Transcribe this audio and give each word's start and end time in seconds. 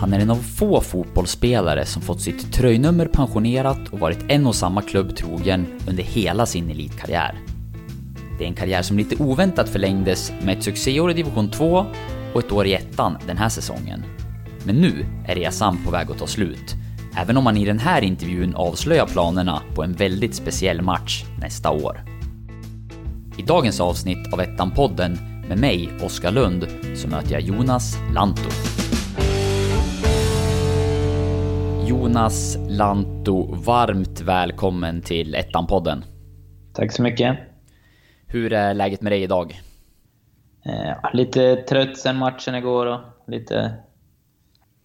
Han 0.00 0.12
är 0.12 0.20
en 0.20 0.30
av 0.30 0.36
få 0.36 0.80
fotbollsspelare 0.80 1.84
som 1.84 2.02
fått 2.02 2.20
sitt 2.20 2.52
tröjnummer 2.52 3.06
pensionerat 3.06 3.88
och 3.90 3.98
varit 3.98 4.18
en 4.28 4.46
och 4.46 4.54
samma 4.54 4.82
klubb 4.82 5.16
trogen 5.16 5.66
under 5.88 6.02
hela 6.02 6.46
sin 6.46 6.70
elitkarriär. 6.70 7.38
Det 8.38 8.44
är 8.44 8.48
en 8.48 8.54
karriär 8.54 8.82
som 8.82 8.98
lite 8.98 9.22
oväntat 9.22 9.68
förlängdes 9.68 10.32
med 10.42 10.58
ett 10.58 10.64
succéår 10.64 11.10
i 11.10 11.14
division 11.14 11.50
2 11.50 11.86
och 12.34 12.40
ett 12.40 12.52
år 12.52 12.66
i 12.66 12.74
ettan 12.74 13.18
den 13.26 13.36
här 13.36 13.48
säsongen. 13.48 14.02
Men 14.64 14.76
nu 14.76 15.06
är 15.26 15.34
resan 15.34 15.78
på 15.84 15.90
väg 15.90 16.10
att 16.10 16.18
ta 16.18 16.26
slut, 16.26 16.74
även 17.16 17.36
om 17.36 17.44
man 17.44 17.56
i 17.56 17.64
den 17.64 17.78
här 17.78 18.02
intervjun 18.02 18.54
avslöjar 18.54 19.06
planerna 19.06 19.62
på 19.74 19.84
en 19.84 19.92
väldigt 19.92 20.34
speciell 20.34 20.82
match 20.82 21.24
nästa 21.40 21.70
år. 21.70 22.15
I 23.38 23.42
dagens 23.42 23.80
avsnitt 23.80 24.32
av 24.32 24.40
Ettan-podden 24.40 25.18
med 25.48 25.58
mig, 25.58 25.90
Oskar 26.02 26.30
Lund, 26.30 26.66
så 26.94 27.08
möter 27.08 27.32
jag 27.32 27.40
Jonas 27.40 27.96
Lanto. 28.14 28.50
Jonas 31.86 32.58
Lanto, 32.68 33.54
varmt 33.54 34.20
välkommen 34.20 35.02
till 35.02 35.34
Ettan-podden. 35.34 36.04
Tack 36.72 36.92
så 36.92 37.02
mycket. 37.02 37.38
Hur 38.26 38.52
är 38.52 38.74
läget 38.74 39.00
med 39.00 39.12
dig 39.12 39.22
idag? 39.22 39.60
Eh, 40.64 41.10
lite 41.12 41.56
trött 41.56 41.98
sen 41.98 42.16
matchen 42.16 42.54
igår 42.54 42.86
och 42.86 43.00
lite 43.26 43.74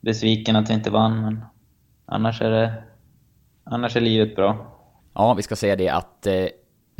besviken 0.01 0.55
att 0.55 0.69
vi 0.69 0.73
inte 0.73 0.91
vann, 0.91 1.21
men 1.21 1.45
annars 2.05 2.41
är 2.41 2.51
det... 2.51 2.83
Annars 3.63 3.95
är 3.95 4.01
livet 4.01 4.35
bra. 4.35 4.77
Ja, 5.13 5.33
vi 5.33 5.41
ska 5.41 5.55
säga 5.55 5.75
det 5.75 5.89
att 5.89 6.27
eh, 6.27 6.45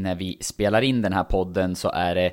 när 0.02 0.16
vi 0.16 0.38
spelar 0.41 0.82
in 0.82 1.02
den 1.02 1.14
här 1.14 1.23
podden 1.23 1.76
så 1.76 1.90
är 1.90 2.16
det 2.16 2.32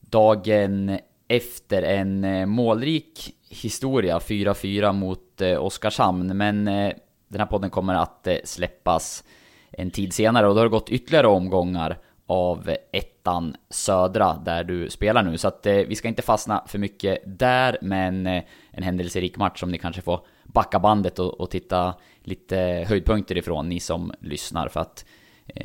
dagen 0.00 0.98
efter 1.28 1.82
en 1.82 2.24
eh, 2.24 2.46
målrik 2.46 3.34
historia, 3.48 4.18
4-4 4.18 4.92
mot 4.92 5.40
eh, 5.40 5.64
Oskarshamn, 5.64 6.36
men 6.36 6.68
eh, 6.68 6.92
den 7.28 7.40
här 7.40 7.46
podden 7.46 7.70
kommer 7.70 7.94
att 7.94 8.28
släppas 8.44 9.24
en 9.70 9.90
tid 9.90 10.12
senare 10.12 10.48
och 10.48 10.54
då 10.54 10.60
har 10.60 10.64
det 10.64 10.70
gått 10.70 10.90
ytterligare 10.90 11.26
omgångar 11.26 11.98
av 12.26 12.76
ettan 12.92 13.56
södra 13.70 14.36
där 14.44 14.64
du 14.64 14.90
spelar 14.90 15.22
nu. 15.22 15.38
Så 15.38 15.48
att 15.48 15.66
vi 15.66 15.96
ska 15.96 16.08
inte 16.08 16.22
fastna 16.22 16.64
för 16.66 16.78
mycket 16.78 17.22
där, 17.26 17.78
men 17.82 18.26
en 18.70 18.82
händelserik 18.82 19.36
match 19.36 19.60
som 19.60 19.70
ni 19.70 19.78
kanske 19.78 20.02
får 20.02 20.20
backa 20.44 20.78
bandet 20.78 21.18
och, 21.18 21.40
och 21.40 21.50
titta 21.50 21.94
lite 22.22 22.84
höjdpunkter 22.88 23.38
ifrån, 23.38 23.68
ni 23.68 23.80
som 23.80 24.12
lyssnar, 24.20 24.68
för 24.68 24.80
att 24.80 25.04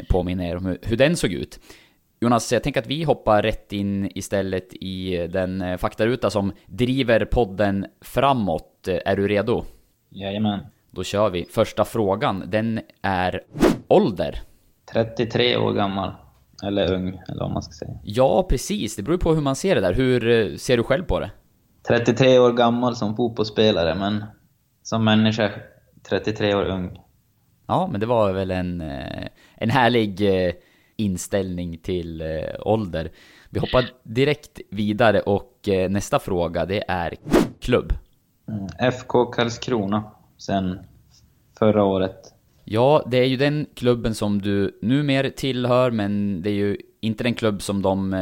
påminna 0.09 0.47
er 0.47 0.55
om 0.57 0.65
hur, 0.65 0.79
hur 0.81 0.97
den 0.97 1.15
såg 1.17 1.31
ut. 1.31 1.59
Jonas, 2.19 2.53
jag 2.53 2.63
tänker 2.63 2.81
att 2.81 2.87
vi 2.87 3.03
hoppar 3.03 3.41
rätt 3.41 3.73
in 3.73 4.11
istället 4.15 4.73
i 4.73 5.27
den 5.27 5.61
eh, 5.61 5.77
faktaruta 5.77 6.29
som 6.29 6.51
driver 6.65 7.25
podden 7.25 7.85
framåt. 8.01 8.87
Eh, 8.87 8.97
Är 9.05 9.15
du 9.15 9.27
redo? 9.27 9.63
Jajamän. 10.09 10.59
Då 10.91 11.03
kör 11.03 11.29
vi. 11.29 11.45
Första 11.45 11.85
frågan, 11.85 12.43
den 12.47 12.79
är 13.01 13.41
ålder. 13.87 14.41
33 14.93 15.57
år 15.57 15.73
gammal. 15.73 16.11
Eller 16.63 16.93
ung, 16.93 17.07
eller 17.07 17.39
vad 17.39 17.51
man 17.51 17.63
ska 17.63 17.85
säga. 17.85 17.99
Ja, 18.03 18.45
precis. 18.49 18.95
Det 18.95 19.03
beror 19.03 19.17
på 19.17 19.33
hur 19.33 19.41
man 19.41 19.55
ser 19.55 19.75
det 19.75 19.81
där. 19.81 19.93
Hur 19.93 20.27
eh, 20.29 20.55
ser 20.55 20.77
du 20.77 20.83
själv 20.83 21.03
på 21.03 21.19
det? 21.19 21.31
33 21.87 22.39
år 22.39 22.53
gammal 22.53 22.95
som 22.95 23.15
fotbollsspelare, 23.15 23.95
men 23.95 24.23
som 24.83 25.03
människa 25.03 25.51
33 26.09 26.55
år 26.55 26.63
ung. 26.65 26.99
Ja, 27.67 27.87
men 27.91 27.99
det 27.99 28.05
var 28.05 28.33
väl 28.33 28.51
en, 28.51 28.81
eh, 28.81 29.27
en 29.55 29.69
härlig 29.69 30.45
eh, 30.47 30.53
inställning 30.95 31.77
till 31.77 32.21
eh, 32.21 32.27
ålder. 32.59 33.11
Vi 33.49 33.59
hoppar 33.59 33.85
direkt 34.03 34.59
vidare 34.69 35.21
och 35.21 35.51
nästa 35.89 36.19
fråga 36.19 36.65
det 36.65 36.83
är 36.87 37.15
klubb. 37.59 37.93
Mm. 38.47 38.67
FK 38.93 39.25
Karlskrona, 39.25 40.03
sen 40.37 40.79
förra 41.59 41.83
året. 41.83 42.33
Ja, 42.63 43.03
det 43.07 43.17
är 43.17 43.25
ju 43.25 43.37
den 43.37 43.65
klubben 43.75 44.15
som 44.15 44.41
du 44.41 44.79
numera 44.81 45.29
tillhör, 45.29 45.91
men 45.91 46.41
det 46.41 46.49
är 46.49 46.53
ju 46.53 46.77
inte 47.01 47.23
den 47.23 47.33
klubb 47.33 47.61
som 47.61 47.81
de 47.81 48.15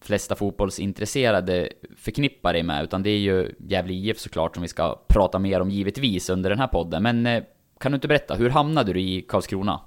flesta 0.00 0.34
fotbollsintresserade 0.34 1.68
förknippar 1.96 2.52
dig 2.52 2.62
med, 2.62 2.84
utan 2.84 3.02
det 3.02 3.10
är 3.10 3.18
ju 3.18 3.54
Gävle 3.58 3.92
IF 3.92 4.18
såklart 4.18 4.54
som 4.54 4.62
vi 4.62 4.68
ska 4.68 5.00
prata 5.08 5.38
mer 5.38 5.60
om 5.60 5.70
givetvis 5.70 6.30
under 6.30 6.50
den 6.50 6.58
här 6.58 6.66
podden. 6.66 7.02
Men 7.02 7.42
kan 7.82 7.92
du 7.92 7.96
inte 7.96 8.08
berätta, 8.08 8.34
hur 8.34 8.50
hamnade 8.50 8.92
du 8.92 9.00
i 9.00 9.22
Karlskrona? 9.22 9.80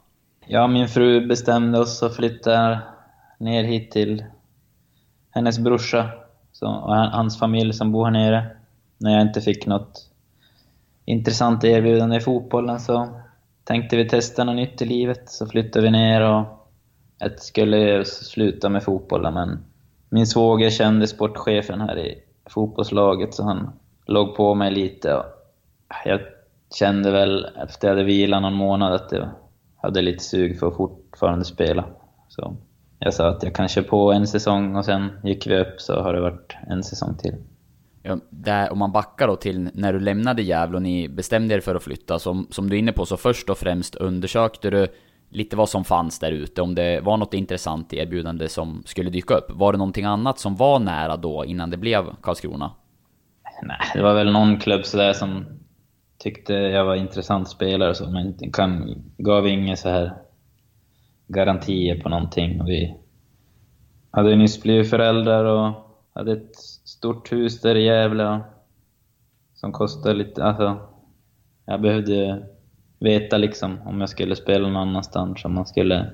Ja, 0.48 0.68
min 0.68 0.88
fru 0.88 1.28
bestämde 1.28 1.80
oss 1.80 2.04
att 2.04 2.16
flytta 2.16 2.80
ner 3.38 3.64
hit 3.64 3.92
till 3.92 4.26
hennes 5.32 5.60
brorsa 5.60 6.10
och 6.62 6.96
hans 6.96 7.40
familj 7.40 7.74
som 7.74 7.92
bor 7.92 8.06
här 8.06 8.12
nere. 8.12 8.46
När 8.98 9.12
jag 9.12 9.22
inte 9.22 9.42
fick 9.42 9.66
något 9.66 10.10
intressant 11.06 11.64
erbjudande 11.64 12.18
i 12.18 12.20
fotbollen 12.20 12.80
så 12.80 13.10
tänkte 13.64 13.98
vi 13.98 14.10
testa 14.10 14.44
något 14.44 14.56
nytt 14.56 14.82
i 14.82 14.86
livet. 14.86 15.30
Så 15.30 15.48
flyttade 15.48 15.86
vi 15.86 15.92
ner 15.92 16.22
och 16.22 16.46
jag 17.18 17.40
skulle 17.40 18.06
sluta 18.06 18.70
med 18.70 18.84
fotbollen 18.84 19.34
men 19.34 19.66
min 20.10 20.28
svåger 20.28 20.70
kände 20.70 21.08
sportchefen 21.08 21.82
här 21.82 21.98
i 21.98 22.24
fotbollslaget 22.50 23.34
så 23.34 23.44
han 23.44 23.70
låg 24.06 24.36
på 24.36 24.56
mig 24.56 24.72
lite. 24.72 25.14
Och 25.14 25.26
jag 26.06 26.20
kände 26.74 27.12
väl 27.12 27.46
efter 27.64 27.88
jag 27.88 27.96
hade 27.96 28.06
vilat 28.06 28.42
någon 28.42 28.54
månad 28.54 28.94
att 28.94 29.12
jag 29.12 29.30
hade 29.82 30.02
lite 30.02 30.24
sug 30.24 30.60
för 30.60 30.68
att 30.68 30.76
fortfarande 30.76 31.46
spela. 31.46 31.86
Så 32.28 32.56
jag 33.00 33.14
sa 33.14 33.30
att 33.30 33.44
jag 33.44 33.56
kan 33.56 33.68
köra 33.68 33.86
på 33.86 34.12
en 34.12 34.28
säsong 34.28 34.76
och 34.76 34.86
sen 34.86 35.10
gick 35.24 35.48
vi 35.48 35.60
upp 35.60 35.82
så 35.82 36.02
har 36.02 36.14
det 36.14 36.22
varit 36.22 36.56
en 36.68 36.84
säsong 36.84 37.18
till. 37.18 37.36
Ja, 38.04 38.18
där, 38.30 38.72
om 38.72 38.80
man 38.80 38.92
backar 38.92 39.28
då 39.28 39.36
till 39.36 39.70
när 39.74 39.94
du 39.94 40.00
lämnade 40.00 40.42
Gävle 40.42 40.76
och 40.76 40.82
ni 40.82 41.10
bestämde 41.10 41.56
er 41.56 41.60
för 41.60 41.76
att 41.76 41.84
flytta, 41.84 42.20
som, 42.20 42.48
som 42.50 42.70
du 42.70 42.76
är 42.76 42.80
inne 42.80 42.92
på, 42.92 43.06
så 43.06 43.18
först 43.18 43.50
och 43.50 43.58
främst 43.58 43.96
undersökte 43.96 44.70
du 44.70 44.88
lite 45.30 45.56
vad 45.56 45.70
som 45.70 45.84
fanns 45.84 46.20
där 46.20 46.32
ute, 46.32 46.62
om 46.62 46.76
det 46.76 47.00
var 47.02 47.18
något 47.18 47.34
intressant 47.34 47.94
erbjudande 47.94 48.50
som 48.50 48.84
skulle 48.86 49.10
dyka 49.10 49.34
upp. 49.34 49.46
Var 49.50 49.72
det 49.72 49.78
någonting 49.78 50.06
annat 50.06 50.40
som 50.40 50.56
var 50.56 50.80
nära 50.80 51.18
då, 51.18 51.46
innan 51.46 51.70
det 51.70 51.78
blev 51.78 52.16
Karlskrona? 52.22 52.72
Nej, 53.64 53.78
det 53.94 54.02
var 54.02 54.14
väl 54.14 54.32
någon 54.32 54.60
klubb 54.60 54.86
sådär 54.86 55.14
som 55.14 55.46
tyckte 56.26 56.54
jag 56.54 56.86
var 56.86 56.96
intressant 56.96 57.50
spelare 57.50 57.90
och 57.90 57.98
så, 57.98 58.10
men 58.10 58.52
kan, 58.54 59.04
gav 59.18 59.48
inga 59.48 59.76
så 59.76 59.90
här 59.90 60.14
garantier 61.28 62.02
på 62.02 62.10
någonting. 62.10 62.62
Och 62.62 62.68
vi 62.68 62.98
hade 64.12 64.30
ju 64.30 64.36
nyss 64.36 64.64
blivit 64.64 64.90
föräldrar 64.90 65.46
och 65.46 65.74
hade 66.14 66.32
ett 66.32 66.56
stort 66.86 67.32
hus 67.32 67.62
där 67.62 67.76
i 67.76 67.86
Gävle 67.86 68.40
som 69.54 69.72
kostade 69.72 70.16
lite, 70.16 70.44
alltså 70.44 70.78
jag 71.66 71.82
behövde 71.82 72.44
veta 73.00 73.38
liksom 73.38 73.80
om 73.86 74.00
jag 74.00 74.10
skulle 74.10 74.36
spela 74.36 74.68
någon 74.68 74.90
annanstans, 74.90 75.46
om 75.46 75.54
man 75.54 75.66
skulle 75.66 76.12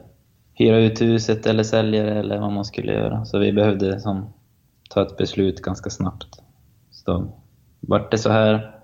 hyra 0.53 0.77
ut 0.77 1.01
huset 1.01 1.45
eller 1.45 1.63
sälja 1.63 2.03
det 2.03 2.19
eller 2.19 2.39
vad 2.39 2.51
man 2.51 2.65
skulle 2.65 2.93
göra. 2.93 3.25
Så 3.25 3.39
vi 3.39 3.53
behövde 3.53 3.99
som, 3.99 4.33
ta 4.89 5.01
ett 5.01 5.17
beslut 5.17 5.61
ganska 5.61 5.89
snabbt. 5.89 6.43
Så 6.89 7.33
vart 7.79 8.11
det 8.11 8.17
så 8.17 8.29
här. 8.29 8.80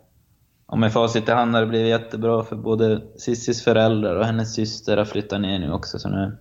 Och 0.68 0.78
med 0.78 0.94
facit 0.94 1.30
i 1.30 1.32
hand 1.32 1.54
har 1.54 1.62
det 1.62 1.68
blivit 1.68 1.90
jättebra 1.90 2.44
för 2.44 2.56
både 2.56 3.02
Sissis 3.18 3.64
föräldrar 3.64 4.16
och 4.16 4.26
hennes 4.26 4.56
syster 4.56 4.98
har 4.98 5.06
flyttat 5.06 5.42
ner 5.42 5.60
nu 5.60 5.72
också, 5.72 6.00
så 6.00 6.10
nu 6.10 6.38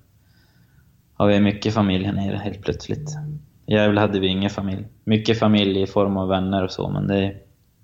har 1.15 1.27
vi 1.27 1.41
mycket 1.41 1.75
familj 1.75 2.05
här 2.05 2.13
nere 2.13 2.37
helt 2.37 2.63
plötsligt. 2.63 3.11
I 3.67 3.73
Gävle 3.73 4.01
hade 4.01 4.21
vi 4.21 4.27
ingen 4.27 4.51
familj. 4.51 4.87
Mycket 5.05 5.39
familj 5.39 5.83
i 5.83 5.87
form 5.87 6.17
av 6.17 6.29
vänner 6.29 6.65
och 6.65 6.71
så, 6.71 6.89
men 6.89 7.07
det 7.07 7.17
är, 7.17 7.37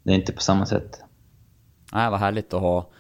det 0.02 0.10
är 0.10 0.14
inte 0.14 0.32
på 0.32 0.40
samma 0.40 0.66
sätt. 0.66 1.00
Nej, 1.92 2.10
vad 2.10 2.20
härligt 2.20 2.54
att 2.54 2.60
ha 2.60 2.90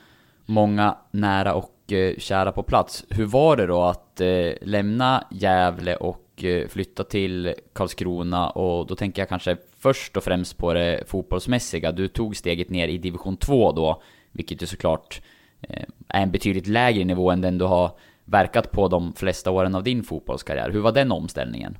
många 0.46 0.96
nära 1.10 1.54
och 1.54 1.92
eh, 1.92 2.16
kära 2.18 2.52
på 2.52 2.62
plats. 2.62 3.04
Hur 3.08 3.26
var 3.26 3.56
det 3.56 3.66
då 3.66 3.82
att 3.82 4.20
eh, 4.20 4.52
lämna 4.62 5.24
Gävle 5.30 5.96
och 5.96 6.21
Eh, 6.44 6.68
flytta 6.68 7.04
till 7.04 7.54
Karlskrona? 7.72 8.50
Och 8.50 8.86
då 8.86 8.94
tänker 8.94 9.22
jag 9.22 9.28
kanske 9.28 9.56
först 9.78 10.16
och 10.16 10.24
främst 10.24 10.58
på 10.58 10.74
det 10.74 11.04
fotbollsmässiga. 11.06 11.92
Du 11.92 12.08
tog 12.08 12.36
steget 12.36 12.70
ner 12.70 12.88
i 12.88 12.98
division 12.98 13.36
2 13.36 13.72
då, 13.72 14.02
vilket 14.32 14.62
ju 14.62 14.66
såklart 14.66 15.20
eh, 15.60 15.84
är 16.08 16.22
en 16.22 16.30
betydligt 16.30 16.66
lägre 16.66 17.04
nivå 17.04 17.30
än 17.30 17.40
den 17.40 17.58
du 17.58 17.64
har 17.64 17.90
verkat 18.24 18.70
på 18.70 18.88
de 18.88 19.12
flesta 19.12 19.50
åren 19.50 19.74
av 19.74 19.82
din 19.82 20.02
fotbollskarriär. 20.02 20.70
Hur 20.70 20.80
var 20.80 20.92
den 20.92 21.12
omställningen? 21.12 21.78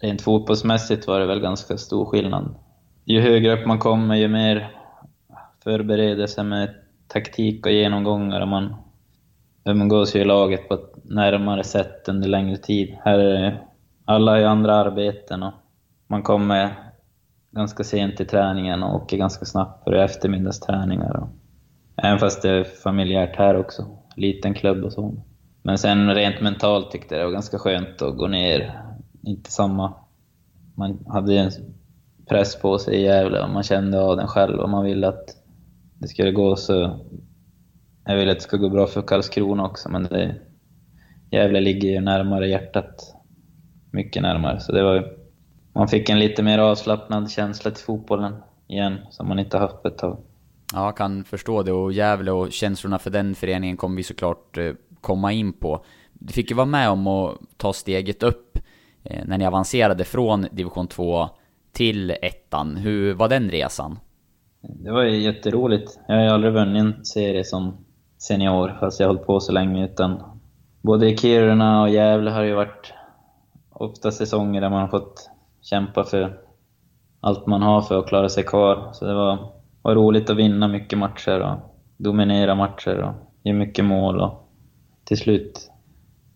Rent 0.00 0.22
fotbollsmässigt 0.22 1.06
var 1.06 1.20
det 1.20 1.26
väl 1.26 1.40
ganska 1.40 1.78
stor 1.78 2.04
skillnad. 2.04 2.54
Ju 3.04 3.20
högre 3.20 3.60
upp 3.60 3.66
man 3.66 3.78
kommer, 3.78 4.16
ju 4.16 4.28
mer 4.28 4.70
förberedelse 5.64 6.42
med 6.42 6.74
taktik 7.08 7.66
och 7.66 7.72
genomgångar 7.72 8.40
och 8.40 8.48
man 8.48 8.74
umgås 9.64 10.16
ju 10.16 10.20
i 10.20 10.24
laget 10.24 10.68
på 10.68 10.74
ett 10.74 11.04
närmare 11.04 11.64
sätt 11.64 12.08
under 12.08 12.28
längre 12.28 12.56
tid. 12.56 12.96
Här 13.04 13.18
är 13.18 13.42
det, 13.42 13.58
alla 14.08 14.30
har 14.30 14.38
ju 14.38 14.44
andra 14.44 14.74
arbeten 14.74 15.42
och 15.42 15.52
man 16.06 16.22
kommer 16.22 16.74
ganska 17.50 17.84
sent 17.84 18.16
till 18.16 18.26
träningen 18.26 18.82
och 18.82 18.94
åker 18.94 19.16
ganska 19.16 19.44
snabbt 19.44 19.84
på 19.84 19.92
eftermiddagsträningar. 19.92 21.16
Och, 21.16 21.28
även 21.96 22.18
fast 22.18 22.42
det 22.42 22.50
är 22.50 22.64
familjärt 22.64 23.36
här 23.36 23.56
också, 23.56 23.86
liten 24.16 24.54
klubb 24.54 24.84
och 24.84 24.92
så. 24.92 25.14
Men 25.62 25.78
sen 25.78 26.14
rent 26.14 26.40
mentalt 26.40 26.90
tyckte 26.90 27.14
jag 27.14 27.22
det 27.22 27.26
var 27.26 27.32
ganska 27.32 27.58
skönt 27.58 28.02
att 28.02 28.16
gå 28.16 28.26
ner 28.26 28.82
inte 29.22 29.52
samma... 29.52 29.94
Man 30.74 31.04
hade 31.08 31.32
ju 31.32 31.38
en 31.38 31.50
press 32.28 32.56
på 32.56 32.78
sig 32.78 32.94
i 32.94 33.02
Gävle 33.02 33.42
och 33.42 33.50
man 33.50 33.62
kände 33.62 34.00
av 34.00 34.16
den 34.16 34.26
själv 34.26 34.58
och 34.58 34.70
man 34.70 34.84
ville 34.84 35.08
att 35.08 35.36
det 35.94 36.08
skulle 36.08 36.30
gå 36.32 36.56
så... 36.56 37.00
Jag 38.04 38.16
ville 38.16 38.30
att 38.30 38.38
det 38.38 38.42
skulle 38.42 38.62
gå 38.62 38.68
bra 38.68 38.86
för 38.86 39.02
Karlskrona 39.02 39.66
också, 39.66 39.88
men 39.88 40.02
det, 40.02 40.34
Gävle 41.30 41.60
ligger 41.60 41.88
ju 41.88 42.00
närmare 42.00 42.48
hjärtat. 42.48 43.17
Mycket 43.90 44.22
närmare, 44.22 44.60
så 44.60 44.72
det 44.72 44.82
var 44.82 45.12
Man 45.72 45.88
fick 45.88 46.08
en 46.08 46.18
lite 46.18 46.42
mer 46.42 46.58
avslappnad 46.58 47.30
känsla 47.30 47.70
till 47.70 47.84
fotbollen 47.84 48.34
igen, 48.66 48.98
som 49.10 49.28
man 49.28 49.38
inte 49.38 49.58
haft 49.58 49.82
på 49.82 49.88
ett 49.88 49.98
tag. 49.98 50.18
Ja, 50.74 50.84
jag 50.84 50.96
kan 50.96 51.24
förstå 51.24 51.62
det. 51.62 51.72
Och 51.72 51.92
Gävle 51.92 52.30
och 52.30 52.52
känslorna 52.52 52.98
för 52.98 53.10
den 53.10 53.34
föreningen 53.34 53.76
kommer 53.76 53.96
vi 53.96 54.02
såklart 54.02 54.58
eh, 54.58 54.72
komma 55.00 55.32
in 55.32 55.52
på. 55.52 55.84
Du 56.12 56.32
fick 56.32 56.50
ju 56.50 56.56
vara 56.56 56.66
med 56.66 56.90
om 56.90 57.06
att 57.06 57.38
ta 57.56 57.72
steget 57.72 58.22
upp 58.22 58.58
eh, 59.04 59.24
när 59.26 59.38
ni 59.38 59.46
avancerade 59.46 60.04
från 60.04 60.46
division 60.52 60.86
2 60.86 61.28
till 61.72 62.10
ettan. 62.10 62.76
Hur 62.76 63.14
var 63.14 63.28
den 63.28 63.50
resan? 63.50 63.98
Det 64.60 64.90
var 64.90 65.02
ju 65.02 65.16
jätteroligt. 65.16 65.98
Jag 66.08 66.14
har 66.14 66.22
ju 66.22 66.28
aldrig 66.28 66.52
vunnit 66.52 66.82
en 66.82 67.04
serie 67.04 67.44
som 67.44 67.76
senior, 68.18 68.76
fast 68.80 69.00
jag 69.00 69.06
har 69.06 69.14
hållit 69.14 69.26
på 69.26 69.40
så 69.40 69.52
länge. 69.52 69.84
Utan 69.84 70.22
både 70.82 71.16
Kiruna 71.16 71.82
och 71.82 71.88
Gävle 71.88 72.30
har 72.30 72.42
ju 72.42 72.54
varit 72.54 72.92
ofta 73.78 74.10
säsonger 74.10 74.60
där 74.60 74.70
man 74.70 74.80
har 74.80 74.88
fått 74.88 75.30
kämpa 75.60 76.04
för 76.04 76.40
allt 77.20 77.46
man 77.46 77.62
har 77.62 77.82
för 77.82 77.98
att 77.98 78.08
klara 78.08 78.28
sig 78.28 78.44
kvar. 78.44 78.90
Så 78.92 79.04
det 79.04 79.14
var, 79.14 79.52
var 79.82 79.94
roligt 79.94 80.30
att 80.30 80.36
vinna 80.36 80.68
mycket 80.68 80.98
matcher 80.98 81.40
och 81.40 81.58
dominera 81.96 82.54
matcher 82.54 82.98
och 82.98 83.12
ge 83.42 83.52
mycket 83.52 83.84
mål 83.84 84.20
och 84.20 84.48
till 85.04 85.18
slut 85.18 85.70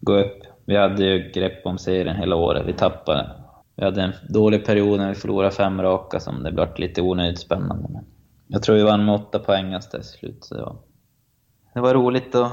gå 0.01 0.19
upp. 0.19 0.43
Vi 0.67 0.77
hade 0.77 1.05
ju 1.05 1.31
grepp 1.35 1.67
om 1.67 1.79
serien 1.79 2.17
hela 2.17 2.37
året. 2.37 2.67
Vi 2.67 2.73
tappade. 2.73 3.31
Vi 3.77 3.85
hade 3.85 4.03
en 4.03 4.13
dålig 4.29 4.67
period 4.67 4.99
när 4.99 5.09
vi 5.09 5.15
förlorade 5.15 5.51
fem 5.51 5.83
raka 5.83 6.21
som 6.21 6.43
det 6.43 6.53
blev 6.53 6.69
lite 6.77 7.03
onödigt 7.03 7.41
spännande. 7.41 7.89
Men 7.93 8.05
jag 8.47 8.63
tror 8.63 8.77
vi 8.77 8.83
vann 8.83 9.05
med 9.05 9.15
åtta 9.15 9.39
poäng 9.39 9.81
till 9.91 10.03
slut. 10.03 10.45
Så 10.45 10.55
det, 10.55 10.63
var, 10.63 10.77
det 11.75 11.81
var 11.81 11.95
roligt 11.95 12.35
och 12.35 12.49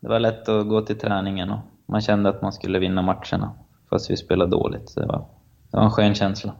det 0.00 0.08
var 0.08 0.20
lätt 0.20 0.48
att 0.48 0.68
gå 0.68 0.80
till 0.80 0.98
träningen 0.98 1.50
och 1.50 1.58
man 1.86 2.00
kände 2.00 2.28
att 2.28 2.42
man 2.42 2.52
skulle 2.52 2.78
vinna 2.78 3.02
matcherna 3.02 3.54
fast 3.90 4.10
vi 4.10 4.16
spelade 4.16 4.50
dåligt. 4.50 4.88
Så 4.88 5.00
det 5.00 5.06
var, 5.06 5.28
det 5.70 5.76
var 5.76 5.84
en 5.84 5.90
skön 5.90 6.14
känsla. 6.14 6.54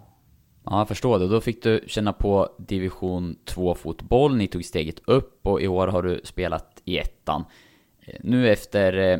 Ja, 0.64 0.78
jag 0.78 0.88
förstår 0.88 1.18
det. 1.18 1.28
Då 1.28 1.40
fick 1.40 1.62
du 1.62 1.80
känna 1.86 2.12
på 2.12 2.48
division 2.58 3.36
2-fotboll, 3.44 4.36
ni 4.36 4.46
tog 4.46 4.64
steget 4.64 5.00
upp 5.06 5.46
och 5.46 5.60
i 5.60 5.68
år 5.68 5.88
har 5.88 6.02
du 6.02 6.20
spelat 6.24 6.82
i 6.84 6.98
ettan. 6.98 7.44
Nu 8.20 8.52
efter 8.52 9.12
eh, 9.12 9.18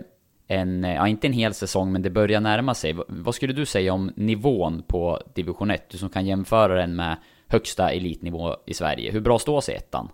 en, 0.49 0.85
ja 0.85 1.09
inte 1.09 1.27
en 1.27 1.33
hel 1.33 1.55
säsong, 1.55 1.93
men 1.93 2.03
det 2.03 2.11
börjar 2.11 2.41
närma 2.41 2.75
sig. 2.75 2.97
Vad 3.09 3.35
skulle 3.35 3.53
du 3.53 3.67
säga 3.67 3.93
om 3.93 4.13
nivån 4.17 4.83
på 4.87 5.21
division 5.35 5.71
1? 5.71 5.91
Du 5.91 5.99
som 5.99 6.09
kan 6.09 6.27
jämföra 6.27 6.75
den 6.75 6.97
med 6.97 7.17
högsta 7.49 7.91
elitnivå 7.91 8.57
i 8.67 8.75
Sverige. 8.75 9.13
Hur 9.13 9.21
bra 9.21 9.39
står 9.39 9.61
sig 9.61 9.75
ettan? 9.75 10.09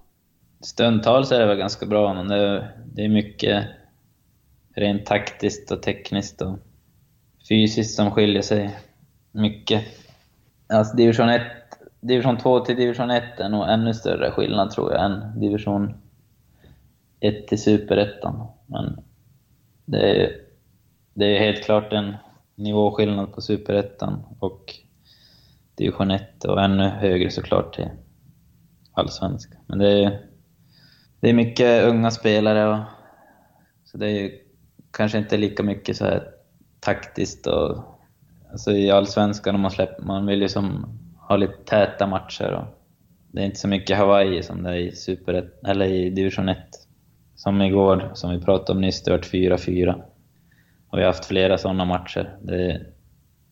Stundtals 0.61 1.33
är 1.33 1.41
det 1.41 1.47
väl 1.47 1.57
ganska 1.57 1.87
bra, 1.87 2.15
men 2.15 2.29
det, 2.29 2.69
det 2.95 3.05
är 3.05 3.09
mycket 3.09 3.67
rent 4.75 5.07
taktiskt 5.07 5.71
och 5.71 5.83
tekniskt 5.83 6.43
och 6.43 6.59
fysiskt 7.49 7.97
som 7.97 8.11
skiljer 8.11 8.43
sig 8.43 8.79
mycket. 9.33 9.85
Alltså 10.69 10.97
division 10.97 11.29
1, 11.29 11.43
division 12.01 12.39
2 12.39 12.61
till 12.61 12.77
division 12.77 13.11
1 13.11 13.41
är 13.41 13.49
nog 13.49 13.69
ännu 13.69 13.95
större 13.95 14.31
skillnad 14.31 14.71
tror 14.71 14.93
jag 14.93 15.05
än 15.05 15.41
division 15.41 15.95
1 17.21 17.49
till 17.49 17.63
superettan. 17.63 18.47
Men 18.67 19.01
det 19.85 20.23
är, 20.23 20.33
det 21.15 21.25
är 21.25 21.41
helt 21.41 21.65
klart 21.65 21.93
en 21.93 22.17
nivåskillnad 22.55 23.33
på 23.33 23.41
superettan 23.41 24.23
och 24.39 24.75
division 25.75 26.11
1 26.11 26.45
och 26.45 26.63
ännu 26.63 26.85
högre 26.85 27.31
såklart 27.31 27.75
till 27.75 27.89
allsvenskan. 28.93 29.61
Men 29.67 29.79
det 29.79 30.05
är, 30.05 30.21
det 31.21 31.29
är 31.29 31.35
mycket 31.35 31.85
unga 31.85 32.11
spelare 32.11 32.69
och 32.69 32.85
så 33.85 33.99
det 33.99 34.11
är 34.11 34.31
kanske 34.93 35.19
inte 35.19 35.37
lika 35.37 35.63
mycket 35.63 35.97
så 35.97 36.05
här 36.05 36.29
taktiskt 36.81 37.47
och 37.47 37.85
alltså 38.51 38.71
i 38.71 38.91
allsvenskan 38.91 39.55
om 39.55 39.61
man 39.61 39.71
släpper, 39.71 40.03
man 40.03 40.27
vill 40.27 40.43
ju 40.43 40.49
som 40.49 40.87
ha 41.29 41.37
lite 41.37 41.65
täta 41.65 42.07
matcher 42.07 42.53
och 42.53 42.83
det 43.33 43.41
är 43.41 43.45
inte 43.45 43.59
så 43.59 43.69
mycket 43.69 43.99
Hawaii 43.99 44.43
som 44.43 44.63
det 44.63 44.71
är 44.71 44.75
i 44.75 44.93
super 44.93 45.51
eller 45.67 45.87
i 45.87 46.11
division 46.11 46.49
1. 46.49 46.59
Som 47.35 47.63
igår, 47.63 48.11
som 48.15 48.31
vi 48.31 48.41
pratade 48.41 48.73
om 48.73 48.81
nyss, 48.81 49.03
det 49.03 49.11
vart 49.11 49.33
4-4. 49.33 50.03
Och 50.89 50.99
vi 50.99 51.03
har 51.03 51.07
haft 51.07 51.25
flera 51.25 51.59
sådana 51.59 51.85
matcher. 51.85 52.37
Det, 52.43 52.87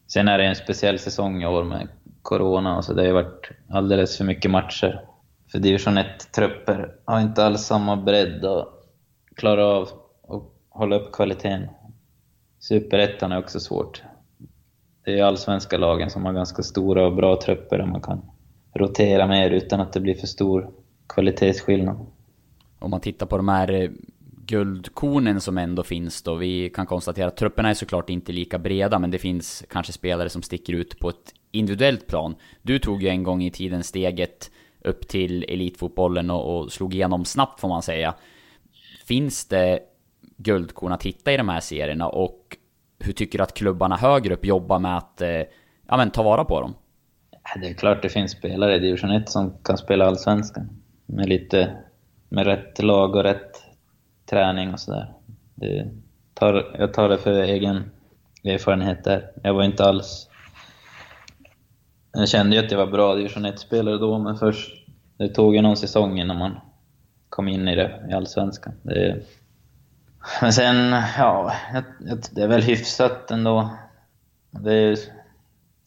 sen 0.06 0.28
är 0.28 0.38
det 0.38 0.44
en 0.44 0.56
speciell 0.56 0.98
säsong 0.98 1.42
i 1.42 1.46
år 1.46 1.64
med 1.64 1.88
Corona 2.22 2.76
och 2.76 2.84
så 2.84 2.92
det 2.92 3.06
har 3.06 3.12
varit 3.12 3.50
alldeles 3.68 4.16
för 4.16 4.24
mycket 4.24 4.50
matcher. 4.50 5.04
För 5.52 5.58
division 5.58 5.98
1-trupper 5.98 6.94
har 7.04 7.20
inte 7.20 7.44
alls 7.44 7.62
samma 7.62 7.96
bredd 7.96 8.44
och 8.44 8.68
klarar 9.36 9.62
av 9.62 9.88
hålla 10.80 10.96
upp 10.96 11.12
kvaliteten. 11.12 11.68
Superettan 12.58 13.32
är 13.32 13.38
också 13.38 13.60
svårt. 13.60 14.02
Det 15.04 15.18
är 15.18 15.24
allsvenska 15.24 15.78
lagen 15.78 16.10
som 16.10 16.24
har 16.24 16.32
ganska 16.32 16.62
stora 16.62 17.06
och 17.06 17.16
bra 17.16 17.40
trupper 17.40 17.78
där 17.78 17.86
man 17.86 18.00
kan 18.00 18.22
rotera 18.74 19.26
mer 19.26 19.50
utan 19.50 19.80
att 19.80 19.92
det 19.92 20.00
blir 20.00 20.14
för 20.14 20.26
stor 20.26 20.70
kvalitetsskillnad 21.08 22.06
om 22.80 22.90
man 22.90 23.00
tittar 23.00 23.26
på 23.26 23.36
de 23.36 23.48
här 23.48 23.72
eh, 23.72 23.90
guldkornen 24.46 25.40
som 25.40 25.58
ändå 25.58 25.82
finns 25.82 26.22
då. 26.22 26.34
Vi 26.34 26.70
kan 26.70 26.86
konstatera 26.86 27.26
att 27.26 27.36
trupperna 27.36 27.70
är 27.70 27.74
såklart 27.74 28.10
inte 28.10 28.32
lika 28.32 28.58
breda, 28.58 28.98
men 28.98 29.10
det 29.10 29.18
finns 29.18 29.64
kanske 29.70 29.92
spelare 29.92 30.28
som 30.28 30.42
sticker 30.42 30.72
ut 30.72 30.98
på 30.98 31.08
ett 31.08 31.34
individuellt 31.50 32.06
plan. 32.06 32.34
Du 32.62 32.78
tog 32.78 33.02
ju 33.02 33.08
en 33.08 33.22
gång 33.22 33.42
i 33.42 33.50
tiden 33.50 33.82
steget 33.82 34.50
upp 34.84 35.08
till 35.08 35.44
elitfotbollen 35.48 36.30
och, 36.30 36.58
och 36.58 36.72
slog 36.72 36.94
igenom 36.94 37.24
snabbt 37.24 37.60
får 37.60 37.68
man 37.68 37.82
säga. 37.82 38.14
Finns 39.04 39.48
det 39.48 39.80
guldkorn 40.42 40.92
att 40.92 41.02
hitta 41.02 41.32
i 41.32 41.36
de 41.36 41.48
här 41.48 41.60
serierna 41.60 42.08
och 42.08 42.56
hur 42.98 43.12
tycker 43.12 43.38
du 43.38 43.44
att 43.44 43.54
klubbarna 43.54 43.96
högre 43.96 44.34
upp 44.34 44.44
jobbar 44.44 44.78
med 44.78 44.96
att 44.96 45.20
eh, 45.20 45.28
ja, 45.88 45.96
men, 45.96 46.10
ta 46.10 46.22
vara 46.22 46.44
på 46.44 46.60
dem? 46.60 46.74
Det 47.60 47.68
är 47.68 47.74
klart 47.74 48.02
det 48.02 48.08
finns 48.08 48.32
spelare 48.32 48.76
i 48.76 48.78
division 48.78 49.10
1 49.10 49.28
som 49.28 49.54
kan 49.62 49.78
spela 49.78 50.06
allsvenskan 50.06 50.68
med 51.06 51.28
lite 51.28 51.76
med 52.28 52.46
rätt 52.46 52.82
lag 52.82 53.16
och 53.16 53.22
rätt 53.22 53.64
träning 54.30 54.72
och 54.72 54.80
sådär. 54.80 55.12
Jag 56.78 56.94
tar 56.94 57.08
det 57.08 57.18
för 57.18 57.42
egen 57.42 57.90
erfarenhet 58.44 59.04
där. 59.04 59.30
Jag 59.42 59.54
var 59.54 59.62
inte 59.62 59.84
alls... 59.84 60.28
Jag 62.12 62.28
kände 62.28 62.56
ju 62.56 62.64
att 62.64 62.70
jag 62.70 62.78
var 62.78 62.86
bra 62.86 63.14
division 63.14 63.46
1-spelare 63.46 63.98
då, 63.98 64.18
men 64.18 64.36
först... 64.36 64.76
Det 65.16 65.28
tog 65.28 65.56
ju 65.56 65.62
någon 65.62 65.76
säsong 65.76 66.18
innan 66.18 66.38
man 66.38 66.60
kom 67.28 67.48
in 67.48 67.68
i 67.68 67.76
det, 67.76 68.06
i 68.10 68.12
Allsvenskan. 68.12 68.72
Det, 68.82 69.22
men 70.42 70.52
sen, 70.52 70.76
ja, 71.18 71.52
det 72.30 72.42
är 72.42 72.48
väl 72.48 72.62
hyfsat 72.62 73.30
ändå. 73.30 73.70
Det 74.50 74.74
är, 74.74 74.98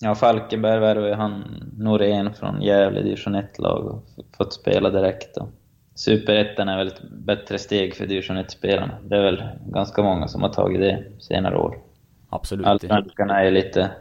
ja, 0.01 0.15
Falkenberg 0.15 0.79
värvade 0.79 1.15
han 1.15 1.63
Norén 1.77 2.33
från 2.33 2.61
Gävle 2.61 3.01
division 3.01 3.35
1-lag 3.35 3.85
och 3.85 4.03
fått 4.37 4.53
spela 4.53 4.89
direkt. 4.89 5.37
Och 5.37 5.49
Superettan 5.95 6.69
är 6.69 6.77
väl 6.77 6.87
ett 6.87 7.01
bättre 7.11 7.57
steg 7.57 7.95
för 7.95 8.05
division 8.05 8.37
1-spelarna. 8.37 8.97
Det 9.03 9.17
är 9.17 9.23
väl 9.23 9.43
ganska 9.65 10.03
många 10.03 10.27
som 10.27 10.41
har 10.41 10.49
tagit 10.49 10.79
det 10.79 11.03
senare 11.19 11.57
år. 11.57 11.77
Absolut. 12.29 12.65
Allsvenskan 12.65 13.29
är 13.29 13.51
lite, 13.51 13.91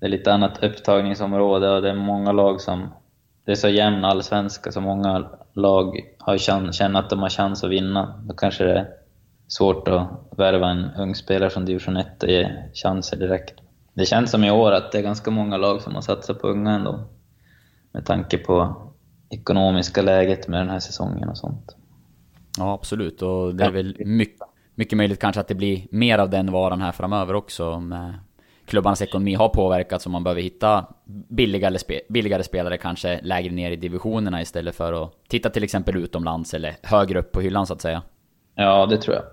det 0.00 0.06
är 0.06 0.10
lite 0.10 0.32
annat 0.32 0.62
upptagningsområde 0.62 1.70
och 1.70 1.82
det 1.82 1.90
är 1.90 1.94
många 1.94 2.32
lag 2.32 2.60
som... 2.60 2.88
Det 3.44 3.50
är 3.50 3.56
så 3.56 3.68
jämn 3.68 4.04
allsvenska 4.04 4.72
så 4.72 4.80
många 4.80 5.26
lag 5.52 6.00
har 6.18 6.38
chans, 6.38 6.76
känner 6.76 7.00
att 7.00 7.10
de 7.10 7.18
har 7.18 7.28
chans 7.28 7.64
att 7.64 7.70
vinna. 7.70 8.22
Då 8.26 8.34
kanske 8.34 8.64
det 8.64 8.88
svårt 9.48 9.88
att 9.88 10.08
värva 10.36 10.70
en 10.70 10.90
ung 10.98 11.14
spelare 11.14 11.50
från 11.50 11.64
division 11.64 11.96
1 11.96 12.22
och 12.22 12.28
ge 12.28 12.50
chanser 12.74 13.16
direkt. 13.16 13.54
Det 13.94 14.06
känns 14.06 14.30
som 14.30 14.44
i 14.44 14.50
år 14.50 14.72
att 14.72 14.92
det 14.92 14.98
är 14.98 15.02
ganska 15.02 15.30
många 15.30 15.56
lag 15.56 15.82
som 15.82 15.94
har 15.94 16.02
satsat 16.02 16.40
på 16.40 16.48
unga 16.48 16.70
ändå. 16.70 17.00
Med 17.92 18.06
tanke 18.06 18.38
på 18.38 18.76
ekonomiska 19.30 20.02
läget 20.02 20.48
med 20.48 20.60
den 20.60 20.70
här 20.70 20.80
säsongen 20.80 21.28
och 21.28 21.38
sånt. 21.38 21.76
Ja, 22.58 22.72
absolut. 22.72 23.22
Och 23.22 23.54
det 23.54 23.64
är 23.64 23.70
väl 23.70 23.96
mycket, 23.98 24.40
mycket 24.74 24.96
möjligt 24.96 25.20
kanske 25.20 25.40
att 25.40 25.48
det 25.48 25.54
blir 25.54 25.86
mer 25.90 26.18
av 26.18 26.30
den 26.30 26.52
varan 26.52 26.80
här 26.80 26.92
framöver 26.92 27.34
också. 27.34 27.80
Med 27.80 28.14
klubbarnas 28.66 29.02
ekonomi 29.02 29.34
har 29.34 29.48
påverkats 29.48 30.06
och 30.06 30.12
man 30.12 30.24
behöver 30.24 30.42
hitta 30.42 30.86
billigare, 31.28 31.78
spe, 31.78 32.00
billigare 32.08 32.42
spelare 32.42 32.78
kanske 32.78 33.20
lägre 33.22 33.52
ner 33.52 33.70
i 33.70 33.76
divisionerna 33.76 34.42
istället 34.42 34.74
för 34.74 35.04
att 35.04 35.12
titta 35.28 35.50
till 35.50 35.64
exempel 35.64 35.96
utomlands 35.96 36.54
eller 36.54 36.76
högre 36.82 37.18
upp 37.18 37.32
på 37.32 37.40
hyllan 37.40 37.66
så 37.66 37.74
att 37.74 37.80
säga. 37.80 38.02
Ja, 38.54 38.86
det 38.86 38.96
tror 38.96 39.16
jag. 39.16 39.24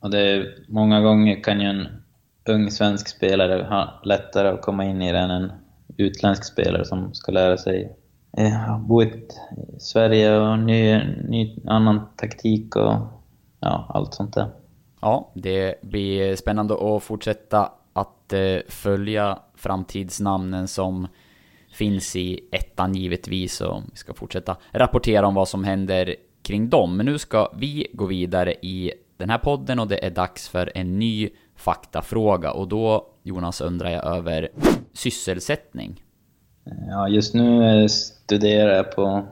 Och 0.00 0.10
det 0.10 0.20
är, 0.20 0.64
många 0.68 1.00
gånger 1.00 1.42
kan 1.42 1.60
ju 1.60 1.66
en 1.66 1.86
ung 2.48 2.70
svensk 2.70 3.08
spelare 3.08 3.66
ha 3.68 4.00
lättare 4.04 4.48
att 4.48 4.62
komma 4.62 4.84
in 4.84 5.02
i 5.02 5.12
det 5.12 5.18
än 5.18 5.30
en 5.30 5.52
utländsk 5.96 6.44
spelare 6.44 6.84
som 6.84 7.14
ska 7.14 7.32
lära 7.32 7.56
sig 7.56 7.96
eh, 8.36 8.78
bo 8.78 9.02
i 9.02 9.24
Sverige 9.78 10.38
och 10.38 10.58
ny, 10.58 10.98
ny 11.28 11.58
annan 11.66 12.00
taktik 12.16 12.76
och 12.76 12.94
ja, 13.60 13.86
allt 13.88 14.14
sånt 14.14 14.34
där. 14.34 14.50
Ja, 15.00 15.30
det 15.34 15.74
blir 15.82 16.36
spännande 16.36 16.96
att 16.96 17.02
fortsätta 17.02 17.72
att 17.92 18.32
eh, 18.32 18.58
följa 18.68 19.38
framtidsnamnen 19.54 20.68
som 20.68 21.08
finns 21.72 22.16
i 22.16 22.48
ettan 22.52 22.94
givetvis 22.94 23.60
och 23.60 23.82
vi 23.90 23.96
ska 23.96 24.14
fortsätta 24.14 24.56
rapportera 24.72 25.26
om 25.26 25.34
vad 25.34 25.48
som 25.48 25.64
händer 25.64 26.16
kring 26.42 26.68
dem. 26.68 26.96
Men 26.96 27.06
nu 27.06 27.18
ska 27.18 27.52
vi 27.56 27.86
gå 27.92 28.06
vidare 28.06 28.54
i 28.62 28.92
den 29.16 29.30
här 29.30 29.38
podden 29.38 29.78
och 29.78 29.88
det 29.88 30.06
är 30.06 30.10
dags 30.10 30.48
för 30.48 30.72
en 30.74 30.98
ny 30.98 31.30
faktafråga 31.56 32.52
och 32.52 32.68
då 32.68 33.06
Jonas 33.22 33.60
undrar 33.60 33.90
jag 33.90 34.04
över 34.04 34.48
sysselsättning. 34.92 36.02
Ja, 36.88 37.08
just 37.08 37.34
nu 37.34 37.88
studerar 37.88 38.76
jag 38.76 38.92
på 38.92 39.26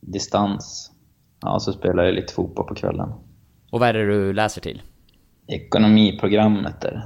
distans. 0.00 0.92
Ja, 1.40 1.60
så 1.60 1.72
spelar 1.72 2.04
jag 2.04 2.14
lite 2.14 2.32
fotboll 2.32 2.66
på 2.66 2.74
kvällen. 2.74 3.12
Och 3.70 3.80
vad 3.80 3.88
är 3.88 3.92
det 3.92 4.06
du 4.06 4.32
läser 4.32 4.60
till? 4.60 4.82
Ekonomiprogrammet 5.46 6.80
där. 6.80 7.02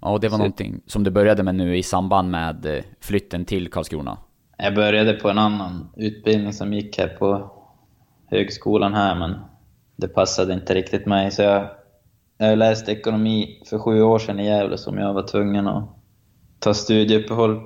Ja, 0.00 0.10
och 0.10 0.20
det 0.20 0.28
var 0.28 0.36
så... 0.36 0.42
någonting 0.42 0.80
som 0.86 1.04
du 1.04 1.10
började 1.10 1.42
med 1.42 1.54
nu 1.54 1.76
i 1.76 1.82
samband 1.82 2.30
med 2.30 2.66
eh, 2.66 2.84
flytten 3.00 3.44
till 3.44 3.70
Karlskrona? 3.70 4.18
Jag 4.56 4.74
började 4.74 5.12
på 5.12 5.30
en 5.30 5.38
annan 5.38 5.88
utbildning 5.96 6.52
som 6.52 6.72
gick 6.72 6.98
här 6.98 7.08
på 7.08 7.52
högskolan 8.30 8.94
här, 8.94 9.14
men 9.14 9.34
det 9.96 10.08
passade 10.08 10.54
inte 10.54 10.74
riktigt 10.74 11.06
mig. 11.06 11.30
Så 11.30 11.42
jag, 11.42 11.68
jag 12.38 12.58
läste 12.58 12.92
ekonomi 12.92 13.62
för 13.70 13.78
sju 13.78 14.02
år 14.02 14.18
sedan 14.18 14.40
i 14.40 14.46
Gävle 14.46 14.78
som 14.78 14.98
jag 14.98 15.14
var 15.14 15.22
tvungen 15.22 15.68
att 15.68 15.84
ta 16.58 16.74
studieuppehåll 16.74 17.60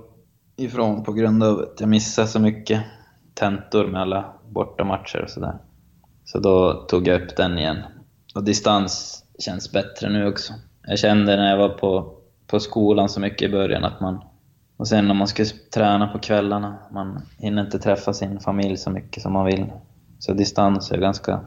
ifrån 0.57 1.05
på 1.05 1.13
grund 1.13 1.43
av 1.43 1.59
att 1.59 1.81
jag 1.81 1.89
missade 1.89 2.29
så 2.29 2.41
mycket 2.41 2.83
tentor 3.35 3.87
med 3.87 4.01
alla 4.01 4.33
bortamatcher 4.51 5.23
och 5.23 5.31
sådär. 5.31 5.59
Så 6.25 6.39
då 6.39 6.73
tog 6.73 7.09
jag 7.09 7.23
upp 7.23 7.37
den 7.37 7.59
igen. 7.59 7.77
Och 8.35 8.45
distans 8.45 9.25
känns 9.39 9.73
bättre 9.73 10.11
nu 10.11 10.29
också. 10.29 10.53
Jag 10.87 10.99
kände 10.99 11.37
när 11.37 11.51
jag 11.51 11.59
var 11.59 11.69
på, 11.69 12.19
på 12.47 12.61
skolan 12.61 13.09
så 13.09 13.21
mycket 13.21 13.49
i 13.49 13.53
början 13.53 13.85
att 13.85 14.01
man... 14.01 14.25
Och 14.77 14.89
sen 14.89 15.09
när 15.09 15.15
man 15.15 15.29
ska 15.29 15.45
träna 15.75 16.07
på 16.07 16.19
kvällarna, 16.19 16.79
man 16.91 17.23
hinner 17.39 17.65
inte 17.65 17.79
träffa 17.79 18.13
sin 18.13 18.41
familj 18.41 18.77
så 18.77 18.91
mycket 18.91 19.23
som 19.23 19.33
man 19.33 19.47
vill. 19.47 19.67
Så 20.25 20.33
distans 20.33 20.93
är 20.93 20.99
ganska... 20.99 21.41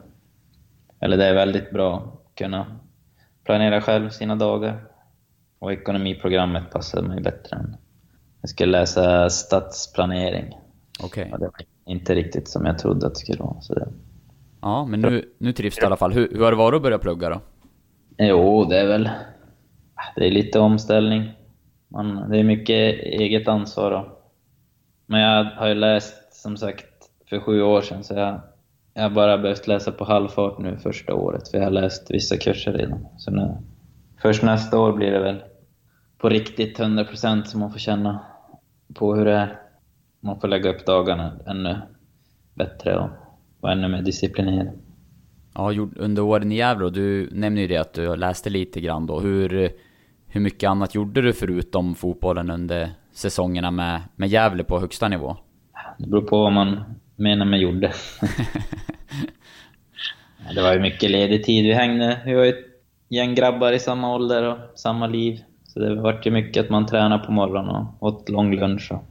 Eller 1.00 1.17
det 1.17 1.25
är 1.25 1.34
väldigt 1.34 1.72
bra 1.72 1.96
att 1.98 2.36
kunna 2.36 2.79
planera 3.46 3.81
själv 3.81 4.10
sina 4.10 4.36
dagar. 4.36 4.88
Och 5.60 5.74
ekonomiprogrammet 5.74 6.72
passar 6.72 7.01
mig 7.01 7.22
bättre 7.22 7.57
än... 7.57 7.77
Jag 8.41 8.50
skulle 8.50 8.72
läsa 8.72 9.29
stadsplanering. 9.29 10.57
Okej. 11.03 11.25
Okay. 11.25 11.39
det 11.39 11.46
var 11.46 11.53
inte 11.86 12.15
riktigt 12.15 12.48
som 12.48 12.65
jag 12.65 12.79
trodde 12.79 13.07
att 13.07 13.13
det 13.13 13.19
skulle 13.19 13.43
vara. 13.43 13.62
Så 13.62 13.74
det... 13.74 13.88
Ja, 14.62 14.86
men 14.86 15.01
nu, 15.01 15.34
nu 15.38 15.53
trivs 15.53 15.75
du 15.75 15.81
i 15.81 15.86
alla 15.86 15.98
fall. 15.98 16.13
Hur, 16.13 16.29
hur 16.31 16.43
har 16.43 16.51
det 16.51 16.57
varit 16.57 16.75
att 16.75 16.84
börja 16.84 16.98
plugga 16.98 17.29
då? 17.29 17.41
Jo, 18.17 18.65
det 18.65 18.79
är 18.79 18.88
väl... 18.88 19.10
Det 20.15 20.27
är 20.27 20.31
lite 20.31 20.60
omställning. 20.60 21.31
Man, 21.88 22.29
det 22.29 22.38
är 22.38 22.43
mycket 22.43 23.00
eget 23.03 23.48
ansvar 23.48 23.91
då. 23.91 24.17
Men 25.05 25.22
jag 25.22 25.43
har 25.43 25.67
ju 25.67 25.75
läst, 25.75 26.34
som 26.34 26.57
sagt, 26.57 26.86
för 27.29 27.39
sju 27.39 27.62
år 27.62 27.81
sedan, 27.81 28.03
så 28.03 28.13
jag, 28.13 28.41
jag 28.98 29.04
har 29.04 29.10
bara 29.10 29.38
behövt 29.38 29.68
läsa 29.68 29.92
på 29.92 30.06
halvfart 30.06 30.60
nu 30.60 30.77
första 30.77 31.13
året, 31.13 31.48
för 31.48 31.58
jag 31.58 31.66
har 31.66 31.72
läst 31.72 32.12
vissa 32.12 32.38
kurser 32.38 32.74
redan. 32.74 33.06
Så 33.18 33.32
nu, 33.32 33.58
först 34.22 34.44
nästa 34.44 34.80
år 34.80 34.94
blir 34.94 35.12
det 35.12 35.20
väl 35.20 35.44
på 36.18 36.30
riktigt 36.30 36.80
100% 36.80 37.44
så 37.44 37.58
man 37.58 37.72
får 37.72 37.80
känna 37.80 38.20
på 38.94 39.16
hur 39.16 39.25
det 39.25 39.34
är. 39.34 39.60
Man 40.20 40.39
får 40.39 40.48
lägga 40.48 40.70
upp 40.70 40.86
dagarna 40.86 41.39
ännu 41.48 41.75
bättre 42.54 43.00
och 43.00 43.10
vara 43.60 43.74
ännu 43.74 43.88
mer 43.88 44.01
disciplinerad. 44.01 44.70
Ja, 45.54 45.72
under 45.96 46.22
åren 46.22 46.51
i 46.51 46.56
Gävle, 46.56 46.89
du 46.89 47.30
nämner 47.32 47.62
ju 47.62 47.68
det 47.68 47.77
att 47.77 47.94
du 47.94 48.16
läste 48.16 48.50
lite 48.50 48.82
grann 48.82 49.08
då. 49.08 49.20
Hur, 49.20 49.72
hur 50.27 50.42
mycket 50.42 50.70
annat 50.70 50.96
gjorde 50.96 51.22
du 51.22 51.34
förutom 51.34 51.96
fotbollen 51.96 52.51
under 52.51 52.89
säsongerna 53.12 53.72
med, 53.72 54.01
med 54.16 54.30
Gävle 54.30 54.63
på 54.63 54.80
högsta 54.80 55.08
nivå? 55.08 55.38
Det 55.98 56.08
beror 56.08 56.22
på 56.22 56.38
vad 56.38 56.54
man 56.54 56.84
menar 57.17 57.45
med 57.45 57.59
gjorde. 57.59 57.93
det 60.55 60.62
var 60.62 60.74
ju 60.74 60.79
mycket 60.79 61.12
ledig 61.12 61.43
tid. 61.43 61.65
Vi 61.65 61.74
hängde, 61.74 62.21
vi 62.25 62.33
var 62.33 62.45
ett 62.45 62.65
gäng 63.09 63.36
grabbar 63.36 63.71
i 63.71 63.79
samma 63.79 64.15
ålder 64.15 64.43
och 64.43 64.57
samma 64.79 65.07
liv. 65.07 65.43
Så 65.63 65.79
det 65.79 65.95
vart 65.95 66.25
ju 66.25 66.31
mycket 66.31 66.63
att 66.63 66.69
man 66.69 66.86
tränade 66.86 67.25
på 67.25 67.31
morgonen 67.31 67.75
och 67.75 68.07
åt 68.07 68.29
lång 68.29 68.55
lunch. 68.55 68.91
Och 68.91 69.03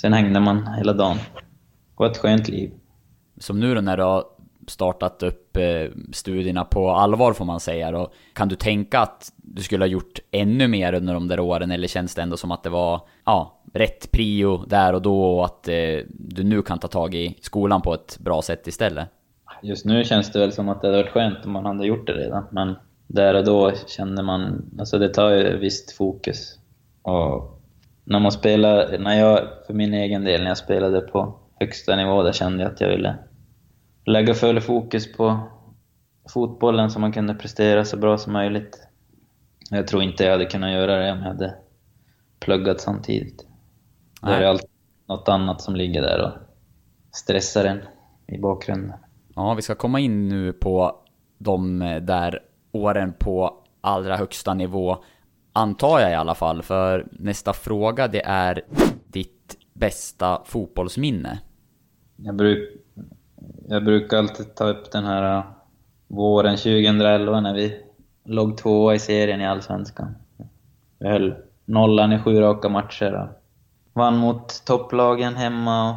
sen 0.00 0.12
hängde 0.12 0.40
man 0.40 0.66
hela 0.66 0.92
dagen. 0.92 1.16
Det 1.16 1.96
var 1.96 2.06
ett 2.06 2.18
skönt 2.18 2.48
liv. 2.48 2.70
Som 3.38 3.60
nu 3.60 3.74
då 3.74 3.80
när 3.80 3.96
du 3.96 4.02
har 4.02 4.24
startat 4.66 5.22
upp 5.22 5.56
eh, 5.56 5.86
studierna 6.12 6.64
på 6.64 6.90
allvar 6.90 7.32
får 7.32 7.44
man 7.44 7.60
säga 7.60 7.90
då. 7.90 8.12
Kan 8.32 8.48
du 8.48 8.56
tänka 8.56 9.00
att 9.00 9.32
du 9.36 9.62
skulle 9.62 9.84
ha 9.84 9.88
gjort 9.88 10.18
ännu 10.30 10.68
mer 10.68 10.92
under 10.92 11.14
de 11.14 11.28
där 11.28 11.40
åren 11.40 11.70
eller 11.70 11.88
känns 11.88 12.14
det 12.14 12.22
ändå 12.22 12.36
som 12.36 12.50
att 12.50 12.62
det 12.62 12.70
var 12.70 13.00
ja, 13.24 13.59
rätt 13.72 14.12
prio 14.12 14.64
där 14.66 14.92
och 14.92 15.02
då 15.02 15.36
och 15.36 15.44
att 15.44 15.68
eh, 15.68 15.98
du 16.12 16.44
nu 16.44 16.62
kan 16.62 16.78
ta 16.78 16.88
tag 16.88 17.14
i 17.14 17.38
skolan 17.40 17.82
på 17.82 17.94
ett 17.94 18.18
bra 18.18 18.42
sätt 18.42 18.66
istället? 18.66 19.08
Just 19.62 19.84
nu 19.84 20.04
känns 20.04 20.32
det 20.32 20.38
väl 20.38 20.52
som 20.52 20.68
att 20.68 20.80
det 20.80 20.88
hade 20.88 21.02
varit 21.02 21.12
skönt 21.12 21.46
om 21.46 21.52
man 21.52 21.66
hade 21.66 21.86
gjort 21.86 22.06
det 22.06 22.12
redan, 22.12 22.44
men 22.50 22.74
där 23.06 23.34
och 23.34 23.44
då 23.44 23.72
känner 23.86 24.22
man, 24.22 24.70
alltså 24.78 24.98
det 24.98 25.08
tar 25.08 25.30
ju 25.30 25.56
visst 25.56 25.92
fokus. 25.92 26.58
Och 27.02 27.60
när 28.04 28.20
man 28.20 28.32
spelar, 28.32 28.98
när 28.98 29.18
jag, 29.18 29.48
för 29.66 29.74
min 29.74 29.94
egen 29.94 30.24
del, 30.24 30.40
när 30.40 30.48
jag 30.48 30.58
spelade 30.58 31.00
på 31.00 31.38
högsta 31.60 31.96
nivå, 31.96 32.22
där 32.22 32.32
kände 32.32 32.62
jag 32.62 32.72
att 32.72 32.80
jag 32.80 32.88
ville 32.88 33.16
lägga 34.04 34.34
full 34.34 34.60
fokus 34.60 35.12
på 35.12 35.40
fotbollen 36.28 36.90
så 36.90 36.98
man 36.98 37.12
kunde 37.12 37.34
prestera 37.34 37.84
så 37.84 37.96
bra 37.96 38.18
som 38.18 38.32
möjligt. 38.32 38.78
Jag 39.70 39.86
tror 39.86 40.02
inte 40.02 40.24
jag 40.24 40.32
hade 40.32 40.44
kunnat 40.44 40.72
göra 40.72 40.96
det 40.96 41.12
om 41.12 41.18
jag 41.18 41.26
hade 41.26 41.54
pluggat 42.40 42.80
samtidigt. 42.80 43.46
Då 44.20 44.28
är 44.28 44.40
det 44.40 44.48
alltid 44.48 44.70
något 45.06 45.28
annat 45.28 45.60
som 45.60 45.76
ligger 45.76 46.02
där 46.02 46.22
och 46.22 46.32
stressar 47.12 47.64
en 47.64 47.80
i 48.26 48.38
bakgrunden. 48.38 48.92
Ja, 49.34 49.54
vi 49.54 49.62
ska 49.62 49.74
komma 49.74 50.00
in 50.00 50.28
nu 50.28 50.52
på 50.52 50.96
de 51.38 51.78
där 52.02 52.40
åren 52.72 53.12
på 53.18 53.54
allra 53.80 54.16
högsta 54.16 54.54
nivå. 54.54 54.96
Antar 55.52 56.00
jag 56.00 56.10
i 56.10 56.14
alla 56.14 56.34
fall, 56.34 56.62
för 56.62 57.06
nästa 57.12 57.52
fråga 57.52 58.08
det 58.08 58.22
är 58.24 58.62
ditt 59.06 59.56
bästa 59.72 60.42
fotbollsminne. 60.44 61.40
Jag, 62.16 62.36
bruk, 62.36 62.80
jag 63.68 63.84
brukar 63.84 64.18
alltid 64.18 64.54
ta 64.54 64.68
upp 64.68 64.92
den 64.92 65.04
här 65.04 65.38
uh, 65.38 65.44
våren 66.08 66.56
2011 66.56 67.40
när 67.40 67.54
vi 67.54 67.82
låg 68.24 68.56
tvåa 68.56 68.94
i 68.94 68.98
serien 68.98 69.40
i 69.40 69.46
Allsvenskan. 69.46 70.14
Vi 70.98 71.08
höll 71.08 71.34
nollan 71.64 72.12
i 72.12 72.18
sju 72.18 72.40
raka 72.40 72.68
matcher 72.68 73.12
vann 74.00 74.16
mot 74.16 74.64
topplagen 74.64 75.34
hemma 75.34 75.90
och 75.90 75.96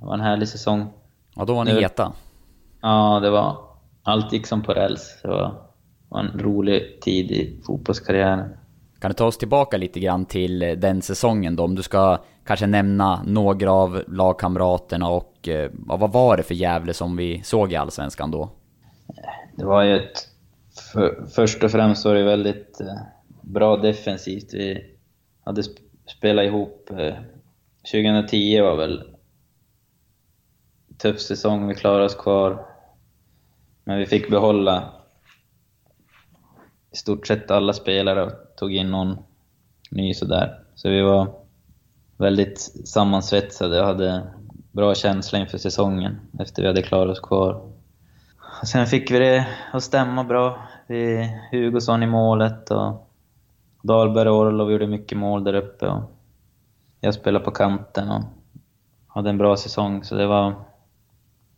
det 0.00 0.06
var 0.06 0.14
en 0.14 0.20
härlig 0.20 0.48
säsong. 0.48 0.86
Ja, 1.34 1.44
då 1.44 1.54
var 1.54 1.64
ni 1.64 1.80
heta. 1.80 2.12
Ja, 2.82 3.20
det 3.22 3.30
var... 3.30 3.56
Allt 4.02 4.32
gick 4.32 4.46
som 4.46 4.62
på 4.62 4.72
räls. 4.72 5.18
Det 5.22 5.28
var, 5.28 5.54
var 6.08 6.20
en 6.20 6.40
rolig 6.40 7.00
tid 7.00 7.30
i 7.30 7.60
fotbollskarriären. 7.66 8.48
Kan 8.98 9.10
du 9.10 9.14
ta 9.14 9.26
oss 9.26 9.38
tillbaka 9.38 9.76
lite 9.76 10.00
grann 10.00 10.24
till 10.24 10.58
den 10.58 11.02
säsongen 11.02 11.56
då? 11.56 11.64
Om 11.64 11.74
du 11.74 11.82
ska 11.82 12.18
kanske 12.44 12.66
nämna 12.66 13.22
några 13.26 13.72
av 13.72 14.02
lagkamraterna 14.08 15.08
och 15.08 15.48
eh, 15.48 15.70
vad 15.72 16.12
var 16.12 16.36
det 16.36 16.42
för 16.42 16.54
Gävle 16.54 16.94
som 16.94 17.16
vi 17.16 17.42
såg 17.42 17.72
i 17.72 17.76
Allsvenskan 17.76 18.30
då? 18.30 18.50
Det 19.56 19.64
var 19.64 19.82
ju 19.82 19.96
ett... 19.96 20.28
För, 20.92 21.26
först 21.34 21.64
och 21.64 21.70
främst 21.70 22.04
var 22.04 22.14
det 22.14 22.22
väldigt 22.22 22.80
eh, 22.80 22.86
bra 23.40 23.76
defensivt. 23.76 24.54
Vi 24.54 24.96
hade 25.44 25.62
spela 26.06 26.44
ihop... 26.44 26.90
Eh, 26.90 27.14
2010 27.92 28.60
var 28.60 28.76
väl 28.76 29.16
tuff 30.98 31.20
säsong, 31.20 31.68
vi 31.68 31.74
klarade 31.74 32.04
oss 32.04 32.14
kvar. 32.14 32.66
Men 33.84 33.98
vi 33.98 34.06
fick 34.06 34.30
behålla 34.30 34.92
i 36.92 36.96
stort 36.96 37.26
sett 37.26 37.50
alla 37.50 37.72
spelare 37.72 38.22
och 38.22 38.32
tog 38.56 38.74
in 38.74 38.90
någon 38.90 39.16
ny 39.90 40.14
sådär. 40.14 40.60
Så 40.74 40.88
vi 40.88 41.02
var 41.02 41.34
väldigt 42.16 42.60
sammansvetsade 42.84 43.80
och 43.80 43.86
hade 43.86 44.26
bra 44.72 44.94
känsla 44.94 45.38
inför 45.38 45.58
säsongen 45.58 46.20
efter 46.38 46.62
vi 46.62 46.68
hade 46.68 46.82
klarat 46.82 47.10
oss 47.12 47.20
kvar. 47.20 47.70
Och 48.60 48.68
sen 48.68 48.86
fick 48.86 49.10
vi 49.10 49.18
det 49.18 49.46
att 49.72 49.82
stämma 49.82 50.24
bra. 50.24 50.68
Vi, 50.86 51.30
Hugosson 51.50 52.02
i 52.02 52.06
målet 52.06 52.70
och 52.70 53.05
Dahlberg 53.82 54.28
och 54.28 54.36
Orlov 54.36 54.72
gjorde 54.72 54.86
mycket 54.86 55.18
mål 55.18 55.44
där 55.44 55.54
uppe. 55.54 55.86
Och 55.86 56.02
jag 57.00 57.14
spelade 57.14 57.44
på 57.44 57.50
kanten 57.50 58.10
och 58.10 58.22
hade 59.06 59.30
en 59.30 59.38
bra 59.38 59.56
säsong, 59.56 60.04
så 60.04 60.14
det 60.14 60.26
var... 60.26 60.54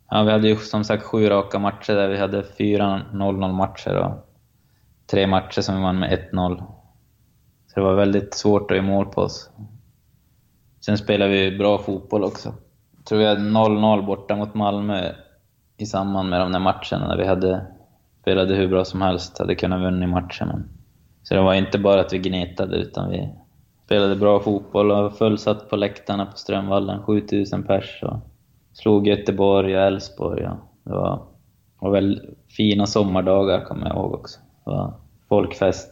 Ja, 0.09 0.23
vi 0.23 0.31
hade 0.31 0.47
ju 0.47 0.55
som 0.55 0.83
sagt 0.83 1.03
sju 1.03 1.29
raka 1.29 1.59
matcher 1.59 1.93
där 1.93 2.07
vi 2.07 2.17
hade 2.17 2.43
fyra 2.43 3.01
0-0 3.13 3.53
matcher 3.53 3.95
och 3.95 4.29
tre 5.11 5.27
matcher 5.27 5.61
som 5.61 5.75
vi 5.75 5.81
vann 5.81 5.99
med 5.99 6.29
1-0. 6.31 6.63
Så 7.67 7.79
det 7.79 7.81
var 7.81 7.93
väldigt 7.93 8.33
svårt 8.33 8.71
att 8.71 8.77
göra 8.77 8.87
mål 8.87 9.05
på 9.05 9.21
oss. 9.21 9.49
Sen 10.85 10.97
spelade 10.97 11.31
vi 11.31 11.57
bra 11.57 11.77
fotboll 11.77 12.23
också. 12.23 12.53
Jag 12.95 13.05
tror 13.05 13.19
vi 13.19 13.25
hade 13.25 13.41
0-0 13.41 14.05
borta 14.05 14.35
mot 14.35 14.53
Malmö 14.53 15.11
i 15.77 15.85
samband 15.85 16.29
med 16.29 16.41
de 16.41 16.51
där 16.51 16.59
matcherna, 16.59 17.07
när 17.07 17.17
vi 17.17 17.25
hade 17.25 17.65
spelade 18.21 18.55
hur 18.55 18.67
bra 18.67 18.85
som 18.85 19.01
helst, 19.01 19.39
hade 19.39 19.55
kunnat 19.55 19.93
vinna 19.93 20.07
matchen. 20.07 20.47
Men 20.47 20.69
så 21.23 21.33
det 21.33 21.41
var 21.41 21.53
inte 21.53 21.79
bara 21.79 22.01
att 22.01 22.13
vi 22.13 22.17
gnetade, 22.17 22.77
utan 22.77 23.09
vi 23.09 23.29
spelade 23.85 24.15
bra 24.15 24.39
fotboll 24.39 24.91
och 24.91 25.17
fullsatt 25.17 25.69
på 25.69 25.75
läktarna 25.75 26.25
på 26.25 26.37
Strömvallen, 26.37 27.03
7000 27.03 27.63
pers. 27.63 28.03
Och 28.03 28.17
slog 28.73 29.07
Göteborg 29.07 29.77
och 29.77 29.83
Elfsborg. 29.83 30.43
Ja. 30.43 30.57
Det 30.83 30.91
var, 30.91 31.23
var 31.79 31.91
väl 31.91 32.35
fina 32.47 32.87
sommardagar, 32.87 33.65
kommer 33.65 33.87
jag 33.87 33.95
ihåg 33.95 34.13
också. 34.13 34.39
Det 34.65 34.71
var 34.71 34.93
folkfest. 35.29 35.89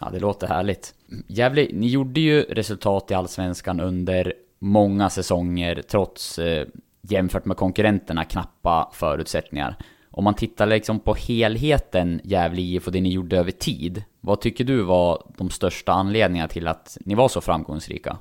Ja, 0.00 0.10
det 0.12 0.20
låter 0.20 0.46
härligt. 0.46 0.94
Gävle, 1.28 1.68
ni 1.72 1.86
gjorde 1.86 2.20
ju 2.20 2.42
resultat 2.42 3.10
i 3.10 3.14
Allsvenskan 3.14 3.80
under 3.80 4.32
många 4.58 5.10
säsonger, 5.10 5.82
trots 5.88 6.38
eh, 6.38 6.66
jämfört 7.02 7.44
med 7.44 7.56
konkurrenterna 7.56 8.24
knappa 8.24 8.90
förutsättningar. 8.92 9.76
Om 10.10 10.24
man 10.24 10.34
tittar 10.34 10.66
liksom 10.66 11.00
på 11.00 11.14
helheten 11.14 12.20
Gävle 12.24 12.62
IF 12.62 12.86
och 12.86 12.92
det 12.92 13.00
ni 13.00 13.12
gjorde 13.12 13.38
över 13.38 13.50
tid, 13.50 14.04
vad 14.24 14.40
tycker 14.40 14.64
du 14.64 14.82
var 14.82 15.22
de 15.38 15.50
största 15.50 15.92
anledningarna 15.92 16.48
till 16.48 16.68
att 16.68 16.98
ni 17.00 17.14
var 17.14 17.28
så 17.28 17.40
framgångsrika? 17.40 18.18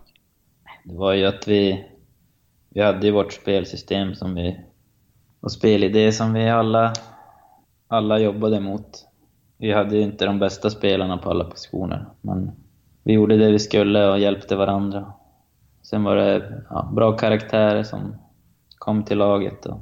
Det 0.84 0.96
var 0.96 1.14
ju 1.14 1.26
att 1.26 1.48
vi, 1.48 1.86
vi 2.70 2.82
hade 2.82 3.08
ju 3.08 3.14
vårt 3.14 3.34
spelsystem 3.34 4.16
som 4.16 4.36
vi, 4.36 4.60
och 5.40 5.52
spelidé 5.52 6.12
som 6.12 6.34
vi 6.34 6.50
alla, 6.50 6.94
alla 7.88 8.20
jobbade 8.20 8.60
mot. 8.60 9.06
Vi 9.58 9.74
hade 9.74 9.96
ju 9.96 10.02
inte 10.02 10.26
de 10.26 10.40
bästa 10.40 10.70
spelarna 10.70 11.18
på 11.18 11.30
alla 11.30 11.44
positioner, 11.44 12.06
men 12.22 12.52
vi 13.04 13.14
gjorde 13.14 13.38
det 13.38 13.52
vi 13.52 13.60
skulle 13.60 14.08
och 14.08 14.20
hjälpte 14.20 14.56
varandra. 14.56 15.14
Sen 15.82 16.04
var 16.04 16.16
det 16.16 16.64
ja, 16.70 16.92
bra 16.96 17.18
karaktärer 17.18 17.84
som 17.84 18.16
kom 18.78 19.04
till 19.04 19.18
laget 19.18 19.66
och 19.66 19.80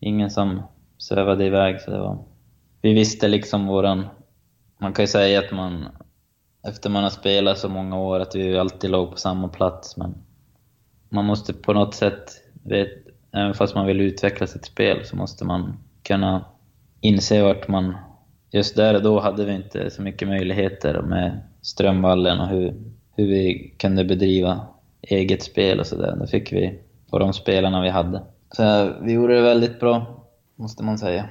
ingen 0.00 0.30
som 0.30 0.62
svävade 0.98 1.44
iväg. 1.44 1.80
Så 1.80 1.90
det 1.90 1.98
var, 1.98 2.18
vi 2.80 2.92
visste 2.94 3.28
liksom 3.28 3.66
våran... 3.66 4.06
Man 4.82 4.92
kan 4.92 5.02
ju 5.02 5.06
säga 5.06 5.38
att 5.38 5.52
man, 5.52 5.88
efter 6.68 6.90
man 6.90 7.02
har 7.02 7.10
spelat 7.10 7.58
så 7.58 7.68
många 7.68 7.98
år, 7.98 8.20
att 8.20 8.34
vi 8.34 8.58
alltid 8.58 8.90
låg 8.90 9.10
på 9.10 9.16
samma 9.16 9.48
plats. 9.48 9.96
Men 9.96 10.14
man 11.08 11.24
måste 11.24 11.52
på 11.52 11.72
något 11.72 11.94
sätt, 11.94 12.30
vet, 12.62 12.88
även 13.32 13.54
fast 13.54 13.74
man 13.74 13.86
vill 13.86 14.00
utveckla 14.00 14.46
sitt 14.46 14.64
spel, 14.64 15.04
så 15.04 15.16
måste 15.16 15.44
man 15.44 15.76
kunna 16.02 16.44
inse 17.00 17.42
vart 17.42 17.68
man... 17.68 17.96
Just 18.50 18.76
där 18.76 18.94
och 18.94 19.02
då 19.02 19.20
hade 19.20 19.44
vi 19.44 19.54
inte 19.54 19.90
så 19.90 20.02
mycket 20.02 20.28
möjligheter 20.28 21.02
med 21.02 21.40
Strömvallen 21.62 22.40
och 22.40 22.48
hur, 22.48 22.74
hur 23.16 23.26
vi 23.26 23.74
kunde 23.78 24.04
bedriva 24.04 24.66
eget 25.02 25.42
spel 25.42 25.80
och 25.80 25.86
sådär. 25.86 26.16
Det 26.16 26.26
fick 26.26 26.52
vi 26.52 26.80
på 27.10 27.18
de 27.18 27.32
spelarna 27.32 27.82
vi 27.82 27.88
hade. 27.88 28.22
Så 28.50 28.92
vi 29.02 29.12
gjorde 29.12 29.34
det 29.34 29.42
väldigt 29.42 29.80
bra 29.80 30.24
måste 30.56 30.84
man 30.84 30.98
säga. 30.98 31.28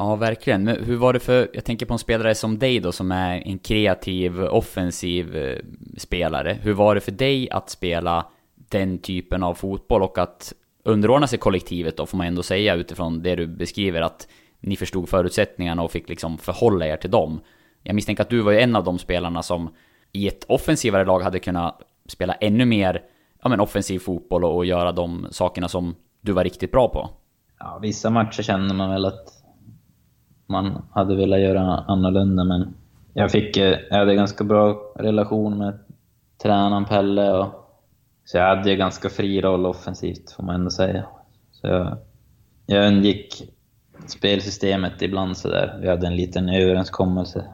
Ja, 0.00 0.16
verkligen. 0.16 0.64
Men 0.64 0.84
hur 0.84 0.96
var 0.96 1.12
det 1.12 1.20
för, 1.20 1.50
jag 1.52 1.64
tänker 1.64 1.86
på 1.86 1.92
en 1.92 1.98
spelare 1.98 2.34
som 2.34 2.58
dig 2.58 2.80
då, 2.80 2.92
som 2.92 3.12
är 3.12 3.42
en 3.46 3.58
kreativ, 3.58 4.42
offensiv 4.42 5.36
eh, 5.36 5.58
spelare. 5.96 6.58
Hur 6.62 6.72
var 6.72 6.94
det 6.94 7.00
för 7.00 7.12
dig 7.12 7.50
att 7.50 7.70
spela 7.70 8.26
den 8.54 8.98
typen 8.98 9.42
av 9.42 9.54
fotboll 9.54 10.02
och 10.02 10.18
att 10.18 10.52
underordna 10.84 11.26
sig 11.26 11.38
kollektivet 11.38 11.96
då, 11.96 12.06
får 12.06 12.18
man 12.18 12.26
ändå 12.26 12.42
säga 12.42 12.74
utifrån 12.74 13.22
det 13.22 13.36
du 13.36 13.46
beskriver, 13.46 14.02
att 14.02 14.28
ni 14.60 14.76
förstod 14.76 15.08
förutsättningarna 15.08 15.82
och 15.82 15.90
fick 15.90 16.08
liksom 16.08 16.38
förhålla 16.38 16.86
er 16.86 16.96
till 16.96 17.10
dem. 17.10 17.40
Jag 17.82 17.94
misstänker 17.94 18.22
att 18.22 18.30
du 18.30 18.40
var 18.40 18.52
ju 18.52 18.60
en 18.60 18.76
av 18.76 18.84
de 18.84 18.98
spelarna 18.98 19.42
som 19.42 19.74
i 20.12 20.28
ett 20.28 20.44
offensivare 20.48 21.04
lag 21.04 21.20
hade 21.20 21.38
kunnat 21.38 21.82
spela 22.08 22.34
ännu 22.34 22.64
mer 22.64 23.02
ja, 23.42 23.48
men 23.48 23.60
offensiv 23.60 23.98
fotboll 23.98 24.44
och, 24.44 24.56
och 24.56 24.66
göra 24.66 24.92
de 24.92 25.26
sakerna 25.30 25.68
som 25.68 25.94
du 26.20 26.32
var 26.32 26.44
riktigt 26.44 26.72
bra 26.72 26.88
på 26.88 27.10
ja, 27.60 27.78
vissa 27.82 28.10
matcher 28.10 28.42
känner 28.42 28.74
man 28.74 28.90
väl 28.90 29.04
att 29.04 29.39
man 30.50 30.82
hade 30.90 31.16
velat 31.16 31.40
göra 31.40 31.60
annorlunda, 31.60 32.44
men 32.44 32.74
jag, 33.14 33.30
fick, 33.30 33.56
eh, 33.56 33.78
jag 33.90 33.98
hade 33.98 34.14
ganska 34.14 34.44
bra 34.44 34.92
relation 34.94 35.58
med 35.58 35.78
tränaren 36.42 36.84
Pelle, 36.84 37.32
och, 37.32 37.46
så 38.24 38.36
jag 38.36 38.56
hade 38.56 38.70
ju 38.70 38.76
ganska 38.76 39.08
fri 39.08 39.40
roll 39.40 39.66
offensivt, 39.66 40.32
får 40.32 40.42
man 40.42 40.54
ändå 40.54 40.70
säga. 40.70 41.04
Så 41.52 41.66
jag, 41.66 41.96
jag 42.66 42.86
undgick 42.86 43.42
spelsystemet 44.06 45.02
ibland 45.02 45.36
sådär. 45.36 45.78
Vi 45.80 45.88
hade 45.88 46.06
en 46.06 46.16
liten 46.16 46.48
överenskommelse. 46.48 47.44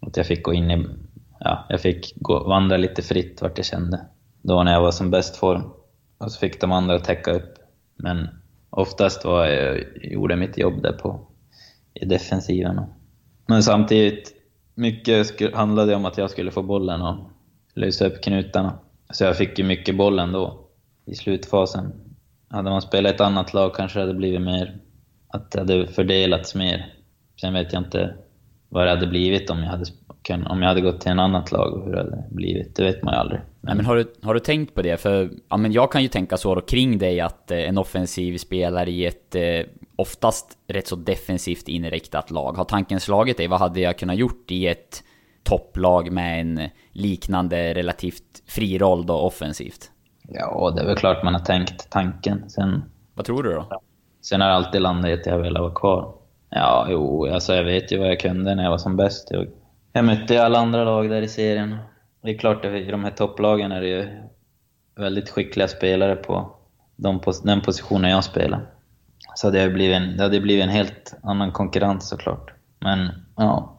Att 0.00 0.16
jag 0.16 0.26
fick 0.26 0.42
gå 0.42 0.52
in 0.52 0.70
i... 0.70 0.86
Ja, 1.40 1.66
jag 1.68 1.80
fick 1.80 2.12
gå, 2.16 2.44
vandra 2.44 2.76
lite 2.76 3.02
fritt 3.02 3.42
vart 3.42 3.58
jag 3.58 3.66
kände. 3.66 4.00
Då 4.42 4.62
när 4.62 4.72
jag 4.72 4.82
var 4.82 4.90
som 4.90 5.10
bäst 5.10 5.36
form. 5.36 5.62
Och 6.18 6.32
så 6.32 6.38
fick 6.38 6.60
de 6.60 6.72
andra 6.72 6.98
täcka 6.98 7.32
upp. 7.32 7.54
Men 7.96 8.28
oftast 8.70 9.24
var 9.24 9.46
jag 9.46 9.84
gjorde 10.02 10.36
mitt 10.36 10.58
jobb 10.58 10.82
där 10.82 10.92
på, 10.92 11.27
i 12.00 12.04
defensiven. 12.04 12.80
Men 13.46 13.62
samtidigt, 13.62 14.34
mycket 14.74 15.54
handlade 15.54 15.94
om 15.94 16.04
att 16.04 16.18
jag 16.18 16.30
skulle 16.30 16.50
få 16.50 16.62
bollen 16.62 17.02
och 17.02 17.16
lösa 17.74 18.06
upp 18.06 18.22
knutarna. 18.22 18.78
Så 19.10 19.24
jag 19.24 19.36
fick 19.36 19.58
ju 19.58 19.64
mycket 19.64 19.96
bollen 19.96 20.32
då, 20.32 20.68
i 21.06 21.14
slutfasen. 21.14 21.92
Hade 22.48 22.70
man 22.70 22.82
spelat 22.82 23.14
ett 23.14 23.20
annat 23.20 23.54
lag 23.54 23.74
kanske 23.74 23.98
det 23.98 24.02
hade 24.02 24.18
blivit 24.18 24.40
mer, 24.40 24.78
att 25.28 25.50
det 25.50 25.58
hade 25.58 25.86
fördelats 25.86 26.54
mer. 26.54 26.94
Sen 27.40 27.54
vet 27.54 27.72
jag 27.72 27.82
inte 27.82 28.14
vad 28.68 28.86
det 28.86 28.90
hade 28.90 29.06
blivit 29.06 29.50
om 29.50 29.58
jag 29.58 29.70
hade, 29.70 29.84
om 30.48 30.62
jag 30.62 30.68
hade 30.68 30.80
gått 30.80 31.00
till 31.00 31.10
en 31.10 31.18
annat 31.18 31.52
lag 31.52 31.72
och 31.72 31.84
hur 31.84 31.92
det 31.92 31.98
hade 31.98 32.24
blivit. 32.30 32.76
Det 32.76 32.82
vet 32.82 33.02
man 33.02 33.14
ju 33.14 33.20
aldrig. 33.20 33.40
Men, 33.60 33.76
men 33.76 33.86
har, 33.86 33.96
du, 33.96 34.12
har 34.22 34.34
du 34.34 34.40
tänkt 34.40 34.74
på 34.74 34.82
det? 34.82 35.00
För 35.00 35.30
ja, 35.48 35.56
men 35.56 35.72
jag 35.72 35.92
kan 35.92 36.02
ju 36.02 36.08
tänka 36.08 36.36
så 36.36 36.54
då 36.54 36.60
kring 36.60 36.98
dig 36.98 37.20
att 37.20 37.50
eh, 37.50 37.68
en 37.68 37.78
offensiv 37.78 38.38
spelare 38.38 38.90
i 38.90 39.06
ett 39.06 39.34
eh, 39.34 39.60
oftast 39.98 40.58
rätt 40.66 40.86
så 40.86 40.96
defensivt 40.96 41.68
inriktat 41.68 42.30
lag. 42.30 42.52
Har 42.52 42.64
tanken 42.64 43.00
slagit 43.00 43.36
dig? 43.36 43.48
Vad 43.48 43.60
hade 43.60 43.80
jag 43.80 43.98
kunnat 43.98 44.16
gjort 44.16 44.50
i 44.50 44.66
ett 44.66 45.02
topplag 45.42 46.12
med 46.12 46.40
en 46.40 46.70
liknande 46.92 47.74
relativt 47.74 48.42
fri 48.46 48.78
roll 48.78 49.06
då 49.06 49.14
offensivt? 49.14 49.90
Ja, 50.28 50.72
det 50.76 50.82
är 50.82 50.86
väl 50.86 50.96
klart 50.96 51.24
man 51.24 51.34
har 51.34 51.40
tänkt 51.40 51.90
tanken. 51.90 52.50
Sen, 52.50 52.82
vad 53.14 53.26
tror 53.26 53.42
du 53.42 53.52
då? 53.52 53.80
Sen 54.22 54.40
har 54.40 54.48
det 54.48 54.54
alltid 54.54 54.80
landat 54.80 55.10
i 55.10 55.12
att 55.12 55.26
jag 55.26 55.38
velat 55.38 55.62
vara 55.62 55.74
kvar. 55.74 56.14
Ja, 56.50 56.86
jo, 56.90 57.26
alltså 57.26 57.54
jag 57.54 57.64
vet 57.64 57.92
ju 57.92 57.98
vad 57.98 58.08
jag 58.08 58.20
kunde 58.20 58.54
när 58.54 58.62
jag 58.62 58.70
var 58.70 58.78
som 58.78 58.96
bäst. 58.96 59.28
Jag, 59.30 59.46
jag 59.92 60.04
mötte 60.04 60.44
alla 60.44 60.58
andra 60.58 60.84
lag 60.84 61.10
där 61.10 61.22
i 61.22 61.28
serien. 61.28 61.76
Det 62.22 62.30
är 62.30 62.38
klart 62.38 62.64
att 62.64 62.72
i 62.72 62.90
de 62.90 63.04
här 63.04 63.10
topplagen 63.10 63.72
är 63.72 63.80
det 63.80 63.88
ju 63.88 64.08
väldigt 64.96 65.30
skickliga 65.30 65.68
spelare 65.68 66.16
på 66.16 66.56
de, 66.96 67.20
den 67.44 67.60
positionen 67.60 68.10
jag 68.10 68.24
spelar. 68.24 68.77
Så 69.38 69.50
det 69.50 69.60
hade 69.60 69.72
blivit 69.72 69.96
en, 69.96 70.16
det 70.16 70.22
hade 70.22 70.40
blivit 70.40 70.64
en 70.64 70.70
helt 70.70 71.14
annan 71.22 71.52
konkurrens 71.52 72.08
såklart. 72.08 72.52
Men 72.80 73.08
ja, 73.36 73.78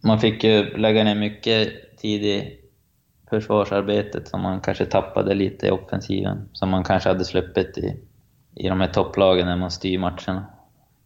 man 0.00 0.18
fick 0.18 0.44
ju 0.44 0.76
lägga 0.76 1.04
ner 1.04 1.14
mycket 1.14 1.68
tid 1.96 2.24
i 2.24 2.60
försvarsarbetet 3.30 4.28
som 4.28 4.42
man 4.42 4.60
kanske 4.60 4.84
tappade 4.86 5.34
lite 5.34 5.66
i 5.66 5.70
offensiven. 5.70 6.48
Som 6.52 6.70
man 6.70 6.84
kanske 6.84 7.08
hade 7.08 7.24
sluppit 7.24 7.78
i, 7.78 7.96
i 8.54 8.68
de 8.68 8.80
här 8.80 8.88
topplagen 8.88 9.46
när 9.46 9.56
man 9.56 9.70
styr 9.70 9.98
matcherna. 9.98 10.46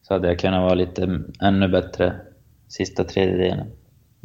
Så 0.03 0.15
hade 0.15 0.29
jag 0.29 0.39
kunnat 0.39 0.63
vara 0.63 0.75
lite 0.75 1.21
ännu 1.43 1.69
bättre 1.69 2.21
sista 2.69 3.05
tredjedelen 3.05 3.67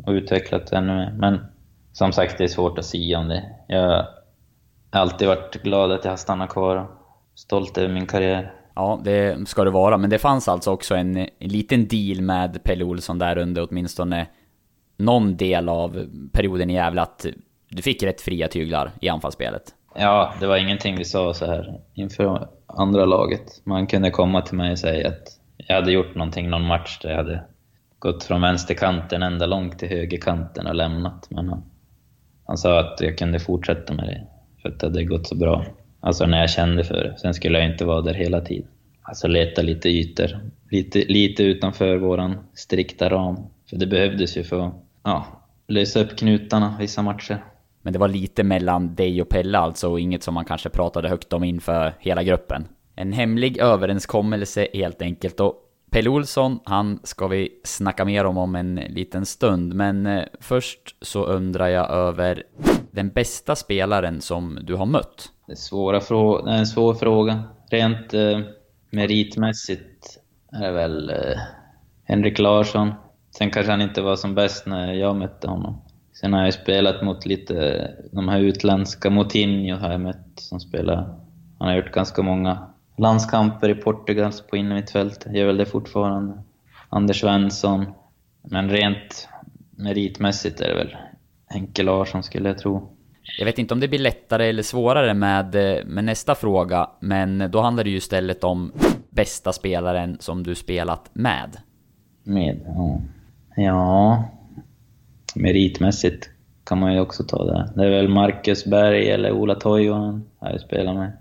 och 0.06 0.12
utvecklat 0.12 0.72
ännu 0.72 0.96
mer. 0.96 1.12
Men 1.18 1.40
som 1.94 2.12
sagt, 2.12 2.38
det 2.38 2.44
är 2.44 2.48
svårt 2.48 2.80
att 2.80 2.86
säga 2.86 3.20
om 3.20 3.28
det. 3.28 3.44
Jag 3.68 3.82
har 3.82 4.08
alltid 4.92 5.28
varit 5.28 5.64
glad 5.64 5.92
att 5.92 6.04
jag 6.04 6.12
har 6.12 6.18
stannat 6.18 6.50
kvar 6.50 6.76
och 6.76 6.90
stolt 7.36 7.78
över 7.78 7.94
min 7.94 8.08
karriär. 8.08 8.54
Ja, 8.78 9.00
det 9.04 9.48
ska 9.48 9.64
det 9.64 9.72
vara. 9.72 9.98
Men 9.98 10.10
det 10.10 10.20
fanns 10.20 10.48
alltså 10.48 10.72
också 10.72 10.96
en, 10.96 11.18
en 11.18 11.28
liten 11.40 11.88
deal 11.88 12.22
med 12.22 12.64
Pelle 12.64 12.84
Olsson 12.84 13.20
där 13.20 13.38
under 13.38 13.68
åtminstone 13.70 14.28
någon 14.98 15.38
del 15.38 15.70
av 15.70 16.06
perioden 16.32 16.70
i 16.70 16.74
Gävle 16.74 17.02
att 17.02 17.26
du 17.70 17.82
fick 17.82 18.04
rätt 18.04 18.22
fria 18.22 18.48
tyglar 18.48 18.92
i 19.02 19.10
anfallsspelet. 19.10 19.64
Ja, 19.96 20.34
det 20.40 20.48
var 20.48 20.58
ingenting 20.58 20.98
vi 20.98 21.06
sa 21.06 21.34
så 21.34 21.46
här 21.46 21.82
inför 21.94 22.48
andra 22.66 23.06
laget. 23.06 23.62
Man 23.64 23.88
kunde 23.88 24.12
komma 24.12 24.42
till 24.42 24.58
mig 24.58 24.72
och 24.72 24.80
säga 24.80 25.08
att 25.08 25.40
jag 25.58 25.76
hade 25.76 25.92
gjort 25.92 26.16
någonting 26.16 26.50
någon 26.50 26.68
match 26.68 27.00
där 27.02 27.10
jag 27.10 27.18
hade 27.18 27.44
gått 28.00 28.24
från 28.24 28.42
vänsterkanten 28.42 29.24
ända 29.24 29.46
långt 29.46 29.80
till 29.80 29.90
högerkanten 29.90 30.68
och 30.68 30.76
lämnat. 30.76 31.28
Men 31.30 31.50
han, 31.50 31.64
han 32.46 32.58
sa 32.58 32.80
att 32.80 33.02
jag 33.02 33.18
kunde 33.18 33.40
fortsätta 33.40 33.94
med 33.94 34.06
det, 34.06 34.28
för 34.62 34.70
att 34.70 34.80
det 34.80 34.88
hade 34.88 35.04
gått 35.04 35.28
så 35.28 35.36
bra. 35.36 35.66
Alltså 36.08 36.26
när 36.26 36.40
jag 36.40 36.50
kände 36.50 36.84
för 36.84 37.04
det. 37.04 37.18
Sen 37.18 37.34
skulle 37.34 37.60
jag 37.60 37.72
inte 37.72 37.86
vara 37.86 38.02
där 38.02 38.14
hela 38.14 38.42
tiden. 38.42 38.68
Alltså 39.02 39.28
leta 39.28 39.62
lite 39.62 39.90
ytor, 39.90 40.40
lite, 40.72 41.00
lite 41.00 41.44
utanför 41.44 41.98
våran 41.98 42.38
strikta 42.54 43.10
ram. 43.10 43.38
För 43.70 43.78
det 43.78 43.88
behövdes 43.88 44.38
ju 44.38 44.44
för 44.44 44.68
att 44.68 44.74
ja, 45.04 45.26
lösa 45.68 46.02
upp 46.02 46.18
knutarna 46.18 46.76
vissa 46.80 47.02
matcher. 47.02 47.44
Men 47.82 47.94
det 47.94 48.00
var 48.00 48.08
lite 48.08 48.44
mellan 48.44 48.96
dig 48.96 49.22
och 49.22 49.30
Pelle 49.30 49.58
alltså, 49.58 49.90
och 49.92 50.00
inget 50.00 50.24
som 50.24 50.34
man 50.34 50.46
kanske 50.46 50.70
pratade 50.70 51.10
högt 51.10 51.34
om 51.34 51.44
inför 51.44 51.94
hela 52.00 52.24
gruppen? 52.24 52.68
En 52.96 53.14
hemlig 53.14 53.58
överenskommelse 53.58 54.68
helt 54.74 55.02
enkelt. 55.02 55.40
Och 55.40 55.56
Pelle 55.92 56.10
Olsson, 56.10 56.60
han 56.64 57.00
ska 57.04 57.28
vi 57.28 57.50
snacka 57.64 58.06
mer 58.06 58.26
om 58.26 58.38
om 58.38 58.56
en 58.56 58.76
liten 58.76 59.26
stund, 59.26 59.74
men 59.74 60.06
eh, 60.06 60.24
först 60.40 60.96
så 61.02 61.26
undrar 61.26 61.68
jag 61.68 61.90
över 61.90 62.44
den 62.98 63.10
bästa 63.10 63.56
spelaren 63.56 64.22
som 64.22 64.60
du 64.62 64.76
har 64.76 64.86
mött? 64.86 65.32
Det 65.46 65.52
är, 65.52 65.56
svåra 65.56 66.02
frå 66.02 66.46
det 66.46 66.52
är 66.52 66.58
en 66.58 66.68
svår 66.68 66.94
fråga. 66.94 67.44
Rent 67.70 68.14
eh, 68.14 68.40
meritmässigt 68.90 70.20
är 70.52 70.62
det 70.62 70.72
väl 70.72 71.10
eh, 71.10 71.40
Henrik 72.04 72.40
Larsson, 72.40 72.94
Sen 73.38 73.52
kanske 73.52 73.72
han 73.72 73.82
inte 73.82 74.02
var 74.02 74.16
som 74.16 74.36
bäst 74.36 74.66
när 74.66 74.94
jag 74.94 75.16
mötte 75.16 75.48
honom. 75.48 75.82
Sen 76.14 76.34
har 76.34 76.44
jag 76.44 76.54
spelat 76.54 77.04
mot 77.04 77.26
lite, 77.26 77.70
eh, 77.70 78.06
de 78.12 78.28
här 78.28 78.40
utländska, 78.40 79.10
Moutinho 79.10 79.78
har 79.78 79.92
jag 79.92 80.02
mött 80.02 80.32
som 80.36 80.60
spelar. 80.60 80.96
Han 81.60 81.68
har 81.68 81.76
gjort 81.76 81.92
ganska 81.92 82.22
många 82.22 82.68
landskamper 82.98 83.70
i 83.70 83.76
Portugal 83.76 84.32
på 84.50 84.58
innermittfältet, 84.58 85.36
gör 85.36 85.46
väl 85.46 85.58
det 85.58 85.66
fortfarande. 85.66 86.44
Anders 86.90 87.20
Svensson. 87.20 87.86
Men 88.42 88.70
rent 88.70 89.30
meritmässigt 89.76 90.62
är 90.62 90.68
det 90.68 90.76
väl 90.76 90.98
Henke 91.50 91.84
Larsson 91.84 92.24
skulle 92.24 92.50
jag 92.50 92.58
tro. 92.58 92.94
Jag 93.40 93.46
vet 93.46 93.60
inte 93.60 93.74
om 93.74 93.80
det 93.80 93.88
blir 93.88 94.00
lättare 94.00 94.50
eller 94.50 94.64
svårare 94.64 95.14
med, 95.14 95.56
med 95.86 96.04
nästa 96.04 96.36
fråga, 96.36 96.90
men 97.00 97.52
då 97.52 97.62
handlar 97.62 97.84
det 97.84 97.90
ju 97.90 97.98
istället 97.98 98.44
om 98.44 98.72
bästa 99.10 99.54
spelaren 99.54 100.18
som 100.20 100.44
du 100.44 100.56
spelat 100.56 101.10
med. 101.14 101.58
Med? 102.24 102.60
Ja. 102.66 103.02
Ja... 103.56 104.24
Meritmässigt 105.36 106.30
kan 106.64 106.80
man 106.80 106.94
ju 106.94 107.00
också 107.00 107.24
ta 107.24 107.46
det. 107.46 107.74
Det 107.76 107.86
är 107.86 107.90
väl 107.90 108.08
Marcus 108.08 108.66
Berg 108.66 109.10
eller 109.10 109.32
Ola 109.32 109.56
Toivonen 109.56 110.24
har 110.40 110.52
jag 110.52 110.62
spelat 110.62 110.96
med. 110.96 111.18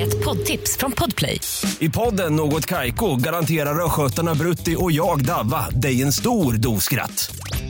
Ett 0.00 0.24
poddtips 0.24 0.76
från 0.76 0.92
Podplay. 0.92 1.40
I 1.80 1.88
podden 1.88 2.36
Något 2.36 2.66
Kaiko 2.66 3.16
garanterar 3.16 3.84
östgötarna 3.84 4.34
Brutti 4.34 4.76
och 4.78 4.92
jag, 4.92 5.24
Davva, 5.24 5.70
dig 5.70 6.02
en 6.02 6.12
stor 6.12 6.52
dos 6.52 6.84
skratt. 6.84 7.34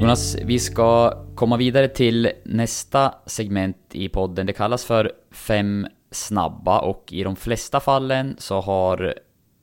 Jonas, 0.00 0.36
vi 0.44 0.58
ska 0.58 1.14
komma 1.34 1.56
vidare 1.56 1.88
till 1.88 2.30
nästa 2.44 3.14
segment 3.26 3.76
i 3.92 4.08
podden. 4.08 4.46
Det 4.46 4.52
kallas 4.52 4.84
för 4.84 5.12
Fem 5.30 5.86
snabba 6.10 6.80
och 6.80 7.12
i 7.12 7.22
de 7.22 7.36
flesta 7.36 7.80
fallen 7.80 8.36
så 8.38 8.60
har 8.60 9.14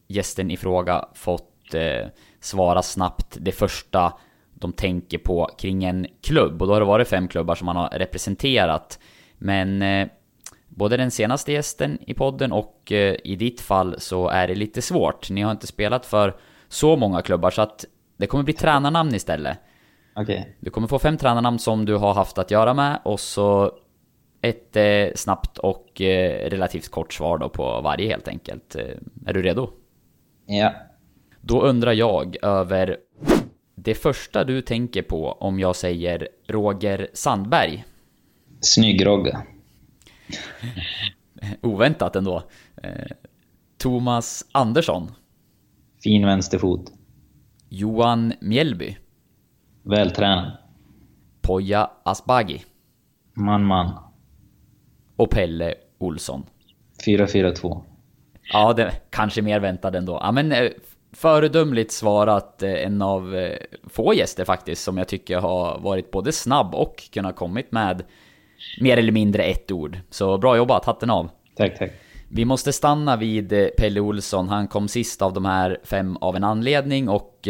gästen 0.08 0.52
i 0.52 0.58
fråga 0.58 1.06
fått 1.13 1.73
eh, 1.73 2.08
svara 2.39 2.82
snabbt 2.82 3.38
det 3.39 3.52
första 3.52 4.13
de 4.54 4.73
tänker 4.73 5.17
på 5.17 5.50
kring 5.58 5.84
en 5.84 6.08
klubb. 6.21 6.62
Och 6.62 6.67
då 6.67 6.73
har 6.73 6.80
det 6.80 6.86
varit 6.86 7.08
fem 7.08 7.28
klubbar 7.28 7.56
som 7.56 7.65
man 7.65 7.76
har 7.76 7.89
representerat. 7.89 9.00
Men 9.38 9.82
eh, 9.82 10.08
både 10.67 10.97
den 10.97 11.12
senaste 11.12 11.52
gästen 11.52 11.97
i 12.08 12.13
podden 12.13 12.52
och 12.52 12.91
eh, 12.91 13.15
i 13.23 13.36
ditt 13.36 13.62
fall 13.62 13.95
så 14.00 14.30
är 14.30 14.47
det 14.47 14.56
lite 14.56 14.82
svårt. 14.82 15.30
Ni 15.30 15.41
har 15.41 15.52
inte 15.52 15.67
spelat 15.67 16.06
för 16.06 16.36
så 16.67 16.95
många 16.95 17.21
klubbar 17.21 17.52
så 17.52 17.62
att 17.62 17.86
det 18.17 18.28
kommer 18.28 18.43
bli 18.43 18.54
tränarnamn 18.54 19.15
istället. 19.15 19.58
Okay. 20.21 20.43
Du 20.60 20.69
kommer 20.69 20.88
få 20.88 20.99
fem 20.99 21.17
tränarnamn 21.17 21.60
som 21.60 21.86
du 21.86 21.95
har 21.95 22.13
haft 22.13 22.38
att 22.38 22.51
göra 22.51 22.73
med 22.73 22.99
och 23.06 23.19
så 23.19 23.71
ett 24.41 24.75
eh, 24.75 25.15
snabbt 25.15 25.58
och 25.58 26.01
eh, 26.01 26.49
relativt 26.49 26.89
kort 26.89 27.13
svar 27.13 27.38
då 27.38 27.49
på 27.49 27.82
varje 27.82 28.10
helt 28.10 28.27
enkelt. 28.27 28.75
Eh, 28.75 28.86
är 29.25 29.34
du 29.34 29.41
redo? 29.41 29.69
Ja. 30.45 30.73
Då 31.41 31.62
undrar 31.62 31.93
jag 31.93 32.38
över 32.41 32.97
det 33.75 33.95
första 33.95 34.43
du 34.43 34.62
tänker 34.62 35.01
på 35.01 35.32
om 35.32 35.60
jag 35.60 35.75
säger 35.75 36.27
Roger 36.47 37.08
Sandberg. 37.13 37.86
Snygg 38.62 39.06
Rogge. 39.06 39.38
Oväntat 41.62 42.15
ändå. 42.15 42.43
Eh, 42.84 43.12
Thomas 43.77 44.45
Andersson. 44.51 45.12
Fin 46.03 46.25
vänsterfot. 46.25 46.91
Johan 47.69 48.34
Mjällby. 48.41 48.97
Vältränad. 49.89 50.52
Poja 51.41 51.89
Asbaghi. 52.04 52.62
Man, 53.34 53.65
man. 53.65 53.91
Och 55.15 55.30
Pelle 55.30 55.73
Olsson. 55.97 56.43
4-4-2. 57.06 57.82
Ja, 58.54 58.73
det 58.73 58.91
kanske 59.10 59.41
mer 59.41 59.60
väntad 59.60 59.95
ändå. 59.97 60.19
Ja, 60.23 60.32
men 60.32 60.52
eh, 60.52 60.69
föredömligt 61.13 61.91
svarat. 61.91 62.63
eh, 62.63 62.71
En 62.86 63.02
av 63.02 63.36
eh, 63.36 63.58
få 63.89 64.13
gäster 64.13 64.45
faktiskt 64.45 64.84
som 64.84 64.97
jag 64.97 65.08
tycker 65.08 65.38
har 65.39 65.80
varit 65.80 66.12
både 66.12 66.32
snabb 66.32 66.76
och 66.76 67.04
kunnat 67.13 67.36
kommit 67.36 67.71
med 67.71 68.04
mer 68.82 68.97
eller 68.97 69.12
mindre 69.12 69.43
ett 69.43 69.71
ord. 69.71 69.97
Så 70.10 70.38
bra 70.38 70.58
jobbat, 70.58 70.86
hatten 70.86 71.10
av. 71.10 71.30
Tack, 71.56 71.78
tack. 71.80 71.91
Vi 72.30 72.45
måste 72.45 72.73
stanna 72.73 73.15
vid 73.15 73.69
Pelle 73.78 74.00
Olsson. 74.00 74.50
Han 74.50 74.67
kom 74.67 74.88
sist 74.88 75.21
av 75.21 75.34
de 75.34 75.45
här 75.45 75.80
fem 75.84 76.17
av 76.17 76.36
en 76.36 76.43
anledning 76.43 77.10
och 77.10 77.47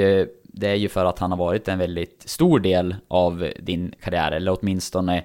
det 0.59 0.67
är 0.69 0.75
ju 0.75 0.89
för 0.89 1.05
att 1.05 1.19
han 1.19 1.31
har 1.31 1.37
varit 1.37 1.67
en 1.67 1.79
väldigt 1.79 2.23
stor 2.29 2.59
del 2.59 2.95
av 3.07 3.49
din 3.59 3.93
karriär, 4.03 4.31
eller 4.31 4.57
åtminstone 4.59 5.23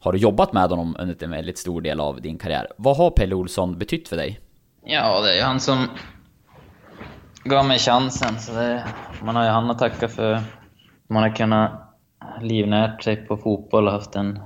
har 0.00 0.12
du 0.12 0.18
jobbat 0.18 0.52
med 0.52 0.68
honom 0.70 0.96
under 0.98 1.24
en 1.24 1.30
väldigt 1.30 1.58
stor 1.58 1.80
del 1.80 2.00
av 2.00 2.20
din 2.20 2.38
karriär. 2.38 2.66
Vad 2.76 2.96
har 2.96 3.10
Pelle 3.10 3.34
Olsson 3.34 3.78
betytt 3.78 4.08
för 4.08 4.16
dig? 4.16 4.40
Ja, 4.84 5.20
det 5.20 5.30
är 5.32 5.36
ju 5.36 5.42
han 5.42 5.60
som 5.60 5.86
gav 7.44 7.64
mig 7.66 7.78
chansen. 7.78 8.38
Så 8.38 8.52
det, 8.52 8.84
man 9.22 9.36
har 9.36 9.44
ju 9.44 9.50
han 9.50 9.70
att 9.70 9.78
tacka 9.78 10.08
för. 10.08 10.40
Man 11.08 11.22
har 11.22 11.36
kunnat 11.36 11.72
livnärt 12.40 13.02
sig 13.02 13.16
på 13.16 13.36
fotboll 13.36 13.86
och 13.86 13.92
haft 13.92 14.16
en 14.16 14.38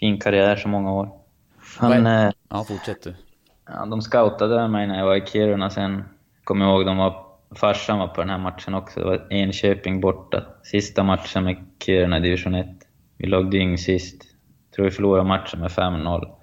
fin 0.00 0.20
karriär 0.20 0.56
så 0.56 0.68
många 0.68 0.92
år. 0.92 1.10
Han, 1.78 2.06
eh, 2.06 2.30
Ja, 2.48 2.64
fortsätt 2.64 3.02
du. 3.02 3.14
ja, 3.68 3.86
de 3.86 4.02
scoutade 4.02 4.68
mig 4.68 4.86
när 4.86 4.98
jag 4.98 5.06
var 5.06 5.16
i 5.16 5.26
Kiruna 5.26 5.70
sen. 5.70 6.04
Kommer 6.44 6.64
jag 6.66 6.74
ihåg, 6.74 6.86
de 6.86 6.96
var, 6.96 7.24
farsan 7.56 7.98
var 7.98 8.08
på 8.08 8.20
den 8.20 8.30
här 8.30 8.38
matchen 8.38 8.74
också. 8.74 9.00
Det 9.00 9.06
var 9.06 9.26
Enköping 9.32 10.00
borta. 10.00 10.44
Sista 10.62 11.02
matchen 11.02 11.44
med 11.44 11.56
Kiruna 11.84 12.18
i 12.18 12.20
division 12.20 12.54
1. 12.54 12.66
Vi 13.16 13.26
låg 13.26 13.50
dyng 13.50 13.78
sist. 13.78 14.22
Tror 14.76 14.84
vi 14.84 14.90
förlorade 14.90 15.28
matchen 15.28 15.60
med 15.60 15.70
5-0. 15.70 16.36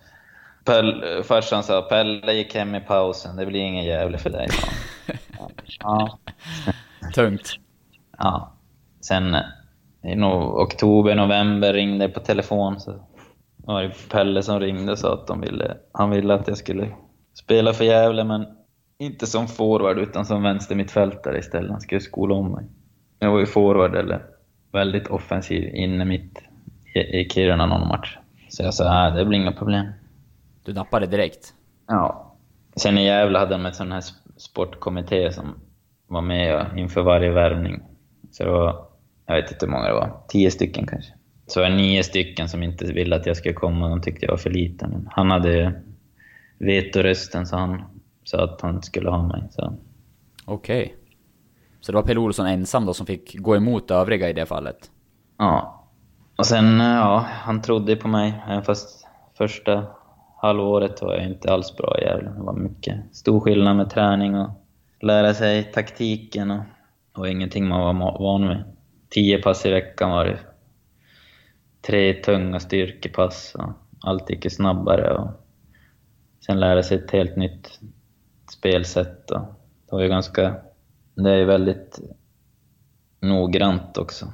Pell, 0.65 1.23
farsan 1.23 1.63
sa 1.63 1.81
Pelle 1.81 2.33
gick 2.33 2.55
hem 2.55 2.75
i 2.75 2.79
pausen, 2.79 3.35
det 3.35 3.45
blir 3.45 3.59
ingen 3.59 3.85
jävla 3.85 4.17
för 4.17 4.29
dig. 4.29 4.47
ja. 5.79 6.17
Tungt. 7.15 7.55
Ja. 8.17 8.53
Sen 9.01 9.35
i 10.03 10.15
no 10.15 10.61
oktober, 10.63 11.15
november 11.15 11.73
ringde 11.73 12.09
på 12.09 12.19
telefon. 12.19 12.79
Så 12.79 12.93
var 13.57 13.83
det 13.83 14.09
Pelle 14.09 14.43
som 14.43 14.59
ringde 14.59 14.91
och 14.91 14.99
sa 14.99 15.13
att 15.13 15.27
de 15.27 15.41
ville, 15.41 15.77
han 15.91 16.09
ville 16.09 16.33
att 16.33 16.47
jag 16.47 16.57
skulle 16.57 16.89
spela 17.33 17.73
för 17.73 17.85
Gävle, 17.85 18.23
men 18.23 18.45
inte 18.99 19.27
som 19.27 19.47
forward 19.47 19.99
utan 19.99 20.25
som 20.25 20.43
vänstermittfältare 20.43 21.39
istället. 21.39 21.71
Han 21.71 21.81
skulle 21.81 22.01
skola 22.01 22.35
om 22.35 22.51
mig. 22.51 22.65
Jag 23.19 23.31
var 23.31 23.39
ju 23.39 23.45
forward 23.45 23.95
eller 23.95 24.21
väldigt 24.71 25.07
offensiv 25.07 25.75
inne 25.75 26.05
mitt 26.05 26.43
i, 26.93 26.99
i 26.99 27.29
Kiruna 27.29 27.65
någon 27.65 27.87
match. 27.87 28.17
Så 28.49 28.63
jag 28.63 28.73
sa, 28.73 29.07
äh, 29.07 29.15
det 29.15 29.25
blir 29.25 29.39
inga 29.39 29.51
problem. 29.51 29.85
Du 30.63 30.73
nappade 30.73 31.07
direkt. 31.07 31.53
Ja. 31.87 32.35
Sen 32.75 32.97
i 32.97 33.05
Gävle 33.05 33.39
hade 33.39 33.51
de 33.51 33.65
en 33.65 33.73
sån 33.73 33.91
här 33.91 34.03
sportkommitté 34.37 35.31
som 35.31 35.55
var 36.07 36.21
med 36.21 36.65
inför 36.75 37.01
varje 37.01 37.31
värvning. 37.31 37.81
Så 38.31 38.43
det 38.43 38.49
var, 38.49 38.85
jag 39.25 39.35
vet 39.35 39.51
inte 39.51 39.65
hur 39.65 39.71
många 39.71 39.87
det 39.87 39.93
var, 39.93 40.21
tio 40.27 40.51
stycken 40.51 40.87
kanske. 40.87 41.13
Så 41.47 41.61
var 41.61 41.69
det 41.69 41.75
nio 41.75 42.03
stycken 42.03 42.49
som 42.49 42.63
inte 42.63 42.85
ville 42.85 43.15
att 43.15 43.25
jag 43.25 43.37
skulle 43.37 43.53
komma, 43.53 43.89
de 43.89 44.01
tyckte 44.01 44.25
jag 44.25 44.31
var 44.31 44.37
för 44.37 44.49
liten. 44.49 45.09
Han 45.11 45.31
hade 45.31 45.81
vetorösten 46.57 47.47
så 47.47 47.55
han 47.55 47.83
sa 48.27 48.43
att 48.43 48.61
han 48.61 48.81
skulle 48.81 49.09
ha 49.09 49.23
mig. 49.23 49.43
Så. 49.51 49.73
Okej. 50.45 50.95
Så 51.79 51.91
det 51.91 51.95
var 51.95 52.03
Pelle 52.03 52.19
Olsson 52.19 52.45
ensam 52.47 52.85
då 52.85 52.93
som 52.93 53.05
fick 53.05 53.37
gå 53.39 53.55
emot 53.55 53.91
övriga 53.91 54.29
i 54.29 54.33
det 54.33 54.45
fallet? 54.45 54.91
Ja. 55.37 55.83
Och 56.37 56.45
sen, 56.45 56.79
ja, 56.79 57.25
han 57.29 57.61
trodde 57.61 57.95
på 57.95 58.07
mig. 58.07 58.43
Även 58.47 58.63
fast 58.63 59.07
första 59.37 59.85
halvåret 60.41 61.01
var 61.01 61.13
jag 61.13 61.25
inte 61.25 61.53
alls 61.53 61.77
bra 61.77 61.97
i 61.99 62.03
Gävle. 62.03 62.29
Det 62.29 62.41
var 62.41 62.53
mycket 62.53 63.15
stor 63.15 63.39
skillnad 63.39 63.75
med 63.75 63.89
träning 63.89 64.35
och 64.35 64.49
lära 65.01 65.33
sig 65.33 65.63
taktiken 65.63 66.51
och, 66.51 66.63
och 67.13 67.29
ingenting 67.29 67.67
man 67.67 67.99
var 67.99 68.19
van 68.19 68.49
vid. 68.49 68.63
Tio 69.09 69.41
pass 69.41 69.65
i 69.65 69.71
veckan 69.71 70.09
var 70.09 70.25
det. 70.25 70.39
Tre 71.81 72.13
tunga 72.13 72.59
styrkepass 72.59 73.55
och 73.55 73.71
allt 74.01 74.29
gick 74.29 74.51
snabbare. 74.51 75.17
Och 75.17 75.29
sen 76.45 76.59
lära 76.59 76.83
sig 76.83 76.97
ett 76.97 77.11
helt 77.11 77.35
nytt 77.35 77.79
spelsätt. 78.51 79.31
Och 79.31 79.41
det 79.85 79.91
var 79.95 80.01
ju 80.01 80.09
ganska... 80.09 80.55
Det 81.15 81.31
är 81.31 81.35
ju 81.35 81.45
väldigt 81.45 81.99
noggrant 83.19 83.97
också. 83.97 84.33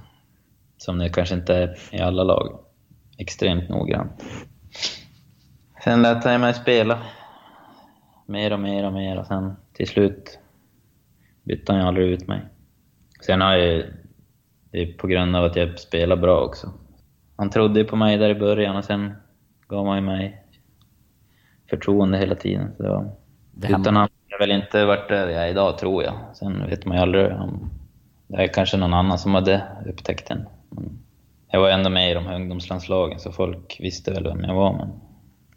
Som 0.77 0.97
det 0.97 1.09
kanske 1.09 1.35
inte 1.35 1.55
är 1.55 1.77
i 1.91 1.99
alla 1.99 2.23
lag. 2.23 2.59
Extremt 3.17 3.69
noggrant. 3.69 4.23
Sen 5.83 6.01
lät 6.01 6.23
han 6.23 6.41
mig 6.41 6.53
spela. 6.53 7.03
Mer 8.25 8.53
och 8.53 8.59
mer 8.59 8.85
och 8.85 8.93
mer 8.93 9.19
och 9.19 9.27
sen 9.27 9.55
till 9.73 9.87
slut 9.87 10.39
bytte 11.43 11.71
han 11.71 11.81
ju 11.81 11.87
aldrig 11.87 12.07
ut 12.07 12.27
mig. 12.27 12.41
Sen 13.25 13.41
har 13.41 13.53
jag 13.53 13.67
ju, 13.67 13.93
det 14.71 14.77
är 14.81 14.93
på 14.93 15.07
grund 15.07 15.35
av 15.35 15.45
att 15.45 15.55
jag 15.55 15.79
spelar 15.79 16.15
bra 16.15 16.41
också. 16.41 16.73
han 17.35 17.49
trodde 17.49 17.79
ju 17.79 17.85
på 17.85 17.95
mig 17.95 18.17
där 18.17 18.29
i 18.29 18.35
början 18.35 18.75
och 18.75 18.85
sen 18.85 19.13
gav 19.67 19.87
han 19.87 19.95
ju 19.95 20.01
mig 20.01 20.45
förtroende 21.69 22.17
hela 22.17 22.35
tiden. 22.35 22.73
Så 22.77 22.83
det 22.83 22.89
var, 22.89 23.15
utan 23.61 23.85
han 23.85 23.95
hade 23.95 24.11
jag 24.27 24.39
väl 24.39 24.51
inte 24.51 24.85
varit 24.85 25.09
där 25.09 25.27
jag 25.27 25.43
är 25.43 25.47
idag, 25.47 25.77
tror 25.77 26.03
jag. 26.03 26.13
Sen 26.33 26.69
vet 26.69 26.85
man 26.85 26.97
ju 26.97 27.03
aldrig 27.03 27.31
om 27.31 27.69
det 28.27 28.43
är 28.43 28.47
kanske 28.47 28.77
någon 28.77 28.93
annan 28.93 29.19
som 29.19 29.35
hade 29.35 29.63
upptäckt 29.85 30.27
den. 30.27 30.45
Men 30.69 30.99
jag 31.51 31.61
var 31.61 31.69
ändå 31.69 31.89
med 31.89 32.11
i 32.11 32.13
de 32.13 32.25
här 32.25 32.35
ungdomslandslagen, 32.35 33.19
så 33.19 33.31
folk 33.31 33.77
visste 33.79 34.11
väl 34.11 34.23
vem 34.23 34.43
jag 34.43 34.55
var. 34.55 34.73
Men 34.73 34.89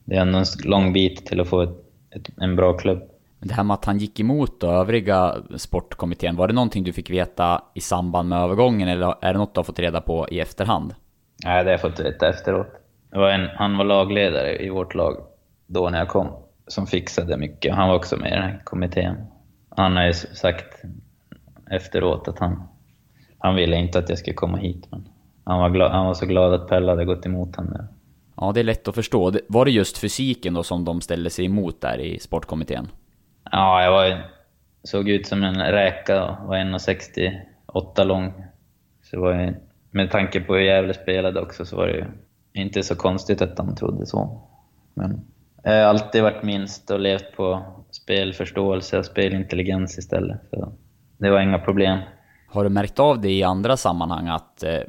det 0.05 0.17
är 0.17 0.21
ändå 0.21 0.39
en 0.39 0.45
lång 0.65 0.93
bit 0.93 1.27
till 1.27 1.41
att 1.41 1.49
få 1.49 1.63
ett, 1.63 1.77
ett, 2.11 2.31
en 2.41 2.57
bra 2.57 2.73
klubb. 2.73 3.03
Det 3.41 3.55
här 3.55 3.65
med 3.65 3.75
att 3.75 3.85
han 3.85 3.99
gick 3.99 4.21
emot 4.21 4.61
då, 4.61 4.67
övriga 4.67 5.35
sportkommittén, 5.57 6.37
var 6.37 6.49
det 6.49 6.55
någonting 6.55 6.85
du 6.85 6.93
fick 6.93 7.11
veta 7.11 7.63
i 7.75 7.81
samband 7.81 8.29
med 8.29 8.39
övergången 8.39 8.89
eller 8.89 9.15
är 9.21 9.33
det 9.33 9.39
något 9.39 9.55
du 9.55 9.59
har 9.59 9.65
fått 9.65 9.79
reda 9.79 10.01
på 10.01 10.29
i 10.29 10.41
efterhand? 10.41 10.95
Nej, 11.45 11.65
det 11.65 11.71
har 11.71 11.73
jag 11.73 11.81
fått 11.81 12.01
veta 12.01 12.29
efteråt. 12.29 12.67
Var 13.11 13.31
en, 13.31 13.49
han 13.55 13.77
var 13.77 13.85
lagledare 13.85 14.63
i 14.65 14.71
vårt 14.71 14.95
lag 14.95 15.17
då 15.67 15.91
när 15.91 15.99
jag 15.99 16.09
kom, 16.09 16.29
som 16.67 16.87
fixade 16.87 17.37
mycket. 17.37 17.75
Han 17.75 17.89
var 17.89 17.97
också 17.97 18.17
med 18.17 18.29
i 18.29 18.35
den 18.35 18.43
här 18.43 18.61
kommittén. 18.65 19.17
Han 19.69 19.97
har 19.97 20.05
ju 20.05 20.13
sagt 20.13 20.83
efteråt 21.71 22.29
att 22.29 22.39
han, 22.39 22.63
han 23.39 23.55
ville 23.55 23.77
inte 23.77 23.99
att 23.99 24.09
jag 24.09 24.19
skulle 24.19 24.35
komma 24.35 24.57
hit, 24.57 24.87
men 24.91 25.09
han 25.45 25.61
var, 25.61 25.71
glad, 25.71 25.93
han 25.93 26.07
var 26.07 26.15
så 26.15 26.27
glad 26.27 26.55
att 26.55 26.69
Pelle 26.69 26.93
hade 26.93 27.05
gått 27.05 27.27
emot 27.27 27.57
honom. 27.57 27.87
Ja, 28.37 28.53
det 28.53 28.61
är 28.61 28.65
lätt 28.65 28.89
att 28.89 28.95
förstå. 28.95 29.33
Var 29.49 29.65
det 29.65 29.71
just 29.71 29.99
fysiken 29.99 30.55
då 30.55 30.63
som 30.63 30.85
de 30.85 31.01
ställde 31.01 31.31
sig 31.31 31.45
emot 31.45 31.81
där 31.81 31.99
i 31.99 32.19
sportkommittén? 32.19 32.89
Ja, 33.53 33.83
jag 33.83 33.93
var 33.93 34.23
såg 34.85 35.09
ut 35.09 35.27
som 35.27 35.43
en 35.43 35.55
räka 35.55 36.25
och 36.25 36.49
var 36.49 36.57
1,68 36.57 38.05
lång. 38.05 38.45
Så 39.03 39.21
var 39.21 39.35
ju, 39.35 39.55
med 39.91 40.11
tanke 40.11 40.41
på 40.41 40.55
hur 40.55 40.61
Gävle 40.61 40.95
spelade 40.95 41.41
också 41.41 41.65
så 41.65 41.77
var 41.77 41.87
det 41.87 41.93
ju 41.93 42.05
inte 42.53 42.83
så 42.83 42.97
konstigt 42.97 43.43
att 43.43 43.57
de 43.57 43.77
trodde 43.77 44.07
så. 44.07 44.43
Men 44.95 45.25
jag 45.73 45.83
har 45.83 45.89
alltid 45.89 46.23
varit 46.23 46.43
minst 46.43 46.91
och 46.91 47.01
levt 47.01 47.37
på 47.37 47.63
spelförståelse 47.91 48.99
och 48.99 49.05
spelintelligens 49.05 49.99
istället. 49.99 50.41
Så 50.51 50.73
det 51.19 51.31
var 51.31 51.41
inga 51.41 51.59
problem. 51.59 51.99
Har 52.49 52.65
du 52.65 52.71
märkt 52.71 52.99
av 52.99 53.21
det 53.21 53.31
i 53.31 53.43
andra 53.43 53.77
sammanhang 53.77 54.29
att 54.29 54.63
eh, 54.63 54.81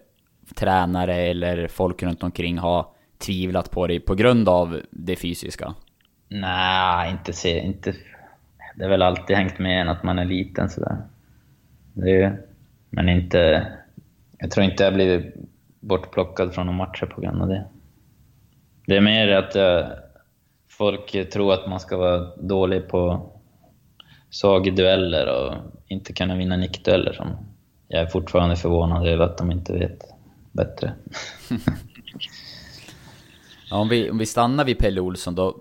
tränare 0.56 1.16
eller 1.16 1.68
folk 1.68 2.04
runt 2.04 2.24
omkring 2.24 2.58
har 2.58 2.86
tvivlat 3.18 3.72
på 3.72 3.88
dig 3.88 4.00
på 4.00 4.16
grund 4.16 4.50
av 4.50 4.82
det 4.92 5.16
fysiska? 5.16 5.74
Nej, 6.30 7.12
inte 7.12 7.34
se, 7.34 7.60
inte... 7.60 7.94
Det 8.76 8.84
har 8.84 8.90
väl 8.90 9.02
alltid 9.02 9.36
hängt 9.36 9.60
med 9.60 9.82
en 9.82 9.90
att 9.90 10.04
man 10.04 10.20
är 10.20 10.26
liten 10.26 10.70
sådär. 10.70 10.98
Det 11.94 12.38
men 12.90 13.10
inte... 13.10 13.68
Jag 14.38 14.52
tror 14.52 14.66
inte 14.66 14.84
jag 14.84 14.94
blivit 14.94 15.36
bortplockad 15.80 16.54
från 16.54 16.66
några 16.66 16.78
matcher 16.78 17.06
på 17.06 17.22
grund 17.22 17.42
av 17.42 17.48
det. 17.48 17.66
Det 18.86 18.98
är 18.98 19.02
mer 19.02 19.28
att 19.28 19.56
eh, 19.56 19.88
folk 20.78 21.30
tror 21.32 21.54
att 21.54 21.70
man 21.70 21.80
ska 21.80 21.98
vara 21.98 22.36
dålig 22.36 22.88
på 22.88 23.30
svag 24.30 24.68
i 24.68 24.72
dueller 24.72 25.28
och 25.28 25.54
inte 25.88 26.14
kunna 26.14 26.36
vinna 26.36 26.58
nickdueller. 26.58 27.14
Som 27.14 27.28
jag 27.88 28.02
är 28.02 28.08
fortfarande 28.08 28.56
förvånad 28.56 29.08
över 29.08 29.26
att 29.26 29.38
de 29.38 29.52
inte 29.52 29.74
vet 29.74 30.04
bättre. 30.52 30.94
Ja, 33.70 33.78
om, 33.78 33.90
vi, 33.90 34.10
om 34.10 34.18
vi 34.18 34.26
stannar 34.26 34.66
vid 34.66 34.78
Pelle 34.78 35.02
Olsson 35.02 35.36
då. 35.36 35.58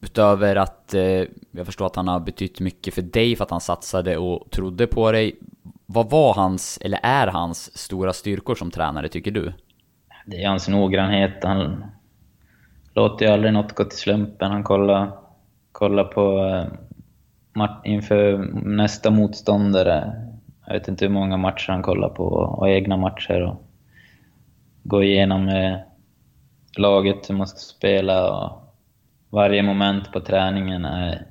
Utöver 0.00 0.56
att 0.56 0.94
eh, 0.94 1.24
jag 1.50 1.66
förstår 1.66 1.86
att 1.86 1.96
han 1.96 2.08
har 2.08 2.20
betytt 2.20 2.60
mycket 2.60 2.94
för 2.94 3.02
dig 3.02 3.36
för 3.36 3.44
att 3.44 3.50
han 3.50 3.60
satsade 3.60 4.16
och 4.16 4.50
trodde 4.50 4.86
på 4.86 5.12
dig. 5.12 5.36
Vad 5.86 6.10
var 6.10 6.34
hans, 6.34 6.78
eller 6.82 7.00
är 7.02 7.26
hans, 7.26 7.78
stora 7.78 8.12
styrkor 8.12 8.54
som 8.54 8.70
tränare 8.70 9.08
tycker 9.08 9.30
du? 9.30 9.52
Det 10.26 10.42
är 10.42 10.48
hans 10.48 10.68
noggrannhet. 10.68 11.44
Han 11.44 11.84
låter 12.94 13.26
ju 13.26 13.32
aldrig 13.32 13.52
något 13.52 13.72
gå 13.72 13.84
till 13.84 13.98
slumpen. 13.98 14.50
Han 14.50 14.62
kollar, 14.62 15.10
kollar 15.72 16.04
på 16.04 16.44
eh, 17.56 17.76
inför 17.84 18.36
nästa 18.64 19.10
motståndare. 19.10 20.12
Jag 20.66 20.74
vet 20.74 20.88
inte 20.88 21.04
hur 21.04 21.12
många 21.12 21.36
matcher 21.36 21.72
han 21.72 21.82
kollar 21.82 22.08
på 22.08 22.24
och 22.24 22.68
egna 22.68 22.96
matcher. 22.96 23.42
Och 23.42 23.56
går 24.82 25.04
igenom 25.04 25.48
eh, 25.48 25.76
laget, 26.76 27.30
hur 27.30 27.34
man 27.34 27.46
ska 27.46 27.58
spela. 27.58 28.30
Och 28.30 28.52
varje 29.30 29.62
moment 29.62 30.12
på 30.12 30.20
träningen 30.20 30.84
är 30.84 31.26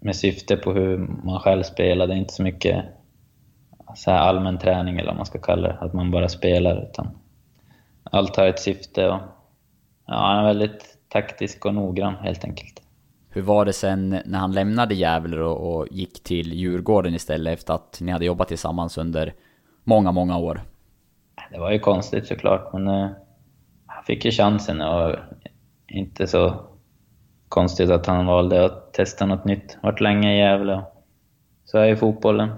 med 0.00 0.16
syfte 0.16 0.56
på 0.56 0.72
hur 0.72 0.98
man 0.98 1.40
själv 1.40 1.62
spelar. 1.62 2.06
Det 2.06 2.14
är 2.14 2.18
inte 2.18 2.34
så 2.34 2.42
mycket 2.42 2.84
så 3.94 4.10
här 4.10 4.18
allmän 4.18 4.58
träning 4.58 4.98
eller 4.98 5.08
vad 5.08 5.16
man 5.16 5.26
ska 5.26 5.38
kalla 5.38 5.68
det, 5.68 5.78
att 5.80 5.92
man 5.92 6.10
bara 6.10 6.28
spelar. 6.28 6.82
Utan 6.82 7.08
allt 8.04 8.36
har 8.36 8.46
ett 8.46 8.60
syfte 8.60 9.08
och 9.08 9.20
ja, 10.10 10.16
han 10.16 10.38
är 10.38 10.44
väldigt 10.44 10.98
taktisk 11.08 11.66
och 11.66 11.74
noggrann 11.74 12.14
helt 12.14 12.44
enkelt. 12.44 12.82
Hur 13.28 13.42
var 13.42 13.64
det 13.64 13.72
sen 13.72 14.08
när 14.24 14.38
han 14.38 14.52
lämnade 14.52 14.94
Gävle 14.94 15.40
och, 15.40 15.76
och 15.76 15.86
gick 15.90 16.22
till 16.22 16.52
Djurgården 16.52 17.14
istället 17.14 17.58
efter 17.58 17.74
att 17.74 17.98
ni 18.00 18.12
hade 18.12 18.24
jobbat 18.24 18.48
tillsammans 18.48 18.98
under 18.98 19.34
många, 19.84 20.12
många 20.12 20.38
år? 20.38 20.60
Det 21.50 21.58
var 21.58 21.70
ju 21.70 21.78
konstigt 21.78 22.26
såklart, 22.26 22.72
men 22.72 22.88
eh, 22.88 23.08
han 23.86 24.04
fick 24.04 24.24
ju 24.24 24.30
chansen 24.30 24.80
och 24.80 25.16
inte 25.88 26.26
så 26.26 26.54
konstigt 27.48 27.90
att 27.90 28.06
han 28.06 28.26
valde 28.26 28.64
att 28.64 28.92
testa 28.92 29.26
något 29.26 29.44
nytt. 29.44 29.78
Vart 29.82 30.00
länge 30.00 30.34
i 30.34 30.38
Gävle 30.38 30.74
och 30.74 30.82
så 31.64 31.78
är 31.78 31.86
ju 31.86 31.96
fotbollen. 31.96 32.50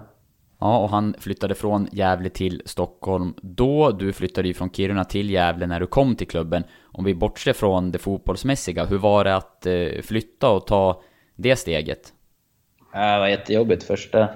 Ja, 0.63 0.79
och 0.79 0.91
han 0.91 1.15
flyttade 1.19 1.55
från 1.55 1.89
Gävle 1.93 2.29
till 2.29 2.63
Stockholm 2.65 3.35
då. 3.43 3.91
Du 3.91 4.13
flyttade 4.13 4.49
ju 4.49 4.55
från 4.55 4.71
Kiruna 4.71 5.05
till 5.05 5.31
Gävle 5.31 5.67
när 5.67 5.81
du 5.81 5.87
kom 5.87 6.17
till 6.17 6.29
klubben. 6.29 6.65
Om 6.83 7.05
vi 7.05 7.15
bortser 7.15 7.53
från 7.53 7.91
det 7.91 7.99
fotbollsmässiga, 7.99 8.85
hur 8.85 8.99
var 8.99 9.25
det 9.25 9.37
att 9.37 9.67
eh, 9.67 10.03
flytta 10.03 10.51
och 10.51 10.67
ta 10.67 11.03
det 11.37 11.57
steget? 11.57 12.13
Det 12.93 13.19
var 13.19 13.29
jättejobbigt 13.29 13.83
första. 13.83 14.19
Det 14.19 14.29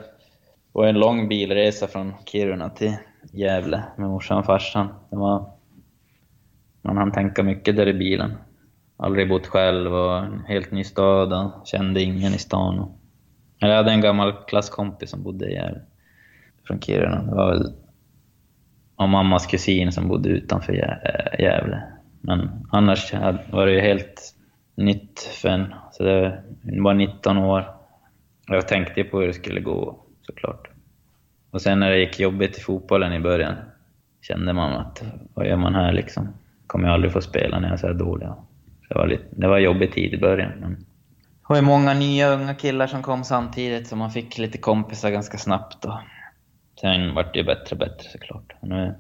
var 0.73 0.87
en 0.87 0.99
lång 0.99 1.29
bilresa 1.29 1.87
från 1.87 2.15
Kiruna 2.25 2.71
till 2.71 2.97
Gävle 3.33 3.85
med 3.97 4.09
morsan 4.09 4.39
och 4.39 4.47
farsan. 4.47 4.89
Det 5.11 5.17
var... 5.17 5.51
Man 6.83 6.97
hann 6.97 7.13
tänka 7.13 7.43
mycket 7.43 7.77
där 7.77 7.89
i 7.89 7.95
bilen. 7.95 8.35
Aldrig 8.97 9.29
bott 9.29 9.47
själv 9.47 9.95
och 9.95 10.19
en 10.19 10.45
helt 10.49 10.71
ny 10.71 10.85
stad 10.85 11.33
och 11.33 11.67
kände 11.67 12.03
ingen 12.03 12.35
i 12.35 12.39
stan. 12.39 12.93
Jag 13.59 13.77
hade 13.77 13.91
en 13.91 14.01
gammal 14.01 14.33
klasskompis 14.33 15.11
som 15.11 15.23
bodde 15.23 15.51
i 15.51 15.55
Gävle. 15.55 15.81
Från 16.67 16.81
Kiruna. 16.81 17.23
Det 17.23 17.35
var 17.35 17.51
väl... 17.51 17.73
Och 18.97 19.09
mammas 19.09 19.47
kusin 19.47 19.93
som 19.93 20.09
bodde 20.09 20.29
utanför 20.29 20.73
eh, 20.73 21.45
Gävle. 21.45 21.83
Men 22.21 22.67
annars 22.71 23.15
var 23.51 23.67
det 23.67 23.73
ju 23.73 23.81
helt 23.81 24.35
nytt 24.75 25.21
för 25.21 25.49
en. 25.49 25.75
Så 25.93 26.03
det 26.03 26.43
var 26.63 26.95
19 26.95 27.39
år. 27.39 27.65
Jag 28.47 28.69
tänkte 28.69 29.01
ju 29.01 29.05
på 29.05 29.21
hur 29.21 29.27
det 29.27 29.33
skulle 29.33 29.61
gå, 29.61 29.99
såklart. 30.23 30.69
Och 31.51 31.63
sen 31.63 31.81
när 31.81 31.91
det 31.91 31.99
gick 31.99 32.21
jobbigt 32.21 32.59
i 32.59 32.61
fotbollen 32.61 33.13
i 33.13 33.21
början 33.21 33.55
kände 34.23 34.53
man 34.53 34.73
att 34.73 35.05
vad 35.35 35.47
gör 35.47 35.57
man 35.57 35.75
här 35.75 35.93
liksom? 35.93 36.29
Kommer 36.67 36.87
jag 36.89 36.95
aldrig 36.95 37.13
få 37.13 37.21
spela 37.21 37.59
när 37.59 37.69
jag 37.69 37.75
är 37.75 37.81
så 37.81 37.87
här 37.87 37.95
dålig. 37.95 38.29
Så 38.29 38.95
det, 38.95 38.95
var 38.95 39.07
lite, 39.07 39.25
det 39.31 39.49
var 39.49 39.59
jobbig 39.59 39.93
tid 39.93 40.15
i 40.15 40.19
början. 40.19 40.53
Men 40.61 40.71
det 40.73 41.49
var 41.49 41.57
ju 41.57 41.63
många 41.63 41.95
nya 41.95 42.29
unga 42.29 42.55
killar 42.55 42.87
som 42.87 43.03
kom 43.03 43.25
samtidigt 43.25 43.87
så 43.87 43.97
man 43.97 44.11
fick 44.11 44.39
lite 44.39 44.59
kompisar 44.59 45.11
ganska 45.11 45.39
snabbt. 45.39 45.85
Och 45.85 45.95
sen 46.81 47.15
vart 47.15 47.33
det 47.35 47.39
ju 47.39 47.45
bättre 47.45 47.75
och 47.75 47.79
bättre 47.79 48.09
såklart. 48.09 48.55
Nu, 48.61 48.95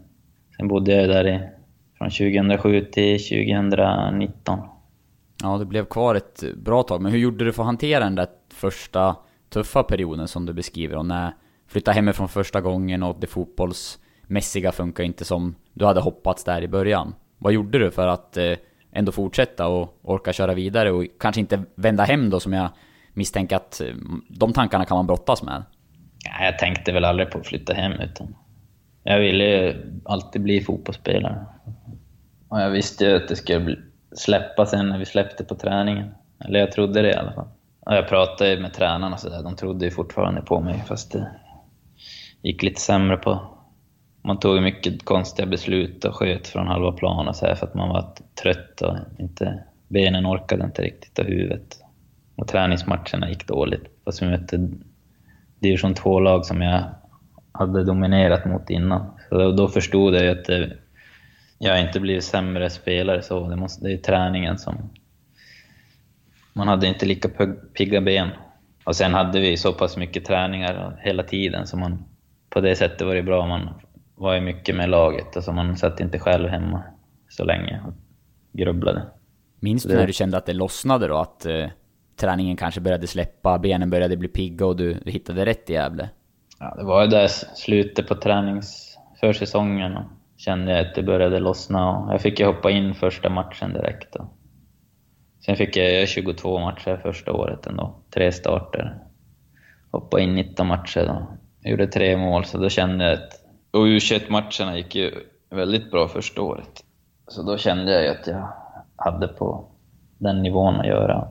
sen 0.57 0.69
bodde 0.69 0.93
jag 0.93 1.09
där 1.09 1.27
i, 1.27 1.41
från 1.99 2.11
2007 2.11 2.81
till 2.81 3.19
2019. 3.19 4.59
Ja, 5.43 5.59
du 5.59 5.65
blev 5.65 5.85
kvar 5.85 6.15
ett 6.15 6.45
bra 6.57 6.83
tag, 6.83 7.03
men 7.03 7.13
hur 7.13 7.19
gjorde 7.19 7.45
du 7.45 7.53
för 7.53 7.63
att 7.63 7.67
hantera 7.67 8.05
den 8.05 8.15
där 8.15 8.29
första 8.53 9.17
tuffa 9.49 9.83
perioden 9.83 10.29
som 10.29 10.47
du 10.47 10.53
beskriver? 10.53 10.97
Och 10.97 11.07
när 11.07 11.33
flytta 11.69 11.93
hemifrån 11.93 12.29
första 12.29 12.61
gången 12.61 13.03
och 13.03 13.17
det 13.21 13.27
fotbollsmässiga 13.27 14.73
funkar 14.73 15.05
inte 15.05 15.25
som 15.25 15.55
du 15.73 15.85
hade 15.85 16.01
hoppats 16.01 16.45
där 16.45 16.63
i 16.63 16.69
början. 16.69 17.15
Vad 17.39 17.53
gjorde 17.53 17.79
du 17.79 17.91
för 17.91 18.09
att 18.09 18.37
eh, 18.37 18.53
ändå 18.93 19.13
fortsätta 19.13 19.69
och 19.69 19.99
orka 20.03 20.33
köra 20.33 20.55
vidare 20.55 20.91
och 20.91 21.07
kanske 21.19 21.41
inte 21.41 21.63
vända 21.75 22.05
hem 22.05 22.31
då 22.31 22.41
som 22.41 22.53
jag 22.53 22.69
misstänker 23.13 23.57
att 23.57 23.81
eh, 23.81 23.95
de 24.29 24.53
tankarna 24.53 24.85
kan 24.85 24.97
man 24.97 25.07
brottas 25.07 25.43
med? 25.43 25.63
Nej, 26.29 26.45
jag 26.45 26.59
tänkte 26.59 26.93
väl 26.93 27.05
aldrig 27.05 27.31
på 27.31 27.39
att 27.39 27.47
flytta 27.47 27.73
hem 27.73 27.93
utan 27.93 28.35
jag 29.05 29.21
ville 29.21 29.45
ju 29.45 29.75
alltid 30.05 30.43
bli 30.43 30.61
fotbollsspelare. 30.61 31.47
Och 32.49 32.61
jag 32.61 32.71
visste 32.71 33.05
ju 33.05 33.17
att 33.17 33.29
det 33.29 33.37
skulle 33.37 33.79
släppa 34.17 34.67
sen 34.67 34.89
när 34.89 34.99
vi 34.99 35.05
släppte 35.05 35.45
på 35.45 35.55
träningen. 35.55 36.15
Eller 36.45 36.61
jag 36.61 36.73
trodde 36.73 37.03
det 37.03 37.11
i 37.11 37.15
alla 37.15 37.33
fall. 37.33 37.49
Och 37.81 37.95
jag 37.95 38.09
pratade 38.09 38.51
ju 38.51 38.61
med 38.61 38.73
tränarna 38.73 39.15
och 39.15 39.21
sådär, 39.21 39.43
de 39.43 39.57
trodde 39.57 39.85
ju 39.85 39.91
fortfarande 39.91 40.41
på 40.41 40.61
mig 40.61 40.85
fast 40.87 41.13
det 41.13 41.31
gick 42.43 42.63
lite 42.63 42.81
sämre 42.81 43.17
på... 43.17 43.41
Man 44.23 44.39
tog 44.39 44.55
ju 44.55 44.61
mycket 44.61 45.05
konstiga 45.05 45.47
beslut 45.47 46.05
och 46.05 46.15
sköt 46.15 46.47
från 46.47 46.67
halva 46.67 46.93
plan 46.93 47.29
och 47.29 47.37
så 47.37 47.47
här 47.47 47.55
för 47.55 47.67
att 47.67 47.75
man 47.75 47.89
var 47.89 48.15
trött 48.43 48.81
och 48.81 48.97
inte... 49.19 49.65
Benen 49.89 50.27
orkade 50.27 50.65
inte 50.65 50.83
riktigt 50.83 51.19
och 51.19 51.25
huvudet. 51.25 51.81
Och 52.37 52.49
träningsmatcherna 52.49 53.29
gick 53.29 53.47
dåligt. 53.47 53.85
Fast 54.05 54.23
vi 54.23 54.27
mötte 54.27 54.69
division 55.59 55.95
2-lag 55.95 56.47
som 56.47 56.63
jag 56.63 56.85
hade 57.53 57.85
dominerat 57.85 58.45
mot 58.45 58.71
innan. 58.71 59.07
Så 59.29 59.53
då, 59.53 59.69
förstod 59.69 60.15
jag 60.15 60.29
att 60.39 60.45
det, 60.45 60.77
jag 61.59 61.81
inte 61.81 62.01
blivit 62.01 62.25
sämre 62.25 62.71
spelare 62.71 63.23
så. 63.23 63.49
Det, 63.49 63.57
måste, 63.57 63.85
det 63.85 63.93
är 63.93 63.97
träningen 63.97 64.59
som... 64.59 64.91
Man 66.53 66.69
hade 66.69 66.87
inte 66.87 67.07
lika 67.07 67.29
pigga 67.75 68.01
ben. 68.01 68.29
Och 68.85 68.97
sen 68.97 69.15
hade 69.15 69.41
vi 69.41 69.57
så 69.57 69.73
pass 69.73 69.97
mycket 69.97 70.25
träningar 70.25 71.01
hela 71.03 71.23
tiden 71.23 71.67
så 71.67 71.77
man... 71.77 72.05
På 72.51 72.61
det 72.61 72.77
sättet 72.77 73.07
var 73.07 73.15
det 73.15 73.23
bra. 73.23 73.47
Man 73.47 73.69
var 74.15 74.35
ju 74.35 74.41
mycket 74.41 74.77
med 74.77 74.89
laget. 74.89 75.37
Alltså 75.37 75.53
man 75.53 75.77
satt 75.77 76.01
inte 76.01 76.19
själv 76.19 76.49
hemma 76.49 76.83
så 77.29 77.45
länge 77.45 77.81
och 77.87 77.93
grubblade. 78.53 79.03
Minns 79.61 79.83
du 79.83 79.97
när 79.97 80.07
du 80.07 80.13
kände 80.13 80.37
att 80.37 80.47
det 80.47 80.53
lossnade 80.53 81.09
då? 81.09 81.17
Att 81.17 81.47
eh, 81.47 81.67
träningen 82.17 82.57
kanske 82.57 82.81
började 82.81 83.07
släppa, 83.07 83.59
benen 83.59 83.91
började 83.91 84.17
bli 84.17 84.29
pigga 84.29 84.67
och 84.67 84.77
du, 84.77 84.95
du 85.05 85.11
hittade 85.11 85.47
rätt 85.47 85.71
i 85.71 85.73
Gävle? 85.73 86.09
Ja, 86.59 86.75
det 86.79 86.85
var 86.85 87.03
ju 87.03 87.09
där 87.09 87.27
slutet 87.55 88.09
på 88.09 88.15
träningsförsäsongen 88.15 89.97
och 89.97 90.05
kände 90.37 90.73
jag 90.73 90.87
att 90.87 90.95
det 90.95 91.03
började 91.03 91.39
lossna 91.39 91.91
och 91.91 92.13
jag 92.13 92.21
fick 92.21 92.41
ju 92.41 92.47
hoppa 92.47 92.71
in 92.71 92.95
första 92.95 93.31
matchen 93.31 93.73
direkt. 93.73 94.17
Och. 94.17 94.27
Sen 95.47 95.57
fick 95.57 95.77
jag 95.77 95.93
göra 95.93 96.07
22 96.07 96.59
matcher 96.59 97.01
första 97.03 97.33
året 97.33 97.67
ändå, 97.67 97.95
tre 98.11 98.33
starter. 98.33 98.99
Hoppa 99.91 100.21
in 100.21 100.35
19 100.35 100.67
matcher 100.67 101.07
då. 101.07 101.27
Jag 101.61 101.71
gjorde 101.71 101.87
tre 101.87 102.17
mål, 102.17 102.45
så 102.45 102.59
då 102.59 102.69
kände 102.69 103.05
jag 103.05 103.13
att... 103.13 103.43
Och 103.71 103.87
U21-matcherna 103.87 104.77
gick 104.77 104.95
ju 104.95 105.13
väldigt 105.51 105.91
bra 105.91 106.09
första 106.09 106.43
året. 106.43 106.85
Så 107.29 107.43
då 107.43 107.59
kände 107.59 107.93
jag 107.93 108.03
ju 108.03 108.09
att 108.09 108.27
jag 108.27 108.49
hade 108.97 109.29
på 109.29 109.69
den 110.19 110.43
nivån 110.43 110.81
att 110.81 110.87
göra. 110.87 111.29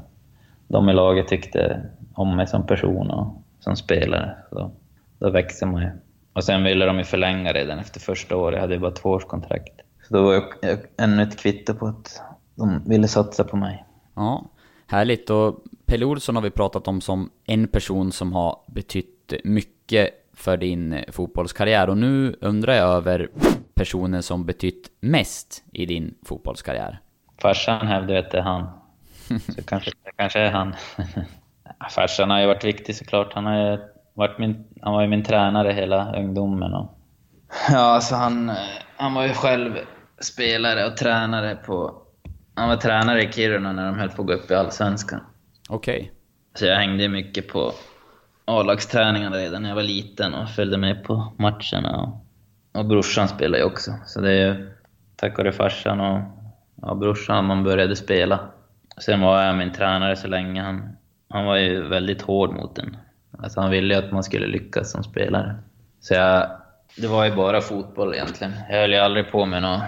De 0.67 0.89
i 0.89 0.93
laget 0.93 1.27
tyckte 1.27 1.81
om 2.13 2.35
mig 2.35 2.47
som 2.47 2.67
person 2.67 3.11
och 3.11 3.41
som 3.59 3.75
spelare. 3.75 4.35
Så 4.49 4.71
då 5.19 5.29
växer 5.29 5.65
man 5.65 5.81
ju. 5.81 5.89
Och 6.33 6.43
sen 6.43 6.63
ville 6.63 6.85
de 6.85 6.97
ju 6.97 7.03
förlänga 7.03 7.53
redan 7.53 7.79
efter 7.79 7.99
första 7.99 8.35
året. 8.35 8.55
Jag 8.55 8.61
hade 8.61 8.73
ju 8.73 8.79
bara 8.79 8.91
två 8.91 9.09
års 9.09 9.25
kontrakt. 9.25 9.81
Så 10.07 10.13
då 10.13 10.23
var 10.23 10.33
jag 10.33 10.77
ännu 10.97 11.23
ett 11.23 11.39
kvitto 11.39 11.73
på 11.73 11.87
att 11.87 12.21
de 12.55 12.83
ville 12.85 13.07
satsa 13.07 13.43
på 13.43 13.57
mig. 13.57 13.85
Ja, 14.15 14.45
härligt. 14.87 15.29
Och 15.29 15.63
Pelle 15.85 16.05
Olsson 16.05 16.35
har 16.35 16.43
vi 16.43 16.49
pratat 16.49 16.87
om 16.87 17.01
som 17.01 17.29
en 17.45 17.67
person 17.67 18.11
som 18.11 18.33
har 18.33 18.59
betytt 18.67 19.33
mycket 19.43 20.09
för 20.33 20.57
din 20.57 21.03
fotbollskarriär. 21.11 21.89
Och 21.89 21.97
nu 21.97 22.35
undrar 22.41 22.73
jag 22.73 22.89
över 22.89 23.29
personen 23.73 24.23
som 24.23 24.45
betytt 24.45 24.91
mest 24.99 25.63
i 25.73 25.85
din 25.85 26.15
fotbollskarriär. 26.23 26.99
Farsan 27.41 27.87
hävdar 27.87 28.15
att 28.15 28.31
det 28.31 28.37
är 28.37 28.41
han. 28.41 28.67
Så 29.55 29.63
kanske, 29.63 29.91
kanske 30.15 30.39
är 30.39 30.51
han. 30.51 30.75
Farsan 31.95 32.29
har 32.29 32.39
ju 32.39 32.47
varit 32.47 32.63
viktig 32.63 32.95
såklart. 32.95 33.33
Han 33.33 33.45
har 33.45 33.71
ju 33.71 33.79
varit 34.13 34.37
min, 34.39 34.65
han 34.81 34.93
var 34.93 35.01
ju 35.01 35.07
min 35.07 35.23
tränare 35.23 35.71
hela 35.71 36.15
ungdomen. 36.15 36.73
Och, 36.73 36.97
ja, 37.69 37.79
alltså 37.79 38.15
han, 38.15 38.51
han 38.97 39.13
var 39.13 39.23
ju 39.23 39.33
själv 39.33 39.77
spelare 40.19 40.85
och 40.85 40.97
tränare 40.97 41.55
på... 41.55 42.01
Han 42.53 42.69
var 42.69 42.75
tränare 42.75 43.23
i 43.23 43.31
Kiruna 43.31 43.71
när 43.71 43.85
de 43.85 43.99
höll 43.99 44.09
på 44.09 44.21
att 44.21 44.27
gå 44.27 44.33
upp 44.33 44.51
i 44.51 44.55
Allsvenskan. 44.55 45.19
Okej. 45.69 45.97
Okay. 45.97 46.09
Så 46.53 46.65
jag 46.65 46.75
hängde 46.75 47.07
mycket 47.09 47.47
på 47.47 47.73
A-lagsträningarna 48.45 49.37
redan 49.37 49.61
när 49.61 49.69
jag 49.69 49.75
var 49.75 49.83
liten 49.83 50.33
och 50.33 50.49
följde 50.49 50.77
med 50.77 51.03
på 51.03 51.33
matcherna. 51.37 51.97
Och, 52.01 52.25
och 52.79 52.85
brorsan 52.85 53.27
spelade 53.27 53.57
ju 53.57 53.63
också. 53.63 53.91
Så 54.05 54.21
det 54.21 54.31
är 54.31 54.47
ju 54.47 54.71
tack 55.15 55.37
vare 55.37 55.51
farsan 55.51 55.99
och 55.99 56.21
ja, 56.81 56.95
brorsan 56.95 57.45
man 57.45 57.63
började 57.63 57.95
spela. 57.95 58.39
Sen 58.97 59.21
var 59.21 59.43
jag 59.43 59.55
min 59.55 59.73
tränare 59.73 60.15
så 60.15 60.27
länge. 60.27 60.61
Han, 60.61 60.97
han 61.29 61.45
var 61.45 61.55
ju 61.55 61.87
väldigt 61.87 62.21
hård 62.21 62.53
mot 62.53 62.77
en. 62.77 62.97
Alltså 63.43 63.61
han 63.61 63.71
ville 63.71 63.93
ju 63.93 63.99
att 63.99 64.11
man 64.11 64.23
skulle 64.23 64.47
lyckas 64.47 64.91
som 64.91 65.03
spelare. 65.03 65.55
Så 65.99 66.13
jag, 66.13 66.49
det 66.97 67.07
var 67.07 67.25
ju 67.25 67.35
bara 67.35 67.61
fotboll 67.61 68.13
egentligen. 68.13 68.53
Jag 68.69 68.79
höll 68.79 68.91
ju 68.91 68.99
aldrig 68.99 69.31
på 69.31 69.45
med 69.45 69.61
något 69.61 69.81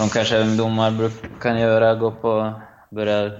som 0.00 0.08
kanske 0.08 0.38
ungdomar 0.38 1.10
kan 1.40 1.60
göra, 1.60 1.94
gå 1.94 2.10
på, 2.10 2.60
börja 2.90 3.30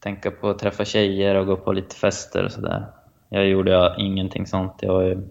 tänka 0.00 0.30
på 0.30 0.50
att 0.50 0.58
träffa 0.58 0.84
tjejer 0.84 1.34
och 1.34 1.46
gå 1.46 1.56
på 1.56 1.72
lite 1.72 1.96
fester 1.96 2.44
och 2.44 2.52
sådär. 2.52 2.86
Jag 3.28 3.46
gjorde 3.46 3.94
ingenting 3.98 4.46
sånt. 4.46 4.74
Jag, 4.80 4.92
var 4.92 5.02
ju, 5.02 5.28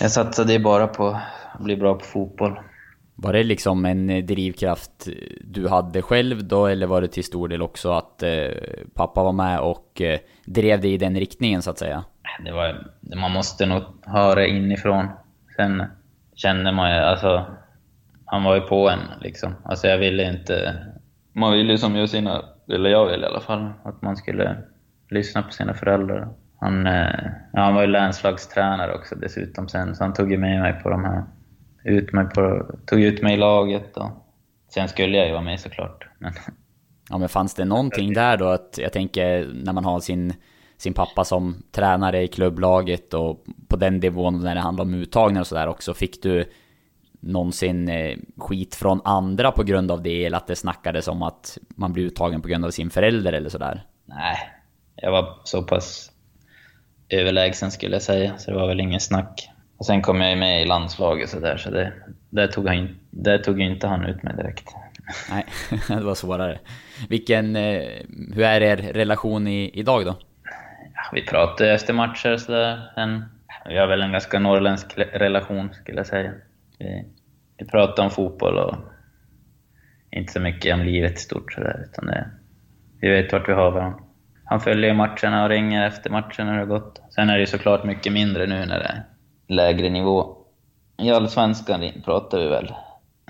jag 0.00 0.10
satsade 0.10 0.52
ju 0.52 0.58
bara 0.58 0.86
på 0.86 1.20
att 1.52 1.60
bli 1.60 1.76
bra 1.76 1.94
på 1.94 2.04
fotboll. 2.04 2.58
Var 3.18 3.32
det 3.32 3.44
liksom 3.44 3.84
en 3.84 4.10
eh, 4.10 4.24
drivkraft 4.24 5.08
eh, 5.08 5.12
du 5.40 5.68
hade 5.68 6.02
själv 6.02 6.48
då, 6.48 6.66
eller 6.66 6.86
var 6.86 7.00
det 7.00 7.08
till 7.08 7.24
stor 7.24 7.48
del 7.48 7.62
också 7.62 7.92
att 7.92 8.22
eh, 8.22 8.48
pappa 8.94 9.22
var 9.22 9.32
med 9.32 9.60
och 9.60 10.00
eh, 10.00 10.18
drev 10.44 10.80
dig 10.80 10.92
i 10.92 10.98
den 10.98 11.16
riktningen 11.16 11.62
så 11.62 11.70
att 11.70 11.78
säga? 11.78 12.04
Det 12.44 12.52
var, 12.52 12.86
man 13.16 13.32
måste 13.32 13.66
nog 13.66 13.82
höra 14.02 14.46
inifrån. 14.46 15.08
Sen 15.56 15.82
kände 16.34 16.72
man 16.72 16.90
ju, 16.90 16.96
alltså, 16.96 17.44
han 18.24 18.44
var 18.44 18.54
ju 18.54 18.60
på 18.60 18.90
en 18.90 19.00
liksom. 19.20 19.54
Alltså 19.64 19.86
jag 19.86 19.98
ville 19.98 20.30
inte, 20.30 20.76
man 21.32 21.52
ville 21.52 21.72
ju 21.72 21.78
som 21.78 21.96
gör 21.96 22.06
sina, 22.06 22.42
eller 22.68 22.90
jag 22.90 23.06
ville 23.06 23.26
i 23.26 23.28
alla 23.28 23.40
fall, 23.40 23.72
att 23.82 24.02
man 24.02 24.16
skulle 24.16 24.56
lyssna 25.10 25.42
på 25.42 25.52
sina 25.52 25.74
föräldrar. 25.74 26.28
Han, 26.60 26.86
eh, 26.86 27.30
ja, 27.52 27.60
han 27.60 27.74
var 27.74 27.82
ju 27.82 27.88
länslagstränare 27.88 28.94
också 28.94 29.14
dessutom 29.14 29.68
sen, 29.68 29.94
så 29.94 30.04
han 30.04 30.12
tog 30.12 30.32
ju 30.32 30.38
med 30.38 30.60
mig 30.60 30.72
på 30.82 30.90
de 30.90 31.04
här 31.04 31.24
ut 31.86 32.12
mig 32.12 32.26
på, 32.26 32.66
tog 32.86 33.00
ut 33.00 33.22
mig 33.22 33.34
i 33.34 33.36
laget. 33.36 33.96
Och 33.96 34.10
sen 34.74 34.88
skulle 34.88 35.16
jag 35.16 35.26
ju 35.26 35.32
vara 35.32 35.42
med 35.42 35.60
såklart. 35.60 36.08
Men... 36.18 36.32
Ja 37.10 37.18
men 37.18 37.28
fanns 37.28 37.54
det 37.54 37.64
någonting 37.64 38.12
där 38.12 38.36
då 38.36 38.48
att, 38.48 38.78
jag 38.78 38.92
tänker 38.92 39.50
när 39.54 39.72
man 39.72 39.84
har 39.84 40.00
sin, 40.00 40.34
sin 40.76 40.94
pappa 40.94 41.24
som 41.24 41.62
tränare 41.72 42.22
i 42.22 42.28
klubblaget 42.28 43.14
och 43.14 43.44
på 43.68 43.76
den 43.76 43.96
nivån 43.96 44.40
när 44.40 44.54
det 44.54 44.60
handlar 44.60 44.84
om 44.84 44.94
uttagningar 44.94 45.40
och 45.40 45.46
sådär 45.46 45.66
också, 45.66 45.94
fick 45.94 46.22
du 46.22 46.44
någonsin 47.20 47.88
eh, 47.88 48.16
skit 48.36 48.74
från 48.74 49.00
andra 49.04 49.52
på 49.52 49.62
grund 49.62 49.90
av 49.90 50.02
det 50.02 50.24
eller 50.24 50.36
att 50.36 50.46
det 50.46 50.56
snackades 50.56 51.08
om 51.08 51.22
att 51.22 51.58
man 51.68 51.92
blir 51.92 52.04
uttagen 52.04 52.42
på 52.42 52.48
grund 52.48 52.64
av 52.64 52.70
sin 52.70 52.90
förälder 52.90 53.32
eller 53.32 53.48
sådär? 53.48 53.86
Nej, 54.04 54.36
jag 54.96 55.12
var 55.12 55.40
så 55.44 55.62
pass 55.62 56.12
överlägsen 57.08 57.70
skulle 57.70 57.94
jag 57.94 58.02
säga, 58.02 58.38
så 58.38 58.50
det 58.50 58.56
var 58.56 58.68
väl 58.68 58.80
ingen 58.80 59.00
snack. 59.00 59.50
Och 59.78 59.86
sen 59.86 60.02
kom 60.02 60.20
jag 60.20 60.38
med 60.38 60.62
i 60.62 60.66
landslaget 60.66 61.28
så 61.28 61.40
där, 61.40 61.56
så 61.56 61.70
det, 61.70 61.92
där, 62.30 62.46
tog 62.46 62.68
han, 62.68 62.96
där 63.10 63.38
tog 63.38 63.60
inte 63.60 63.86
han 63.86 64.06
ut 64.06 64.22
mig 64.22 64.36
direkt. 64.36 64.74
Nej, 65.30 65.46
det 65.88 66.04
var 66.04 66.14
svårare. 66.14 66.58
Vilken, 67.08 67.56
eh, 67.56 67.82
hur 68.34 68.42
är 68.42 68.60
er 68.60 68.76
relation 68.76 69.46
i, 69.46 69.70
idag 69.74 70.04
då? 70.04 70.16
Ja, 70.94 71.02
vi 71.12 71.26
pratar 71.26 71.64
efter 71.64 71.92
matcher 71.92 72.32
och 72.32 72.40
sådär. 72.40 72.80
Vi 73.68 73.78
har 73.78 73.86
väl 73.86 74.02
en 74.02 74.12
ganska 74.12 74.38
norrländsk 74.38 74.98
relation 74.98 75.74
skulle 75.74 75.96
jag 75.96 76.06
säga. 76.06 76.32
Vi, 76.78 77.04
vi 77.58 77.66
pratar 77.66 78.04
om 78.04 78.10
fotboll 78.10 78.58
och 78.58 78.76
inte 80.10 80.32
så 80.32 80.40
mycket 80.40 80.74
om 80.74 80.80
livet 80.80 81.12
i 81.12 81.20
stort 81.20 81.52
sådär, 81.52 81.86
utan 81.90 82.06
det, 82.06 82.30
vi 83.00 83.08
vet 83.08 83.32
vart 83.32 83.48
vi 83.48 83.52
har 83.52 83.70
varandra. 83.70 84.00
Han 84.44 84.60
följer 84.60 84.94
matcherna 84.94 85.42
och 85.44 85.48
ringer 85.48 85.86
efter 85.86 86.10
matchen 86.10 86.46
när 86.46 86.52
det 86.52 86.58
har 86.58 86.66
gått. 86.66 87.02
Sen 87.10 87.30
är 87.30 87.34
det 87.34 87.40
ju 87.40 87.46
såklart 87.46 87.84
mycket 87.84 88.12
mindre 88.12 88.46
nu 88.46 88.66
när 88.66 88.78
det 88.78 89.02
lägre 89.46 89.90
nivå. 89.90 90.36
I 90.98 91.10
Allsvenskan 91.10 91.90
pratar 92.04 92.38
vi 92.38 92.48
väl, 92.48 92.74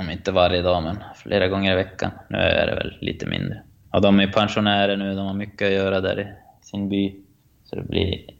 om 0.00 0.11
inte 0.11 0.33
varje 0.33 0.62
dag, 0.62 0.83
men 0.83 0.96
flera 1.14 1.48
gånger 1.48 1.72
i 1.72 1.76
veckan. 1.76 2.11
Nu 2.29 2.38
är 2.38 2.66
det 2.66 2.74
väl 2.74 2.98
lite 3.00 3.26
mindre. 3.26 3.62
Och 3.92 4.00
de 4.00 4.20
är 4.20 4.26
pensionärer 4.26 4.96
nu, 4.96 5.14
de 5.14 5.26
har 5.26 5.35
mycket 5.35 5.66
att 5.66 5.72
göra 5.72 6.00
där 6.00 6.20
i 6.20 6.26
sin 6.66 6.88
by. 6.88 7.20
Så 7.64 7.76
det 7.76 7.83
blir, 7.83 8.31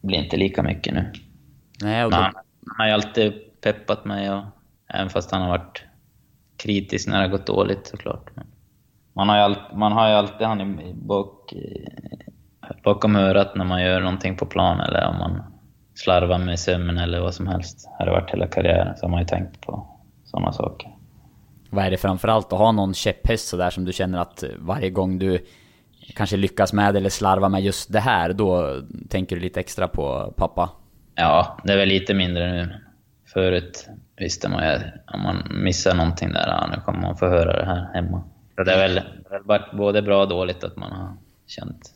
blir 0.00 0.18
inte 0.18 0.36
lika 0.36 0.62
mycket 0.62 0.94
nu. 0.94 1.12
Nej, 1.82 2.04
och 2.04 2.10
då... 2.10 2.16
han, 2.16 2.34
han 2.66 2.76
har 2.78 2.86
ju 2.86 2.92
alltid 2.92 3.32
peppat 3.60 4.04
mig, 4.04 4.30
och, 4.30 4.42
även 4.88 5.10
fast 5.10 5.30
han 5.30 5.42
har 5.42 5.48
varit 5.48 5.84
kritisk 6.56 7.08
när 7.08 7.16
det 7.16 7.22
har 7.22 7.30
gått 7.30 7.46
dåligt 7.46 7.86
såklart. 7.86 8.30
Men 8.34 8.46
man 9.12 9.28
har 9.28 9.36
ju, 9.36 9.42
all, 9.42 9.56
man 9.74 9.92
har 9.92 10.08
ju 10.08 10.14
alltid 10.14 10.46
han 10.46 10.78
bak, 10.94 11.54
bakom 12.84 13.16
örat 13.16 13.56
när 13.56 13.64
man 13.64 13.82
gör 13.82 14.00
någonting 14.00 14.36
på 14.36 14.46
plan 14.46 14.80
eller 14.80 15.06
om 15.06 15.18
man 15.18 15.51
slarva 15.94 16.38
med 16.38 16.58
sömn 16.58 16.98
eller 16.98 17.20
vad 17.20 17.34
som 17.34 17.46
helst. 17.46 17.88
Har 17.98 18.06
det 18.06 18.12
varit 18.12 18.30
hela 18.30 18.46
karriären 18.46 18.96
så 18.96 19.04
har 19.04 19.10
man 19.10 19.20
ju 19.20 19.26
tänkt 19.26 19.60
på 19.60 19.86
sådana 20.24 20.52
saker. 20.52 20.90
Vad 21.70 21.84
är 21.84 21.90
det 21.90 21.96
framförallt 21.96 22.52
att 22.52 22.58
ha 22.58 22.72
någon 22.72 22.94
käpphäst 22.94 23.48
sådär 23.48 23.70
som 23.70 23.84
du 23.84 23.92
känner 23.92 24.18
att 24.18 24.44
varje 24.58 24.90
gång 24.90 25.18
du 25.18 25.38
kanske 26.14 26.36
lyckas 26.36 26.72
med 26.72 26.96
eller 26.96 27.10
slarvar 27.10 27.48
med 27.48 27.62
just 27.62 27.92
det 27.92 28.00
här, 28.00 28.32
då 28.32 28.80
tänker 29.08 29.36
du 29.36 29.42
lite 29.42 29.60
extra 29.60 29.88
på 29.88 30.34
pappa? 30.36 30.70
Ja, 31.14 31.58
det 31.64 31.72
är 31.72 31.76
väl 31.76 31.88
lite 31.88 32.14
mindre 32.14 32.52
nu. 32.52 32.74
Förut 33.32 33.88
visste 34.16 34.48
man 34.48 34.64
ju 34.64 34.78
om 35.14 35.22
man 35.22 35.42
missar 35.50 35.94
någonting 35.94 36.32
där, 36.32 36.48
ja, 36.48 36.68
nu 36.74 36.80
kommer 36.80 37.00
man 37.00 37.16
få 37.16 37.28
höra 37.28 37.56
det 37.56 37.66
här 37.66 37.94
hemma. 37.94 38.22
Det 38.56 38.72
är 38.72 38.78
väl, 38.78 38.94
det 38.94 39.30
har 39.30 39.42
varit 39.44 39.72
både 39.72 40.02
bra 40.02 40.22
och 40.22 40.28
dåligt 40.28 40.64
att 40.64 40.76
man 40.76 40.92
har 40.92 41.16
känt 41.46 41.90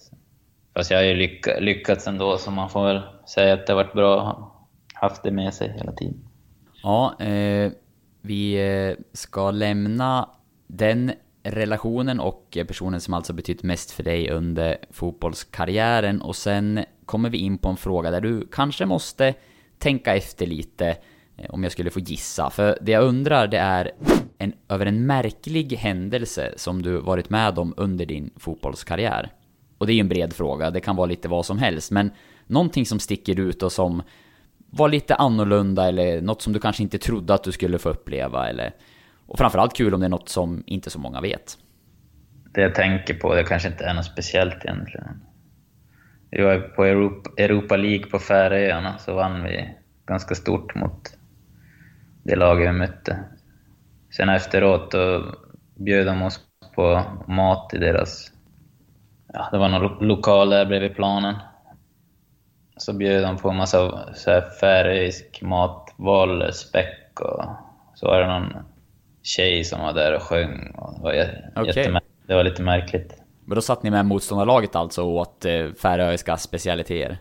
Fast 0.76 0.90
jag 0.90 0.98
har 0.98 1.04
ju 1.04 1.14
lyck 1.14 1.46
lyckats 1.60 2.06
ändå, 2.06 2.38
så 2.38 2.50
man 2.50 2.70
får 2.70 2.84
väl 2.84 3.02
säga 3.26 3.54
att 3.54 3.66
det 3.66 3.72
har 3.72 3.82
varit 3.82 3.92
bra 3.92 4.20
att 4.20 4.24
ha 4.24 4.66
haft 4.94 5.22
det 5.22 5.30
med 5.30 5.54
sig 5.54 5.72
hela 5.78 5.92
tiden. 5.92 6.28
Ja, 6.82 7.20
eh, 7.20 7.72
vi 8.22 8.54
eh, 8.54 9.04
ska 9.12 9.50
lämna 9.50 10.28
den 10.66 11.12
relationen 11.42 12.20
och 12.20 12.58
personen 12.68 13.00
som 13.00 13.14
alltså 13.14 13.32
betytt 13.32 13.62
mest 13.62 13.90
för 13.90 14.02
dig 14.02 14.30
under 14.30 14.76
fotbollskarriären 14.90 16.22
och 16.22 16.36
sen 16.36 16.84
kommer 17.06 17.30
vi 17.30 17.38
in 17.38 17.58
på 17.58 17.68
en 17.68 17.76
fråga 17.76 18.10
där 18.10 18.20
du 18.20 18.48
kanske 18.52 18.86
måste 18.86 19.34
tänka 19.78 20.16
efter 20.16 20.46
lite. 20.46 20.96
Eh, 21.36 21.50
om 21.50 21.62
jag 21.62 21.72
skulle 21.72 21.90
få 21.90 22.00
gissa. 22.00 22.50
För 22.50 22.78
det 22.80 22.92
jag 22.92 23.04
undrar 23.04 23.46
det 23.46 23.58
är 23.58 23.92
en, 24.38 24.52
över 24.68 24.86
en 24.86 25.06
märklig 25.06 25.72
händelse 25.72 26.54
som 26.56 26.82
du 26.82 27.00
varit 27.00 27.30
med 27.30 27.58
om 27.58 27.74
under 27.76 28.06
din 28.06 28.30
fotbollskarriär. 28.36 29.32
Och 29.78 29.86
det 29.86 29.92
är 29.92 29.94
ju 29.94 30.00
en 30.00 30.08
bred 30.08 30.32
fråga, 30.32 30.70
det 30.70 30.80
kan 30.80 30.96
vara 30.96 31.06
lite 31.06 31.28
vad 31.28 31.46
som 31.46 31.58
helst, 31.58 31.90
men 31.90 32.10
någonting 32.46 32.86
som 32.86 32.98
sticker 32.98 33.40
ut 33.40 33.62
och 33.62 33.72
som 33.72 34.02
var 34.70 34.88
lite 34.88 35.14
annorlunda 35.14 35.88
eller 35.88 36.20
något 36.20 36.42
som 36.42 36.52
du 36.52 36.58
kanske 36.60 36.82
inte 36.82 36.98
trodde 36.98 37.34
att 37.34 37.44
du 37.44 37.52
skulle 37.52 37.78
få 37.78 37.88
uppleva 37.88 38.48
eller... 38.48 38.72
Och 39.26 39.38
framförallt 39.38 39.76
kul 39.76 39.94
om 39.94 40.00
det 40.00 40.06
är 40.06 40.10
något 40.10 40.28
som 40.28 40.62
inte 40.66 40.90
så 40.90 40.98
många 40.98 41.20
vet. 41.20 41.58
Det 42.54 42.60
jag 42.60 42.74
tänker 42.74 43.14
på, 43.14 43.34
det 43.34 43.44
kanske 43.44 43.68
inte 43.68 43.84
är 43.84 43.94
något 43.94 44.04
speciellt 44.04 44.64
egentligen. 44.64 45.22
Vi 46.30 46.42
var 46.42 46.58
på 46.58 46.84
Europa, 46.84 47.30
Europa 47.36 47.76
League 47.76 48.06
på 48.06 48.18
Färöarna, 48.18 48.98
så 48.98 49.14
vann 49.14 49.44
vi 49.44 49.74
ganska 50.06 50.34
stort 50.34 50.74
mot 50.74 51.18
det 52.22 52.36
laget 52.36 52.68
vi 52.68 52.72
mötte. 52.72 53.24
Sen 54.16 54.28
efteråt 54.28 54.90
då 54.90 55.34
bjöd 55.74 56.06
de 56.06 56.22
oss 56.22 56.40
på 56.74 57.02
mat 57.28 57.74
i 57.74 57.78
deras... 57.78 58.32
Ja, 59.36 59.48
det 59.52 59.58
var 59.58 59.68
någon 59.68 59.82
lo 59.82 60.00
lokal 60.00 60.50
där 60.50 60.66
bredvid 60.66 60.94
planen. 60.94 61.34
Så 62.76 62.92
bjöd 62.92 63.22
de 63.22 63.36
på 63.36 63.50
en 63.50 63.56
massa 63.56 64.14
så 64.14 64.42
färöisk 64.60 65.42
mat, 65.42 65.94
valspäck 65.96 67.20
och 67.20 67.44
så 67.94 68.06
var 68.06 68.20
det 68.20 68.26
någon 68.26 68.52
tjej 69.22 69.64
som 69.64 69.80
var 69.80 69.92
där 69.92 70.14
och 70.14 70.22
sjöng. 70.22 70.70
Och 70.76 71.12
det, 71.12 71.52
var 71.54 71.62
okay. 71.62 72.00
det 72.26 72.34
var 72.34 72.44
lite 72.44 72.62
märkligt. 72.62 73.22
Men 73.44 73.54
då 73.54 73.62
satt 73.62 73.82
ni 73.82 73.90
med 73.90 74.06
motståndarlaget 74.06 74.76
alltså 74.76 75.02
och 75.02 75.14
åt 75.14 75.44
eh, 75.44 75.72
färöiska 75.82 76.36
specialiteter? 76.36 77.18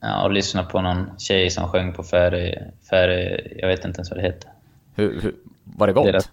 Ja, 0.00 0.24
och 0.24 0.30
lyssnade 0.30 0.68
på 0.68 0.80
någon 0.80 1.18
tjej 1.18 1.50
som 1.50 1.68
sjöng 1.68 1.92
på 1.92 2.02
Färö... 2.02 2.54
Färö 2.90 3.38
jag 3.56 3.68
vet 3.68 3.84
inte 3.84 3.98
ens 3.98 4.10
vad 4.10 4.18
det 4.18 4.22
heter. 4.22 4.50
Hur, 4.94 5.20
hur, 5.20 5.34
var 5.64 5.86
det 5.86 5.92
gott? 5.92 6.06
Deras... 6.06 6.30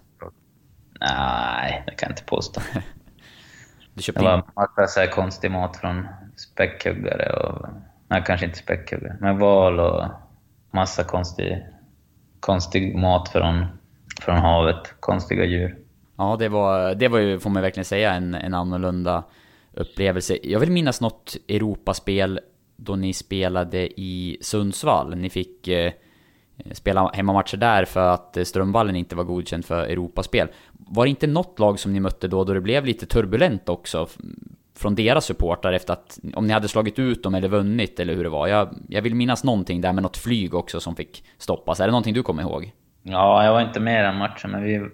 Nej, 1.00 1.82
det 1.86 1.92
kan 1.92 2.06
jag 2.06 2.12
inte 2.12 2.24
påstå. 2.24 2.60
du 3.94 4.02
köpte 4.02 4.22
det 4.22 4.28
var 4.28 4.44
massa 4.56 4.86
så 4.86 5.00
här 5.00 5.06
konstig 5.06 5.50
mat 5.50 5.76
från 5.76 6.06
späckhuggare 6.36 7.32
och... 7.32 7.68
Nej, 8.08 8.22
kanske 8.26 8.46
inte 8.46 8.58
späckhuggare, 8.58 9.16
men 9.20 9.38
val 9.38 9.80
och 9.80 10.04
massa 10.70 11.04
konstig, 11.04 11.66
konstig 12.40 12.96
mat 12.96 13.28
från, 13.28 13.66
från 14.20 14.36
havet. 14.36 14.94
Konstiga 15.00 15.44
djur. 15.44 15.78
Ja, 16.16 16.36
det 16.38 16.48
var, 16.48 16.94
det 16.94 17.08
var 17.08 17.18
ju, 17.18 17.40
får 17.40 17.50
man 17.50 17.62
verkligen 17.62 17.84
säga, 17.84 18.12
en, 18.14 18.34
en 18.34 18.54
annorlunda 18.54 19.24
upplevelse. 19.72 20.38
Jag 20.42 20.60
vill 20.60 20.70
minnas 20.70 21.00
något 21.00 21.36
Europaspel 21.48 22.40
då 22.76 22.96
ni 22.96 23.12
spelade 23.12 24.00
i 24.00 24.38
Sundsvall. 24.40 25.16
Ni 25.16 25.30
fick 25.30 25.68
eh, 25.68 25.92
spela 26.72 27.10
hemmamatcher 27.14 27.56
där 27.56 27.84
för 27.84 28.14
att 28.14 28.36
Strömvallen 28.44 28.96
inte 28.96 29.16
var 29.16 29.24
godkänd 29.24 29.64
för 29.64 29.82
Europaspel. 29.82 30.48
Var 30.92 31.04
det 31.04 31.10
inte 31.10 31.26
något 31.26 31.58
lag 31.58 31.78
som 31.78 31.92
ni 31.92 32.00
mötte 32.00 32.28
då, 32.28 32.44
då 32.44 32.54
det 32.54 32.60
blev 32.60 32.84
lite 32.84 33.06
turbulent 33.06 33.68
också? 33.68 34.08
Från 34.76 34.94
deras 34.94 35.24
supportrar 35.24 35.72
efter 35.72 35.92
att, 35.92 36.18
om 36.34 36.46
ni 36.46 36.52
hade 36.52 36.68
slagit 36.68 36.98
ut 36.98 37.22
dem 37.22 37.34
eller 37.34 37.48
vunnit 37.48 38.00
eller 38.00 38.14
hur 38.14 38.24
det 38.24 38.30
var. 38.30 38.46
Jag, 38.46 38.68
jag 38.88 39.02
vill 39.02 39.14
minnas 39.14 39.44
någonting 39.44 39.80
där 39.80 39.92
med 39.92 40.02
något 40.02 40.16
flyg 40.16 40.54
också 40.54 40.80
som 40.80 40.96
fick 40.96 41.24
stoppas. 41.38 41.80
Är 41.80 41.84
det 41.84 41.90
någonting 41.90 42.14
du 42.14 42.22
kommer 42.22 42.42
ihåg? 42.42 42.72
Ja, 43.02 43.44
jag 43.44 43.52
var 43.52 43.60
inte 43.60 43.80
med 43.80 44.00
i 44.00 44.06
den 44.06 44.16
matchen, 44.16 44.50
men 44.50 44.62
vi 44.62 44.88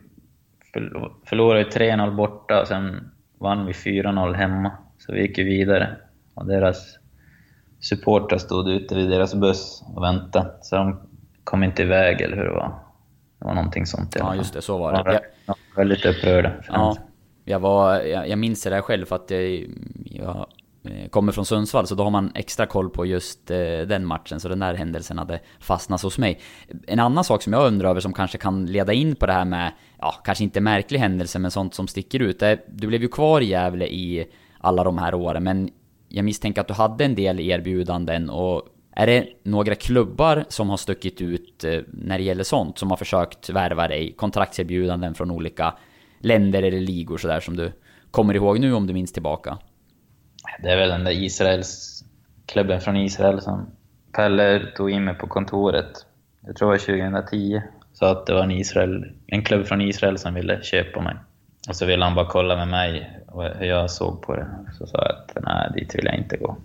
förlorade 1.25 1.65
3-0 1.65 2.17
borta 2.17 2.61
och 2.61 2.69
sen 2.69 3.11
vann 3.39 3.67
vi 3.67 3.73
4-0 3.73 4.35
hemma. 4.35 4.73
Så 4.99 5.13
vi 5.13 5.21
gick 5.21 5.39
ju 5.39 5.45
vidare. 5.45 5.97
Och 6.35 6.47
deras 6.47 6.99
supportrar 7.81 8.39
stod 8.39 8.69
ute 8.69 8.95
vid 8.95 9.11
deras 9.11 9.35
buss 9.35 9.85
och 9.95 10.03
väntade. 10.03 10.51
Så 10.63 10.77
de 10.77 11.01
kom 11.45 11.65
inte 11.65 11.83
iväg, 11.83 12.21
eller 12.21 12.37
hur 12.37 12.45
det 12.45 12.51
var. 12.51 12.86
Det 13.39 13.45
var 13.45 13.55
någonting 13.55 13.87
sånt 13.87 14.17
Ja, 14.19 14.35
just 14.35 14.55
det. 14.55 14.63
Så 14.63 14.79
var 14.79 14.93
det. 14.93 14.99
De 14.99 15.05
var, 15.05 15.21
jag, 15.47 15.57
väldigt 15.77 16.05
upprörda. 16.05 16.53
Ja, 16.69 16.97
jag, 17.45 17.61
var, 17.61 18.01
jag, 18.01 18.29
jag 18.29 18.39
minns 18.39 18.63
det 18.63 18.71
där 18.71 18.81
själv 18.81 19.07
för 19.07 19.17
att 19.17 19.31
jag, 19.31 19.67
jag 20.05 20.47
Eh, 20.89 21.09
kommer 21.09 21.33
från 21.33 21.47
Sundsvall, 21.47 21.87
så 21.87 21.95
då 21.95 22.03
har 22.03 22.11
man 22.11 22.33
extra 22.35 22.67
koll 22.67 22.91
på 22.91 23.07
just 23.07 23.51
eh, 23.51 23.57
den 23.89 24.07
matchen, 24.07 24.41
så 24.41 24.49
den 24.49 24.59
där 24.59 24.75
händelsen 24.75 25.19
hade 25.19 25.41
fastnat 25.59 26.03
hos 26.03 26.19
mig. 26.19 26.41
En 26.87 27.01
annan 27.01 27.25
sak 27.25 27.43
som 27.43 27.53
jag 27.53 27.67
undrar 27.67 27.91
över 27.91 28.01
som 28.01 28.13
kanske 28.13 28.39
kan 28.39 28.67
leda 28.67 28.93
in 28.93 29.17
på 29.17 29.27
det 29.27 29.33
här 29.33 29.45
med, 29.45 29.73
ja, 29.99 30.15
kanske 30.25 30.45
inte 30.45 30.61
märklig 30.61 30.99
händelse, 30.99 31.39
men 31.39 31.51
sånt 31.51 31.75
som 31.75 31.89
sticker 31.89 32.21
ut. 32.21 32.43
Är, 32.43 32.61
du 32.69 32.87
blev 32.87 33.03
ju 33.03 33.09
kvar 33.09 33.41
i 33.41 33.45
Gävle 33.45 33.87
i 33.87 34.27
alla 34.59 34.85
de 34.85 34.99
här 34.99 35.15
åren, 35.15 35.45
men 35.45 35.71
jag 36.09 36.25
misstänker 36.25 36.61
att 36.61 36.69
du 36.69 36.75
hade 36.75 37.05
en 37.05 37.15
del 37.15 37.41
erbjudanden 37.41 38.31
och 38.31 38.63
är 38.99 39.07
det 39.07 39.27
några 39.43 39.75
klubbar 39.75 40.45
som 40.49 40.71
har 40.71 40.77
stuckit 40.77 41.21
ut 41.21 41.65
eh, 41.65 41.81
när 41.89 42.19
det 42.19 42.25
gäller 42.25 42.45
sånt, 42.45 42.79
som 42.79 42.91
har 42.91 42.97
försökt 42.97 43.51
värva 43.51 43.89
dig? 43.89 44.13
Kontraktserbjudanden 44.13 45.15
från 45.15 45.31
olika 45.31 45.75
länder 46.21 46.63
eller 46.63 46.81
ligor 46.81 47.19
sådär 47.19 47.41
som 47.41 47.57
du 47.57 47.73
kommer 48.11 48.35
ihåg 48.35 48.61
nu 48.61 48.73
om 48.75 48.87
du 48.87 48.95
minns 48.95 49.13
tillbaka? 49.13 49.59
Det 50.63 50.69
är 50.69 50.77
väl 50.77 50.89
den 50.89 51.05
där 51.05 51.11
Israels, 51.11 52.05
klubben 52.47 52.81
från 52.81 52.97
Israel 52.97 53.41
som 53.41 53.67
Pelle 54.13 54.67
tog 54.77 54.91
in 54.91 55.05
mig 55.05 55.15
på 55.15 55.27
kontoret. 55.27 56.07
Jag 56.47 56.57
tror 56.57 56.69
det 56.69 56.73
var 56.73 57.23
2010. 57.23 57.63
Sa 57.93 58.11
att 58.11 58.27
det 58.27 58.35
var 58.35 58.43
en, 58.43 58.51
Israel, 58.51 59.13
en 59.27 59.43
klubb 59.43 59.67
från 59.67 59.81
Israel 59.81 60.19
som 60.19 60.35
ville 60.35 60.63
köpa 60.63 61.01
mig. 61.01 61.15
Och 61.69 61.77
så 61.77 61.87
ville 61.87 62.05
han 62.05 62.15
bara 62.15 62.27
kolla 62.27 62.57
med 62.57 62.69
mig 62.69 63.21
hur 63.59 63.67
jag 63.67 63.91
såg 63.91 64.23
på 64.23 64.37
det. 64.37 64.47
Så 64.79 64.87
sa 64.87 64.99
jag 64.99 65.11
att 65.11 65.45
nej, 65.45 65.73
dit 65.75 65.95
vill 65.95 66.05
jag 66.05 66.15
inte 66.15 66.37
gå. 66.37 66.57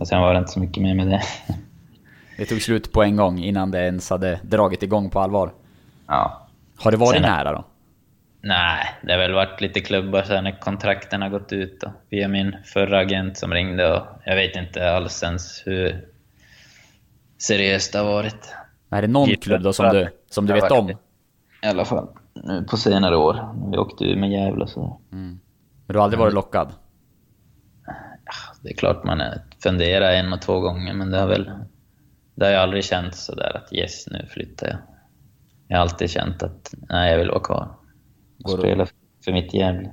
Och 0.00 0.08
sen 0.08 0.20
var 0.20 0.32
det 0.32 0.38
inte 0.38 0.52
så 0.52 0.60
mycket 0.60 0.82
mer 0.82 0.94
med 0.94 1.06
det. 1.06 1.22
Det 2.38 2.46
tog 2.46 2.62
slut 2.62 2.92
på 2.92 3.02
en 3.02 3.16
gång 3.16 3.38
innan 3.38 3.70
det 3.70 3.78
ens 3.78 4.10
hade 4.10 4.40
dragit 4.42 4.82
igång 4.82 5.10
på 5.10 5.20
allvar? 5.20 5.52
Ja. 6.06 6.48
Har 6.76 6.90
det 6.90 6.96
varit 6.96 7.12
sen, 7.12 7.22
nära 7.22 7.52
då? 7.52 7.64
Nej, 8.40 8.84
det 9.02 9.12
har 9.12 9.18
väl 9.18 9.32
varit 9.32 9.60
lite 9.60 9.80
klubbar 9.80 10.22
sen 10.22 10.44
när 10.44 10.60
kontrakten 10.60 11.22
har 11.22 11.28
gått 11.28 11.52
ut 11.52 11.80
då, 11.80 11.92
via 12.08 12.28
min 12.28 12.56
förra 12.64 12.98
agent 12.98 13.38
som 13.38 13.52
ringde 13.52 13.92
och 13.92 14.06
jag 14.24 14.36
vet 14.36 14.56
inte 14.56 14.92
alls 14.92 15.22
ens 15.22 15.62
hur 15.66 16.04
seriöst 17.38 17.92
det 17.92 17.98
har 17.98 18.06
varit. 18.06 18.54
Är 18.90 19.02
det 19.02 19.08
någon 19.08 19.28
klubb 19.28 19.62
då 19.62 19.72
som 19.72 19.88
du, 19.88 20.08
som 20.30 20.46
du 20.46 20.52
vet 20.52 20.70
om? 20.70 20.90
I 20.90 20.96
alla 21.66 21.84
fall 21.84 22.08
nu 22.34 22.64
på 22.70 22.76
senare 22.76 23.16
år. 23.16 23.54
Vi 23.70 23.78
åkte 23.78 24.04
ur 24.04 24.16
med 24.16 24.30
Gävle 24.30 24.66
så. 24.66 25.00
Mm. 25.12 25.40
Men 25.86 25.94
du 25.94 25.98
har 25.98 26.04
aldrig 26.04 26.20
varit 26.20 26.34
lockad? 26.34 26.72
Ja, 28.24 28.56
det 28.62 28.70
är 28.70 28.76
klart 28.76 29.04
man 29.04 29.22
funderar 29.62 30.12
en 30.12 30.32
och 30.32 30.40
två 30.40 30.60
gånger, 30.60 30.94
men 30.94 31.10
det 31.10 31.18
har 31.18 31.26
väl... 31.26 31.50
Det 32.38 32.44
har 32.44 32.52
ju 32.52 32.58
aldrig 32.58 32.84
känts 32.84 33.24
sådär 33.24 33.56
att 33.56 33.72
yes, 33.72 34.06
nu 34.10 34.26
flyttar 34.30 34.66
jag. 34.66 34.78
Jag 35.68 35.76
har 35.76 35.82
alltid 35.82 36.10
känt 36.10 36.42
att 36.42 36.74
nej, 36.88 37.10
jag 37.10 37.18
vill 37.18 37.28
vara 37.28 37.40
kvar 37.40 37.68
och 38.44 38.50
spela 38.50 38.86
för 39.24 39.32
mitt 39.32 39.54
Gävle. 39.54 39.90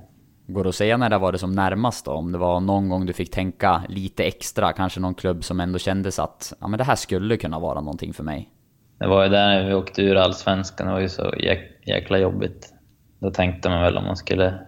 Går 0.48 0.64
det 0.64 0.70
att 0.70 0.76
säga 0.76 0.98
när 0.98 1.10
det 1.10 1.18
var 1.18 1.32
det 1.32 1.38
som 1.38 1.52
närmast 1.52 2.06
då? 2.06 2.12
Om 2.12 2.32
det 2.32 2.38
var 2.38 2.60
någon 2.60 2.90
gång 2.90 3.06
du 3.06 3.14
fick 3.14 3.32
tänka 3.32 3.84
lite 3.90 4.24
extra, 4.24 4.74
kanske 4.74 5.00
någon 5.00 5.16
klubb 5.16 5.44
som 5.44 5.60
ändå 5.60 5.80
kändes 5.80 6.20
att 6.20 6.54
ja, 6.60 6.68
men 6.68 6.78
det 6.78 6.84
här 6.84 6.96
skulle 6.96 7.38
kunna 7.38 7.60
vara 7.60 7.82
någonting 7.82 8.14
för 8.14 8.24
mig? 8.24 8.50
Det 9.00 9.08
var 9.08 9.24
ju 9.24 9.30
där 9.30 9.48
när 9.48 9.68
vi 9.68 9.74
åkte 9.74 10.02
ur 10.02 10.16
Allsvenskan, 10.16 10.88
det 10.88 10.94
var 10.94 11.00
ju 11.00 11.10
så 11.10 11.34
jäk 11.38 11.88
jäkla 11.88 12.18
jobbigt. 12.18 12.74
Då 13.20 13.32
tänkte 13.32 13.70
man 13.70 13.82
väl 13.82 13.98
om 13.98 14.06
man 14.06 14.18
skulle... 14.18 14.60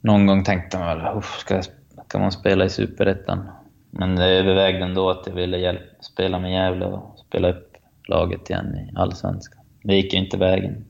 Någon 0.00 0.26
gång 0.26 0.44
tänkte 0.44 0.78
man 0.78 0.98
väl, 0.98 1.22
ska, 1.22 1.62
ska 2.08 2.18
man 2.18 2.32
spela 2.32 2.64
i 2.64 2.70
Superettan? 2.70 3.48
Men 3.90 4.16
det 4.16 4.24
övervägde 4.24 4.84
ändå 4.84 5.10
att 5.10 5.26
jag 5.26 5.34
ville 5.34 5.58
hjälp, 5.58 5.82
spela 6.00 6.38
med 6.38 6.52
Gävle 6.52 6.86
och 6.86 7.15
spela 7.28 7.50
upp 7.50 7.76
laget 8.08 8.50
igen 8.50 8.76
i 8.76 8.92
Allsvenskan. 8.96 9.64
Det 9.82 9.94
gick 9.94 10.12
ju 10.12 10.18
inte 10.18 10.36
vägen. 10.36 10.84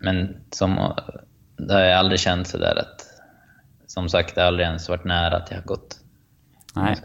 Men 0.00 0.44
som 0.50 0.94
det 1.56 1.74
har 1.74 1.80
jag 1.80 1.98
aldrig 1.98 2.20
känt 2.20 2.48
sådär 2.48 2.76
att... 2.78 3.06
Som 3.86 4.08
sagt, 4.08 4.34
det 4.34 4.40
har 4.40 4.48
aldrig 4.48 4.66
ens 4.66 4.88
varit 4.88 5.04
nära 5.04 5.36
att 5.36 5.50
jag 5.50 5.58
har 5.58 5.64
gått. 5.64 5.96
Nej, 6.74 6.96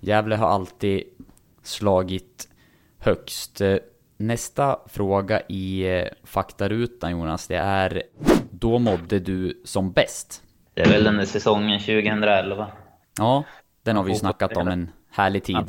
Gävle 0.00 0.36
har 0.36 0.48
alltid 0.48 1.02
slagit 1.62 2.48
högst. 2.98 3.60
Nästa 4.16 4.78
fråga 4.86 5.40
i 5.48 5.98
eh, 5.98 6.06
faktarutan 6.24 7.10
Jonas, 7.10 7.46
det 7.46 7.56
är 7.56 8.02
Då 8.50 8.78
mådde 8.78 9.18
du 9.18 9.62
som 9.64 9.92
bäst? 9.92 10.42
Det 10.74 10.82
är 10.82 10.90
väl 10.90 11.04
den 11.04 11.16
där 11.16 11.24
säsongen 11.24 11.80
2011. 11.80 12.66
Ja, 13.18 13.44
den 13.82 13.96
har 13.96 14.04
vi 14.04 14.10
ju 14.10 14.18
snackat 14.18 14.56
om 14.56 14.68
en 14.68 14.90
härlig 15.10 15.44
tid. 15.44 15.56
Ja. 15.56 15.64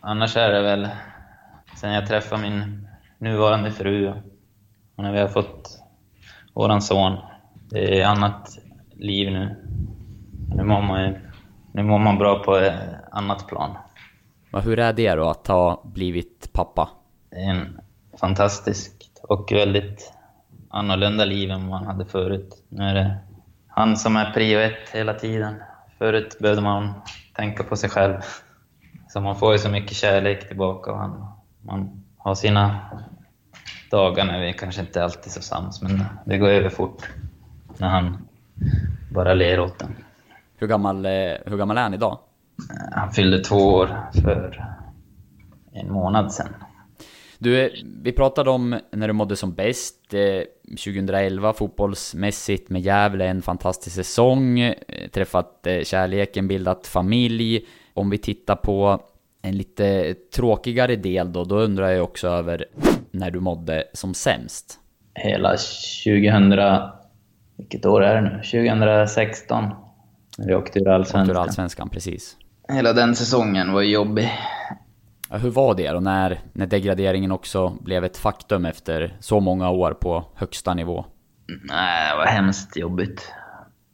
Annars 0.00 0.36
är 0.36 0.52
det 0.52 0.62
väl 0.62 0.88
sen 1.76 1.92
jag 1.92 2.06
träffade 2.06 2.42
min 2.42 2.88
nuvarande 3.18 3.70
fru 3.70 4.08
och 4.96 5.02
när 5.02 5.12
vi 5.12 5.20
har 5.20 5.28
fått 5.28 5.82
våran 6.54 6.82
son. 6.82 7.18
Det 7.70 8.00
är 8.00 8.06
annat 8.06 8.58
liv 8.94 9.32
nu. 9.32 9.56
Nu 10.54 10.64
mår 10.64 10.82
man, 10.82 11.14
nu 11.72 11.82
mår 11.82 11.98
man 11.98 12.18
bra 12.18 12.38
på 12.38 12.56
ett 12.56 12.80
annat 13.10 13.46
plan. 13.46 13.76
Och 14.52 14.62
hur 14.62 14.78
är 14.78 14.92
det 14.92 15.14
då 15.14 15.28
att 15.28 15.46
ha 15.46 15.82
blivit 15.84 16.52
pappa? 16.52 16.88
Det 17.30 17.36
är 17.36 17.50
en 17.50 17.80
fantastiskt 18.20 19.20
och 19.22 19.52
väldigt 19.52 20.12
annorlunda 20.70 21.24
liv 21.24 21.50
än 21.50 21.68
man 21.68 21.86
hade 21.86 22.04
förut. 22.04 22.64
Nu 22.68 22.84
är 22.84 22.94
det 22.94 23.16
han 23.68 23.96
som 23.96 24.16
är 24.16 24.32
prio 24.32 24.58
ett 24.58 24.90
hela 24.92 25.14
tiden. 25.14 25.54
Förut 25.98 26.36
behövde 26.40 26.62
man 26.62 26.92
tänka 27.34 27.62
på 27.62 27.76
sig 27.76 27.90
själv. 27.90 28.14
Så 29.08 29.20
man 29.20 29.36
får 29.36 29.52
ju 29.52 29.58
så 29.58 29.68
mycket 29.68 29.96
kärlek 29.96 30.48
tillbaka 30.48 30.92
och 30.92 30.98
han, 30.98 31.35
man 31.66 32.04
har 32.18 32.34
sina 32.34 32.80
dagar 33.90 34.24
när 34.24 34.40
vi 34.40 34.52
kanske 34.52 34.80
inte 34.80 35.04
alltid 35.04 35.26
är 35.26 35.30
så 35.30 35.42
sams, 35.42 35.82
men 35.82 36.04
det 36.24 36.38
går 36.38 36.48
över 36.48 36.68
fort 36.68 37.08
när 37.78 37.88
han 37.88 38.18
bara 39.12 39.34
ler 39.34 39.60
åt 39.60 39.78
den. 39.78 39.96
Hur 40.56 40.66
gammal, 40.66 41.06
eh, 41.06 41.10
hur 41.46 41.56
gammal 41.56 41.78
är 41.78 41.82
han 41.82 41.94
idag? 41.94 42.18
Han 42.92 43.12
fyllde 43.12 43.44
två 43.44 43.56
år 43.56 44.10
för 44.22 44.64
en 45.72 45.92
månad 45.92 46.32
sedan. 46.32 46.54
Du, 47.38 47.60
eh, 47.60 47.70
vi 48.02 48.12
pratade 48.12 48.50
om 48.50 48.80
när 48.90 49.06
du 49.06 49.12
mådde 49.12 49.36
som 49.36 49.54
bäst, 49.54 50.14
eh, 50.14 50.42
2011 50.76 51.52
fotbollsmässigt 51.52 52.70
med 52.70 52.82
Gävle, 52.82 53.26
en 53.26 53.42
fantastisk 53.42 53.96
säsong, 53.96 54.60
eh, 54.60 54.74
träffat 55.12 55.66
eh, 55.66 55.82
kärleken, 55.82 56.48
bildat 56.48 56.86
familj. 56.86 57.66
Om 57.94 58.10
vi 58.10 58.18
tittar 58.18 58.56
på 58.56 59.00
en 59.46 59.56
lite 59.56 60.14
tråkigare 60.34 60.96
del 60.96 61.32
då, 61.32 61.44
då 61.44 61.56
undrar 61.58 61.88
jag 61.88 62.04
också 62.04 62.28
över 62.28 62.64
när 63.10 63.30
du 63.30 63.40
mådde 63.40 63.84
som 63.92 64.14
sämst. 64.14 64.78
Hela 65.14 65.56
2000... 66.04 66.54
Vilket 67.58 67.86
år 67.86 68.04
är 68.04 68.14
det 68.14 68.20
nu? 68.20 68.42
2016. 68.42 69.64
När 70.38 70.46
vi 70.46 70.54
åkte 70.54 70.78
ur 70.78 70.88
Allsvenskan. 70.88 71.36
Ur 71.36 71.40
Allsvenskan, 71.40 71.88
precis. 71.88 72.36
Hela 72.68 72.92
den 72.92 73.14
säsongen 73.14 73.72
var 73.72 73.82
jobbig. 73.82 74.32
Ja, 75.30 75.36
hur 75.36 75.50
var 75.50 75.74
det 75.74 75.90
då 75.90 76.00
när, 76.00 76.40
när 76.52 76.66
degraderingen 76.66 77.32
också 77.32 77.76
blev 77.80 78.04
ett 78.04 78.16
faktum 78.16 78.64
efter 78.64 79.16
så 79.20 79.40
många 79.40 79.70
år 79.70 79.92
på 79.92 80.24
högsta 80.34 80.74
nivå? 80.74 81.04
Nej, 81.64 82.10
det 82.10 82.16
var 82.16 82.26
hemskt 82.26 82.76
jobbigt. 82.76 83.32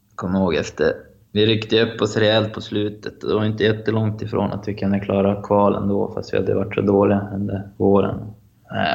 Jag 0.09 0.15
kommer 0.15 0.39
ihåg 0.39 0.55
efter... 0.55 0.93
Vi 1.35 1.45
ryckte 1.45 1.81
upp 1.81 2.01
oss 2.01 2.17
rejält 2.17 2.53
på 2.53 2.61
slutet. 2.61 3.21
Det 3.21 3.33
var 3.33 3.45
inte 3.45 3.63
jättelångt 3.63 4.21
ifrån 4.21 4.51
att 4.51 4.67
vi 4.67 4.73
kunde 4.73 4.99
klara 4.99 5.41
kvalen 5.41 5.87
då, 5.87 6.11
fast 6.13 6.33
vi 6.33 6.37
hade 6.37 6.55
varit 6.55 6.75
så 6.75 6.81
dåliga 6.81 7.29
under 7.33 7.67
våren. 7.77 8.33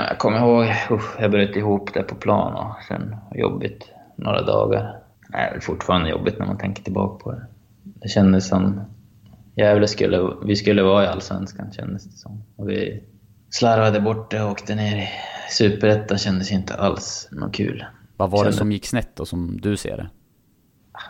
Jag 0.09 0.19
kommer 0.19 0.39
ihåg, 0.39 0.65
usch, 0.91 1.21
jag 1.21 1.31
bröt 1.31 1.57
ihop 1.57 1.95
där 1.95 2.03
på 2.03 2.15
plan 2.15 2.55
och 2.55 2.83
sen 2.89 3.17
det 3.33 3.39
jobbigt 3.39 3.91
några 4.17 4.43
dagar. 4.43 4.97
Det 5.29 5.37
är 5.37 5.61
fortfarande 5.61 6.11
jobbigt 6.11 6.39
när 6.39 6.47
man 6.47 6.59
tänker 6.59 6.83
tillbaka 6.83 7.25
på 7.25 7.33
det. 7.33 7.47
Det 7.83 8.09
kändes 8.09 8.49
som 8.49 8.81
Gävle 9.57 9.89
skulle, 9.89 10.31
vi 10.45 10.57
skulle 10.57 10.83
vara 10.83 11.05
i 11.05 11.07
Allsvenskan 11.07 11.73
kändes 11.73 12.05
det 12.05 12.17
som. 12.17 12.43
Och 12.57 12.71
vi 12.71 13.03
slarvade 13.51 14.01
bort 14.01 14.31
det 14.31 14.43
och 14.43 14.51
åkte 14.51 14.75
ner 14.75 14.97
i 14.97 15.09
Superettan 15.51 16.19
kändes 16.19 16.53
inte 16.53 16.75
alls 16.75 17.29
något 17.33 17.55
kul. 17.55 17.85
Vad 18.17 18.31
var 18.31 18.45
det 18.45 18.53
som 18.53 18.73
gick 18.73 18.87
snett 18.87 19.17
då, 19.17 19.25
som 19.25 19.61
du 19.61 19.77
ser 19.77 19.97
det? 19.97 20.09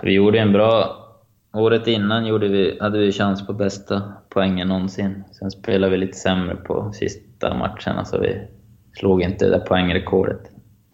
Vi 0.02 0.12
gjorde 0.12 0.38
en 0.38 0.52
bra... 0.52 1.04
Året 1.52 1.86
innan 1.86 2.26
gjorde 2.26 2.48
vi, 2.48 2.78
hade 2.80 2.98
vi 2.98 3.12
chans 3.12 3.46
på 3.46 3.52
bästa 3.52 4.02
poängen 4.28 4.68
någonsin. 4.68 5.24
Sen 5.32 5.50
spelade 5.50 5.90
vi 5.90 5.96
lite 5.98 6.18
sämre 6.18 6.56
på 6.56 6.92
sista 6.92 7.54
matcherna, 7.54 8.04
så 8.04 8.18
vi 8.18 8.40
slog 8.94 9.22
inte 9.22 9.44
det 9.44 9.50
där 9.50 9.66
poängrekordet. 9.66 10.50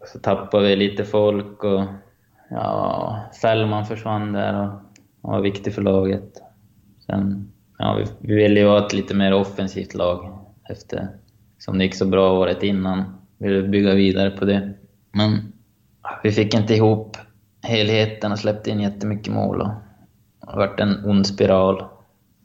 Så 0.07 0.18
tappade 0.18 0.66
vi 0.66 0.76
lite 0.76 1.05
folk 1.05 1.64
och 1.64 1.84
ja, 2.50 3.20
Fällman 3.42 3.86
försvann 3.86 4.32
där 4.32 4.70
och 5.20 5.32
var 5.32 5.40
viktig 5.40 5.74
för 5.74 5.82
laget. 5.82 6.42
Sen, 7.07 7.52
ja, 7.78 7.94
vi, 7.94 8.28
vi 8.28 8.34
ville 8.34 8.61
ju 8.61 8.66
ha 8.66 8.86
ett 8.86 8.92
lite 8.92 9.14
mer 9.14 9.34
offensivt 9.34 9.94
lag 9.94 10.38
efter, 10.70 11.09
som 11.59 11.78
det 11.78 11.84
gick 11.84 11.94
så 11.94 12.07
bra 12.07 12.38
året 12.38 12.62
innan. 12.62 13.05
Vi 13.38 13.48
ville 13.48 13.68
bygga 13.68 13.94
vidare 13.94 14.30
på 14.30 14.44
det. 14.44 14.74
Men 15.12 15.52
vi 16.22 16.30
fick 16.30 16.55
inte 16.55 16.74
ihop 16.74 17.16
helheten 17.62 18.32
och 18.32 18.38
släppte 18.38 18.70
in 18.70 18.80
jättemycket 18.80 19.32
mål. 19.32 19.61
Och 19.61 19.70
det 20.53 20.57
varit 20.57 20.80
en 20.80 21.05
ond 21.05 21.26
spiral, 21.26 21.84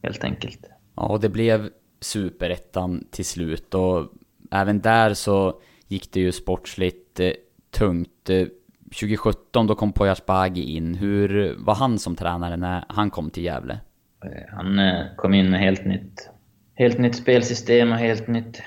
helt 0.04 0.24
enkelt. 0.24 0.60
Ja, 0.96 1.04
och 1.04 1.20
det 1.20 1.30
blev 1.30 1.70
superettan 2.02 3.08
till 3.12 3.26
slut 3.26 3.74
och 3.74 4.06
även 4.52 4.80
där 4.80 5.14
så 5.14 5.62
gick 5.88 6.12
det 6.12 6.20
ju 6.20 6.32
sportsligt 6.32 7.20
eh, 7.20 7.32
tungt. 7.72 8.30
Eh, 8.30 8.48
2017 8.84 9.68
då 9.68 9.76
kom 9.76 9.94
Poyas 9.94 10.26
Bagi 10.26 10.64
in. 10.64 10.96
Hur 10.96 11.56
var 11.58 11.76
han 11.76 12.00
som 12.00 12.16
tränare 12.16 12.58
när 12.58 12.86
han 12.90 13.10
kom 13.10 13.30
till 13.30 13.44
Gävle? 13.44 13.80
Eh, 14.26 14.56
han 14.56 14.80
eh, 14.80 15.06
kom 15.18 15.34
in 15.34 15.50
med 15.50 15.60
helt 15.60 15.86
nytt, 15.86 16.30
helt 16.76 16.98
nytt 16.98 17.16
spelsystem 17.16 17.92
och 17.92 17.98
helt 17.98 18.28
nytt 18.28 18.62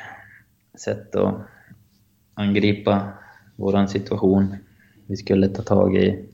sätt 0.78 1.16
att 1.16 1.35
angripa 2.35 3.12
vår 3.57 3.87
situation. 3.87 4.57
Vi 5.07 5.16
skulle 5.16 5.49
ta 5.49 5.62
tag 5.62 5.97
i, 5.97 6.28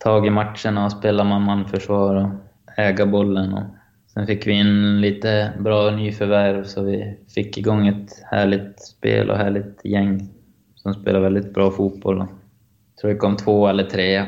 tag 0.00 0.26
i 0.26 0.30
matcherna 0.30 0.84
och 0.84 0.92
spela 0.92 1.24
man-man-försvar 1.24 2.14
och 2.14 2.30
äga 2.76 3.06
bollen. 3.06 3.52
Och 3.54 3.64
sen 4.06 4.26
fick 4.26 4.46
vi 4.46 4.52
in 4.52 5.00
lite 5.00 5.52
bra 5.58 5.90
nyförvärv 5.90 6.64
så 6.64 6.82
vi 6.82 7.18
fick 7.34 7.58
igång 7.58 7.88
ett 7.88 8.22
härligt 8.24 8.80
spel 8.80 9.30
och 9.30 9.36
härligt 9.36 9.84
gäng 9.84 10.28
som 10.74 10.94
spelar 10.94 11.20
väldigt 11.20 11.54
bra 11.54 11.70
fotboll. 11.70 12.18
Jag 12.18 13.00
tror 13.00 13.10
vi 13.10 13.18
kom 13.18 13.36
två 13.36 13.68
eller 13.68 13.84
tre 13.84 14.26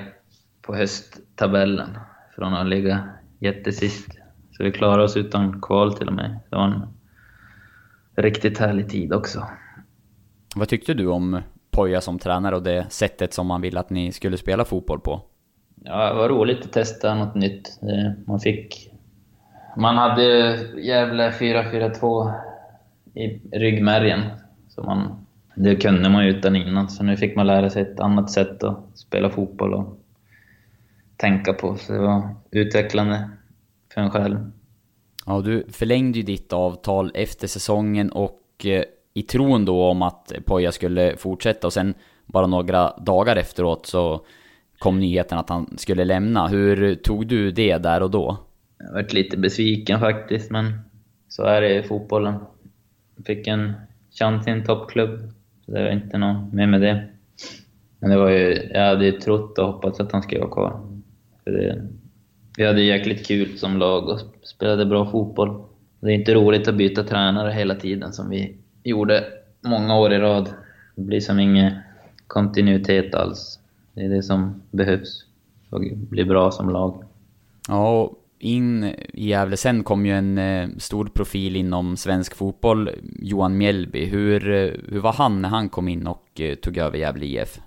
på 0.62 0.74
hösttabellen 0.74 1.88
från 2.36 2.54
att 2.54 2.66
ligga 2.66 3.08
jättesist. 3.38 4.08
Så 4.50 4.64
vi 4.64 4.72
klarade 4.72 5.02
oss 5.02 5.16
utan 5.16 5.60
kval 5.60 5.94
till 5.94 6.08
och 6.08 6.14
med. 6.14 6.38
Det 6.50 6.56
var 6.56 6.64
en 6.64 6.82
riktigt 8.16 8.58
härlig 8.58 8.88
tid 8.88 9.12
också. 9.12 9.46
Vad 10.56 10.68
tyckte 10.68 10.94
du 10.94 11.06
om 11.06 11.40
Poja 11.70 12.00
som 12.00 12.18
tränare 12.18 12.56
och 12.56 12.62
det 12.62 12.86
sättet 12.88 13.34
som 13.34 13.46
man 13.46 13.60
ville 13.60 13.80
att 13.80 13.90
ni 13.90 14.12
skulle 14.12 14.36
spela 14.36 14.64
fotboll 14.64 15.00
på? 15.00 15.22
Ja, 15.84 16.08
det 16.08 16.14
var 16.14 16.28
roligt 16.28 16.64
att 16.64 16.72
testa 16.72 17.14
något 17.14 17.34
nytt. 17.34 17.80
Man 18.26 18.40
fick... 18.40 18.88
Man 19.76 19.96
hade 19.96 20.56
Gävle 20.80 21.30
4-4-2 21.30 22.32
i 23.14 23.26
ryggmärgen. 23.58 24.20
Så 24.68 24.82
man, 24.82 25.26
det 25.54 25.76
kunde 25.76 26.08
man 26.08 26.24
ju 26.24 26.30
utan 26.30 26.56
innan, 26.56 26.90
så 26.90 27.04
nu 27.04 27.16
fick 27.16 27.36
man 27.36 27.46
lära 27.46 27.70
sig 27.70 27.82
ett 27.82 28.00
annat 28.00 28.30
sätt 28.30 28.62
att 28.62 28.78
spela 28.94 29.30
fotboll 29.30 29.74
och 29.74 29.98
tänka 31.16 31.52
på. 31.52 31.76
Så 31.76 31.92
det 31.92 31.98
var 31.98 32.34
utvecklande 32.50 33.30
för 33.94 34.00
en 34.00 34.10
själv. 34.10 34.50
Ja, 35.26 35.40
du 35.40 35.66
förlängde 35.72 36.18
ju 36.18 36.24
ditt 36.24 36.52
avtal 36.52 37.10
efter 37.14 37.46
säsongen 37.48 38.12
och 38.12 38.40
eh, 38.64 38.82
i 39.14 39.22
tron 39.22 39.64
då 39.64 39.84
om 39.84 40.02
att 40.02 40.32
Poja 40.44 40.72
skulle 40.72 41.16
fortsätta 41.16 41.66
och 41.66 41.72
sen 41.72 41.94
bara 42.26 42.46
några 42.46 42.90
dagar 42.96 43.36
efteråt 43.36 43.86
så 43.86 44.24
kom 44.82 45.00
nyheten 45.00 45.38
att 45.38 45.48
han 45.48 45.78
skulle 45.78 46.04
lämna. 46.04 46.48
Hur 46.48 46.94
tog 46.94 47.26
du 47.26 47.50
det 47.50 47.78
där 47.78 48.02
och 48.02 48.10
då? 48.10 48.38
Jag 48.78 48.92
varit 48.92 49.12
lite 49.12 49.36
besviken 49.36 50.00
faktiskt, 50.00 50.50
men 50.50 50.80
så 51.28 51.42
är 51.42 51.60
det 51.60 51.78
i 51.78 51.82
fotbollen. 51.82 52.34
Jag 53.16 53.26
fick 53.26 53.46
en 53.46 53.72
chans 54.10 54.46
i 54.46 54.50
en 54.50 54.64
toppklubb, 54.64 55.20
så 55.66 55.72
det 55.72 55.82
var 55.82 55.90
inte 55.90 56.18
något 56.18 56.52
mer 56.52 56.66
med 56.66 56.80
det. 56.80 57.08
Men 57.98 58.10
det 58.10 58.16
var 58.16 58.28
ju, 58.28 58.70
jag 58.74 58.86
hade 58.86 59.04
ju 59.04 59.12
trott 59.12 59.58
och 59.58 59.66
hoppats 59.66 60.00
att 60.00 60.12
han 60.12 60.22
skulle 60.22 60.40
vara 60.40 60.50
kvar. 60.50 60.80
För 61.44 61.50
det, 61.50 61.88
vi 62.56 62.66
hade 62.66 62.82
jäkligt 62.82 63.26
kul 63.26 63.58
som 63.58 63.76
lag 63.78 64.08
och 64.08 64.20
spelade 64.42 64.86
bra 64.86 65.10
fotboll. 65.10 65.64
Det 66.00 66.10
är 66.10 66.14
inte 66.14 66.34
roligt 66.34 66.68
att 66.68 66.76
byta 66.76 67.04
tränare 67.04 67.52
hela 67.52 67.74
tiden 67.74 68.12
som 68.12 68.30
vi 68.30 68.56
gjorde 68.82 69.24
många 69.60 69.98
år 69.98 70.12
i 70.12 70.18
rad. 70.18 70.48
Det 70.96 71.02
blir 71.02 71.20
som 71.20 71.38
ingen 71.38 71.72
kontinuitet 72.26 73.14
alls. 73.14 73.61
Det 73.94 74.04
är 74.04 74.08
det 74.08 74.22
som 74.22 74.62
behövs 74.70 75.24
för 75.70 75.76
att 75.76 75.96
bli 75.96 76.24
bra 76.24 76.50
som 76.50 76.70
lag. 76.70 77.04
Ja, 77.68 78.00
och 78.00 78.18
in 78.38 78.84
i 78.84 79.28
Gävle 79.28 79.56
sen 79.56 79.84
kom 79.84 80.06
ju 80.06 80.12
en 80.12 80.38
eh, 80.38 80.68
stor 80.78 81.06
profil 81.06 81.56
inom 81.56 81.96
svensk 81.96 82.34
fotboll, 82.34 82.90
Johan 83.18 83.58
Mjällby. 83.58 84.04
Hur, 84.04 84.50
eh, 84.50 84.70
hur 84.88 85.00
var 85.00 85.12
han 85.12 85.42
när 85.42 85.48
han 85.48 85.68
kom 85.68 85.88
in 85.88 86.06
och 86.06 86.40
eh, 86.40 86.54
tog 86.54 86.78
över 86.78 86.98
Gävle 86.98 87.26
IF? 87.26 87.60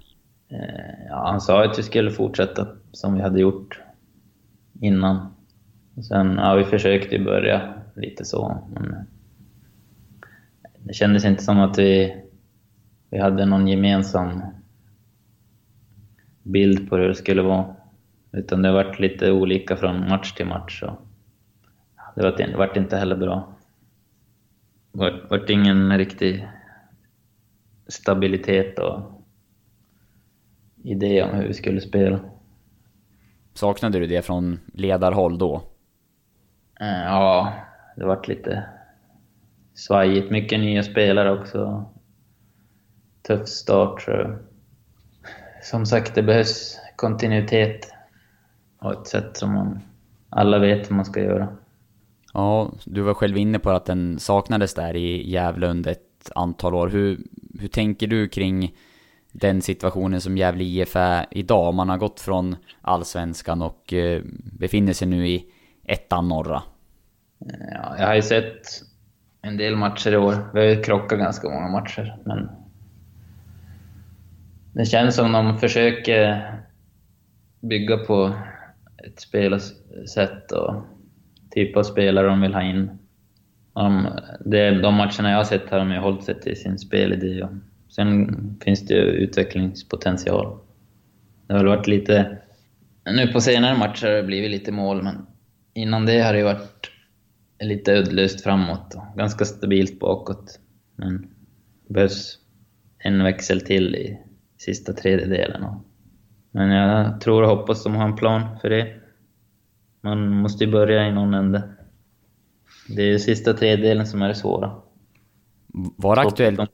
Ja, 1.10 1.28
han 1.28 1.42
sa 1.42 1.66
att 1.66 1.80
vi 1.80 1.84
skulle 1.84 2.12
fortsätta 2.12 2.68
som 2.92 3.14
vi 3.14 3.22
hade 3.22 3.40
gjort 3.40 3.82
innan. 4.82 5.34
Sen, 6.08 6.36
ja, 6.38 6.56
vi 6.56 6.64
försökte 6.64 7.20
börja 7.20 7.74
lite 7.96 8.26
så, 8.26 8.58
men 8.74 8.96
det 10.80 10.94
kändes 10.94 11.26
inte 11.26 11.44
som 11.44 11.60
att 11.60 11.80
vi, 11.80 12.16
vi 13.10 13.20
hade 13.20 13.46
någon 13.46 13.68
gemensam 13.68 14.42
bild 16.46 16.90
på 16.90 16.98
hur 16.98 17.08
det 17.08 17.16
skulle 17.16 17.42
vara. 17.42 17.76
Utan 18.32 18.62
det 18.62 18.72
varit 18.72 19.00
lite 19.00 19.32
olika 19.32 19.76
från 19.76 20.10
match 20.10 20.32
till 20.32 20.46
match. 20.46 20.80
Så 20.80 20.98
det 22.16 22.56
vart, 22.58 22.78
inte 22.78 22.98
heller 22.98 23.16
bra. 23.16 23.54
Det 24.92 25.00
vart, 25.00 25.30
vart 25.30 25.50
ingen 25.50 25.98
riktig 25.98 26.48
stabilitet 27.88 28.80
och 28.80 29.02
idé 30.84 31.24
om 31.24 31.36
hur 31.36 31.48
vi 31.48 31.54
skulle 31.54 31.82
spela. 31.82 32.20
Saknade 33.54 34.00
du 34.00 34.08
det 34.08 34.26
från 34.26 34.60
ledarhåll 34.74 35.38
då? 35.38 35.56
Eh, 36.80 37.04
ja, 37.04 37.54
det 37.96 38.06
vart 38.06 38.28
lite 38.28 38.64
svajigt. 39.74 40.32
Mycket 40.32 40.60
nya 40.60 40.84
spelare 40.84 41.40
också. 41.40 41.86
Tuff 43.22 43.48
start. 43.48 44.02
Så. 44.02 44.36
Som 45.66 45.86
sagt, 45.86 46.16
det 46.16 46.24
behövs 46.24 46.80
kontinuitet 46.96 47.92
och 48.80 48.92
ett 48.92 49.08
sätt 49.08 49.38
som 49.38 49.54
man 49.54 49.80
alla 50.30 50.60
vet 50.60 50.90
hur 50.90 50.96
man 50.96 51.06
ska 51.06 51.20
göra. 51.20 51.48
Ja, 52.34 52.72
du 52.86 53.02
var 53.02 53.14
själv 53.14 53.38
inne 53.38 53.60
på 53.60 53.70
att 53.70 53.86
den 53.86 54.20
saknades 54.20 54.74
där 54.74 54.96
i 54.96 55.32
Gävle 55.32 55.68
under 55.68 55.92
ett 55.92 56.32
antal 56.36 56.76
år. 56.76 56.88
Hur, 56.88 57.20
hur 57.60 57.68
tänker 57.68 58.08
du 58.08 58.28
kring 58.28 58.76
den 59.32 59.62
situationen 59.62 60.22
som 60.22 60.38
Gävle 60.38 60.64
IF 60.64 60.96
är 60.96 61.26
idag. 61.32 61.74
Man 61.74 61.90
har 61.90 61.98
gått 61.98 62.20
från 62.20 62.56
allsvenskan 62.82 63.62
och 63.62 63.94
eh, 63.94 64.22
befinner 64.60 64.94
sig 64.94 65.08
nu 65.08 65.28
i 65.28 65.46
ettan 65.84 66.28
norra. 66.28 66.64
Ja, 67.74 67.96
jag 68.00 68.08
har 68.08 68.16
ju 68.16 68.22
sett 68.22 68.62
en 69.42 69.58
del 69.58 69.76
matcher 69.76 70.12
i 70.12 70.18
år. 70.18 70.50
Vi 70.54 70.60
har 70.60 70.68
ju 70.68 70.84
krockat 70.84 71.20
ganska 71.20 71.50
många 71.50 71.68
matcher, 71.68 72.18
men... 72.26 72.65
Det 74.76 74.86
känns 74.86 75.16
som 75.16 75.32
de 75.32 75.60
försöker 75.60 76.52
bygga 77.62 77.98
på 77.98 78.36
ett 79.08 79.20
spelsätt 79.20 80.52
och 80.52 80.84
typ 81.52 81.78
av 81.78 81.84
spelare 81.84 82.28
de 82.28 82.42
vill 82.42 82.54
ha 82.54 82.62
in. 82.62 82.92
De, 83.74 84.82
de 84.82 84.96
matcherna 84.96 85.30
jag 85.30 85.38
har 85.38 85.44
sett 85.44 85.70
har 85.70 85.80
de 85.80 85.92
ju 85.92 85.98
hållit 85.98 86.24
sig 86.24 86.42
till 86.42 86.62
sin 86.62 86.78
spelidé. 86.78 87.44
Och 87.44 87.52
sen 87.92 88.30
finns 88.64 88.86
det 88.86 88.94
ju 88.94 89.02
utvecklingspotential. 89.02 90.58
Det 91.48 91.54
har 91.54 91.60
väl 91.60 91.68
varit 91.68 91.88
lite... 91.88 92.38
Nu 93.06 93.28
på 93.28 93.42
senare 93.42 93.78
matcher 93.78 94.08
har 94.08 94.14
det 94.14 94.24
blivit 94.24 94.52
lite 94.52 94.72
mål, 94.72 95.04
men 95.04 95.26
innan 95.74 96.06
det 96.06 96.22
har 96.22 96.34
det 96.34 96.44
varit 96.44 96.92
lite 97.60 97.94
uddlöst 97.94 98.44
framåt 98.44 98.96
och 98.96 99.18
ganska 99.18 99.46
stabilt 99.46 100.00
bakåt. 100.00 100.60
Men 100.96 101.28
det 101.88 101.94
behövs 101.94 102.40
en 103.00 103.24
växel 103.24 103.62
till 103.62 103.96
i 103.96 104.25
sista 104.66 104.94
tredjedelen. 104.94 105.66
Men 106.52 106.70
jag 106.70 107.22
tror 107.22 107.44
och 107.44 107.50
hoppas 107.50 107.84
de 107.84 107.96
har 107.96 108.06
en 108.06 108.16
plan 108.16 108.60
för 108.62 108.70
det. 108.70 108.94
Man 110.02 110.30
måste 110.30 110.64
ju 110.64 110.72
börja 110.72 111.08
i 111.08 111.12
någon 111.12 111.34
ände. 111.34 111.64
Det 112.90 113.02
är 113.02 113.08
ju 113.08 113.20
sista 113.20 113.54
tredjedelen 113.54 114.08
som 114.08 114.22
är 114.22 114.28
det 114.28 114.36
svåra. 114.36 114.76
Var 115.98 116.18
aktuellt... 116.18 116.72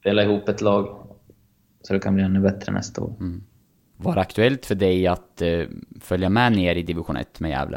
Spela 0.00 0.22
ihop 0.22 0.48
ett 0.48 0.60
lag 0.60 1.06
så 1.82 1.92
det 1.92 2.00
kan 2.00 2.14
bli 2.14 2.24
ännu 2.24 2.40
bättre 2.40 2.72
nästa 2.72 3.02
år. 3.02 3.16
Mm. 3.20 3.44
Var 3.96 4.14
det 4.14 4.20
aktuellt 4.20 4.66
för 4.66 4.74
dig 4.74 5.06
att 5.06 5.42
uh, 5.42 5.66
följa 6.00 6.28
med 6.28 6.52
ner 6.52 6.76
i 6.76 6.82
division 6.82 7.16
1 7.16 7.40
med 7.40 7.50
Gävle? 7.50 7.76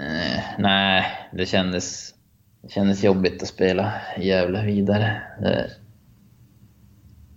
Uh, 0.00 0.42
nej, 0.58 1.04
det 1.32 1.46
kändes, 1.46 2.14
det 2.62 2.68
kändes 2.68 3.04
jobbigt 3.04 3.42
att 3.42 3.48
spela 3.48 3.92
Gävle 4.18 4.64
vidare. 4.64 5.22
Det 5.40 5.70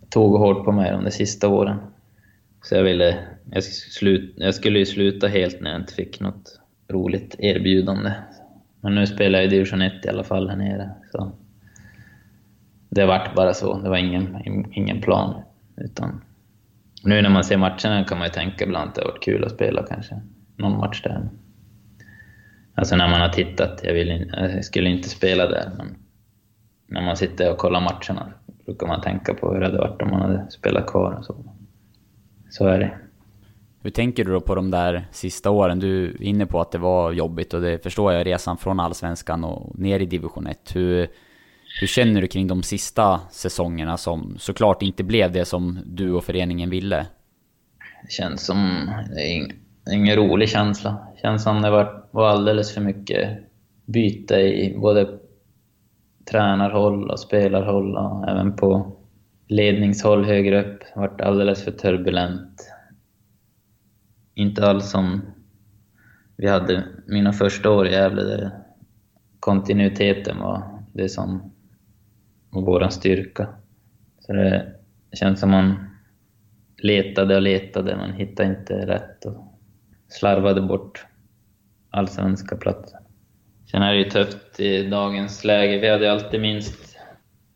tog 0.09 0.39
hårt 0.39 0.65
på 0.65 0.71
mig 0.71 0.91
de 0.91 1.11
sista 1.11 1.47
åren. 1.47 1.77
Så 2.61 2.75
jag 2.75 2.83
ville... 2.83 3.19
Jag, 3.51 3.63
slut, 3.63 4.33
jag 4.37 4.55
skulle 4.55 4.79
ju 4.79 4.85
sluta 4.85 5.27
helt 5.27 5.61
när 5.61 5.71
jag 5.71 5.81
inte 5.81 5.93
fick 5.93 6.19
något 6.19 6.59
roligt 6.89 7.35
erbjudande. 7.39 8.11
Men 8.81 8.95
nu 8.95 9.07
spelar 9.07 9.39
jag 9.39 9.45
i 9.45 9.49
division 9.49 9.81
1 9.81 10.05
i 10.05 10.09
alla 10.09 10.23
fall 10.23 10.49
här 10.49 10.55
nere. 10.55 10.89
Så 11.11 11.31
det 12.89 13.05
vart 13.05 13.35
bara 13.35 13.53
så. 13.53 13.79
Det 13.79 13.89
var 13.89 13.97
ingen, 13.97 14.37
ingen 14.71 15.01
plan. 15.01 15.41
Utan 15.77 16.21
nu 17.03 17.21
när 17.21 17.29
man 17.29 17.43
ser 17.43 17.57
matcherna 17.57 18.03
kan 18.03 18.17
man 18.17 18.27
ju 18.27 18.33
tänka 18.33 18.63
ibland 18.63 18.89
att 18.89 18.95
det 18.95 19.01
har 19.01 19.11
varit 19.11 19.23
kul 19.23 19.43
att 19.43 19.51
spela 19.51 19.83
kanske. 19.89 20.21
Någon 20.55 20.77
match 20.77 21.01
där. 21.03 21.29
Alltså 22.75 22.95
när 22.95 23.09
man 23.09 23.21
har 23.21 23.29
tittat. 23.29 23.81
Jag, 23.83 23.93
vill, 23.93 24.31
jag 24.33 24.65
skulle 24.65 24.89
inte 24.89 25.09
spela 25.09 25.47
där, 25.47 25.71
men 25.77 25.95
när 26.87 27.01
man 27.01 27.17
sitter 27.17 27.51
och 27.51 27.57
kollar 27.57 27.81
matcherna 27.81 28.33
brukar 28.65 28.87
man 28.87 29.01
tänka 29.01 29.33
på 29.33 29.53
hur 29.53 29.59
det 29.59 29.65
hade 29.65 29.77
varit 29.77 30.01
om 30.01 30.09
man 30.09 30.21
hade 30.21 30.51
spelat 30.51 30.87
kvar 30.87 31.11
och 31.11 31.25
så. 31.25 31.35
Så 32.49 32.67
är 32.67 32.79
det. 32.79 32.97
Hur 33.81 33.91
tänker 33.91 34.25
du 34.25 34.31
då 34.31 34.41
på 34.41 34.55
de 34.55 34.71
där 34.71 35.07
sista 35.11 35.49
åren? 35.49 35.79
Du 35.79 36.05
är 36.05 36.23
inne 36.23 36.45
på 36.45 36.61
att 36.61 36.71
det 36.71 36.77
var 36.77 37.11
jobbigt 37.11 37.53
och 37.53 37.61
det 37.61 37.83
förstår 37.83 38.13
jag, 38.13 38.25
resan 38.25 38.57
från 38.57 38.79
Allsvenskan 38.79 39.43
och 39.43 39.79
ner 39.79 39.99
i 39.99 40.05
division 40.05 40.47
1. 40.47 40.75
Hur, 40.75 41.07
hur 41.81 41.87
känner 41.87 42.21
du 42.21 42.27
kring 42.27 42.47
de 42.47 42.63
sista 42.63 43.19
säsongerna 43.31 43.97
som 43.97 44.35
såklart 44.39 44.81
inte 44.81 45.03
blev 45.03 45.31
det 45.31 45.45
som 45.45 45.79
du 45.85 46.13
och 46.13 46.23
föreningen 46.23 46.69
ville? 46.69 47.07
Det 48.03 48.11
känns 48.11 48.45
som... 48.45 48.89
Det 49.15 49.21
är 49.21 49.35
ing, 49.35 49.53
ingen 49.91 50.15
rolig 50.15 50.49
känsla. 50.49 50.91
Det 51.15 51.21
känns 51.21 51.43
som 51.43 51.61
det 51.61 51.69
var, 51.69 52.03
var 52.11 52.29
alldeles 52.29 52.73
för 52.73 52.81
mycket 52.81 53.39
byte 53.85 54.35
i 54.35 54.77
både 54.77 55.19
tränarhåll 56.31 57.09
och 57.11 57.19
spelarhåll 57.19 57.97
och 57.97 58.29
även 58.29 58.55
på 58.55 58.97
ledningshåll 59.47 60.25
högre 60.25 60.61
upp. 60.61 60.79
Det 60.93 60.99
varit 60.99 61.21
alldeles 61.21 61.63
för 61.63 61.71
turbulent. 61.71 62.73
Inte 64.33 64.69
alls 64.69 64.91
som 64.91 65.21
vi 66.35 66.47
hade 66.47 66.83
mina 67.07 67.33
första 67.33 67.71
år 67.71 67.87
i 67.87 67.91
Gävle 67.91 68.23
där 68.23 68.51
kontinuiteten 69.39 70.39
var 70.39 70.83
det 70.93 71.09
som 71.09 71.53
var 72.49 72.61
vår 72.61 72.89
styrka. 72.89 73.47
Så 74.19 74.33
det 74.33 74.75
känns 75.13 75.39
som 75.39 75.51
man 75.51 75.75
letade 76.77 77.35
och 77.35 77.41
letade, 77.41 77.95
men 77.95 78.13
hittade 78.13 78.49
inte 78.49 78.87
rätt 78.87 79.25
och 79.25 79.59
slarvade 80.07 80.61
bort 80.61 81.05
allsvenska 81.89 82.55
platser. 82.55 82.96
Sen 83.71 83.81
är 83.81 83.93
det 83.93 83.99
ju 83.99 84.09
tufft 84.09 84.59
i 84.59 84.89
dagens 84.89 85.43
läge. 85.43 85.77
Vi 85.79 85.89
hade 85.89 86.11
alltid 86.11 86.41
minst, 86.41 86.97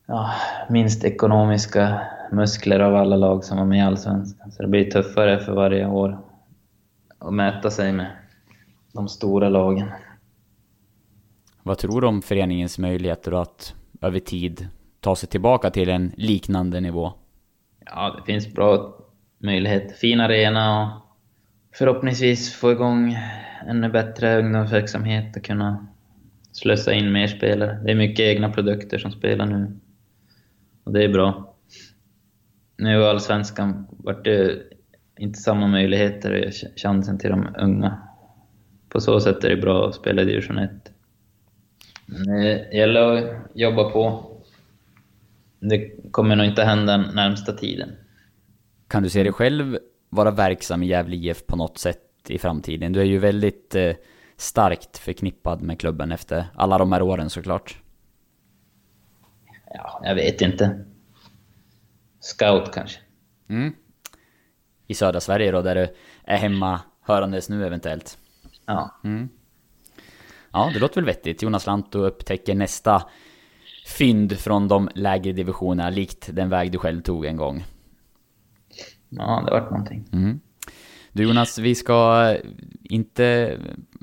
ja, 0.06 0.34
minst 0.70 1.04
ekonomiska 1.04 2.02
muskler 2.32 2.80
av 2.80 2.96
alla 2.96 3.16
lag 3.16 3.44
som 3.44 3.58
var 3.58 3.66
med 3.66 3.78
i 3.78 3.82
Allsvenskan. 3.82 4.52
Så 4.52 4.62
det 4.62 4.70
blir 4.70 4.92
tuffare 4.92 5.40
för 5.40 5.54
varje 5.54 5.88
år 5.88 6.20
att 7.20 7.34
mäta 7.34 7.72
sig 7.72 7.94
med 7.94 8.12
de 8.94 9.08
stora 9.08 9.50
lagen. 9.50 9.88
Vad 11.64 11.78
tror 11.78 12.02
du 12.02 12.08
om 12.08 12.22
föreningens 12.22 12.80
möjligheter 12.80 13.42
att 13.42 13.76
över 14.02 14.20
tid 14.20 14.68
ta 15.00 15.16
sig 15.16 15.30
tillbaka 15.30 15.70
till 15.70 15.90
en 15.90 16.12
liknande 16.18 16.80
nivå? 16.80 17.14
Ja, 17.86 18.16
det 18.18 18.32
finns 18.32 18.54
bra 18.54 18.98
möjligheter. 19.38 19.96
Fin 19.96 20.20
arena 20.20 20.84
och 20.84 21.78
förhoppningsvis 21.78 22.54
få 22.54 22.72
igång 22.72 23.18
ännu 23.68 23.90
bättre 23.90 24.40
ungdomsverksamhet 24.40 25.38
och 25.38 25.44
kunna 25.44 25.88
slösa 26.52 26.94
in 26.94 27.12
mer 27.12 27.28
spelare. 27.28 27.80
Det 27.84 27.92
är 27.92 27.96
mycket 27.96 28.24
egna 28.24 28.50
produkter 28.50 28.98
som 28.98 29.12
spelar 29.12 29.46
nu. 29.46 29.80
Och 30.84 30.94
det 30.94 31.04
är 31.04 31.10
bra. 31.10 31.56
Nu 32.78 32.92
i 32.92 33.04
Allsvenskan 33.04 33.88
vart 33.90 34.26
det 34.26 34.52
eh, 34.52 34.58
inte 35.18 35.40
samma 35.40 35.68
möjligheter 35.68 36.34
eh, 36.34 36.48
och 36.48 36.80
chansen 36.80 37.18
till 37.18 37.30
de 37.30 37.56
unga. 37.60 38.02
På 38.90 39.00
så 39.00 39.20
sätt 39.20 39.44
är 39.44 39.50
det 39.50 39.62
bra 39.62 39.88
att 39.88 39.96
spela 39.96 40.22
i 40.22 40.26
division 40.26 40.58
1. 40.58 40.72
Men 42.06 42.42
Det 42.42 42.78
gäller 42.78 43.02
att 43.02 43.52
jobba 43.56 43.90
på. 43.90 44.32
Det 45.60 46.12
kommer 46.12 46.36
nog 46.36 46.46
inte 46.46 46.64
hända 46.64 46.98
närmsta 46.98 47.54
tiden. 47.54 47.90
Kan 48.88 49.04
du 49.04 49.10
se 49.10 49.24
dig 49.24 49.32
själv 49.32 49.78
vara 50.10 50.32
verksam 50.32 50.84
i 50.84 50.88
Gävle 50.88 51.16
IF 51.16 51.46
på 51.46 51.56
något 51.56 51.78
sätt 51.78 52.02
i 52.28 52.38
framtiden? 52.38 52.94
Du 52.94 53.00
är 53.00 53.06
ju 53.06 53.18
väldigt 53.18 53.76
eh, 53.76 53.92
starkt 54.42 54.98
förknippad 54.98 55.62
med 55.62 55.80
klubben 55.80 56.12
efter 56.12 56.46
alla 56.56 56.78
de 56.78 56.92
här 56.92 57.02
åren 57.02 57.30
såklart. 57.30 57.82
Ja, 59.74 60.02
jag 60.04 60.16
vet 60.16 60.42
inte. 60.42 60.86
Scout 62.20 62.72
kanske. 62.74 63.00
Mm. 63.50 63.74
I 64.88 64.94
södra 64.94 65.20
Sverige 65.20 65.52
då, 65.52 65.62
där 65.62 65.76
du 65.76 65.96
är 66.24 66.38
hemma 66.38 66.82
hörandes 67.02 67.50
nu 67.50 67.66
eventuellt. 67.66 68.18
Ja. 68.66 69.00
Mm. 69.04 69.30
Ja, 70.52 70.72
det 70.74 70.80
låter 70.80 70.96
väl 70.96 71.06
vettigt. 71.06 71.42
Jonas 71.42 71.66
Lantto 71.66 72.00
upptäcker 72.00 72.56
nästa 72.56 73.04
fynd 73.88 74.40
från 74.40 74.68
de 74.68 74.90
lägre 74.96 75.32
divisionerna, 75.32 75.90
likt 75.90 76.30
den 76.34 76.50
väg 76.50 76.72
du 76.72 76.78
själv 76.78 77.02
tog 77.02 77.26
en 77.26 77.38
gång. 77.38 77.64
Ja, 79.10 79.44
det 79.46 79.52
vart 79.52 79.72
någonting. 79.72 80.06
Mm. 80.14 80.40
Du 81.14 81.24
Jonas, 81.24 81.58
vi 81.58 81.76
ska 81.76 82.36
inte 82.84 83.58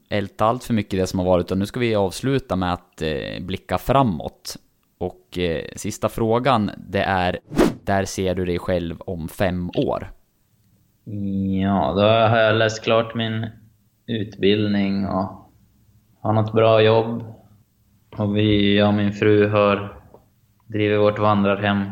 älta 0.09 0.45
allt 0.45 0.65
för 0.65 0.75
mycket 0.75 1.01
det 1.01 1.07
som 1.07 1.19
har 1.19 1.27
varit, 1.27 1.47
utan 1.47 1.59
nu 1.59 1.67
ska 1.67 1.81
vi 1.81 1.95
avsluta 1.95 2.57
med 2.57 2.73
att 2.73 3.03
eh, 3.03 3.43
blicka 3.43 3.79
framåt. 3.79 4.57
Och 4.99 5.39
eh, 5.39 5.65
sista 5.77 6.09
frågan, 6.09 6.71
det 6.77 7.03
är, 7.03 7.39
där 7.85 8.05
ser 8.05 8.35
du 8.35 8.45
dig 8.45 8.59
själv 8.59 9.01
om 9.01 9.29
fem 9.29 9.71
år? 9.77 10.11
Ja, 11.61 11.93
då 11.97 12.03
har 12.03 12.39
jag 12.39 12.57
läst 12.57 12.85
klart 12.85 13.15
min 13.15 13.47
utbildning 14.07 15.07
och 15.07 15.53
har 16.21 16.33
något 16.33 16.53
bra 16.53 16.83
jobb. 16.83 17.25
Och 18.17 18.37
vi, 18.37 18.77
jag 18.79 18.89
och 18.89 18.95
min 18.95 19.13
fru 19.13 19.49
har 19.49 20.03
drivit 20.67 21.01
vårt 21.01 21.19
vandrarhem. 21.19 21.85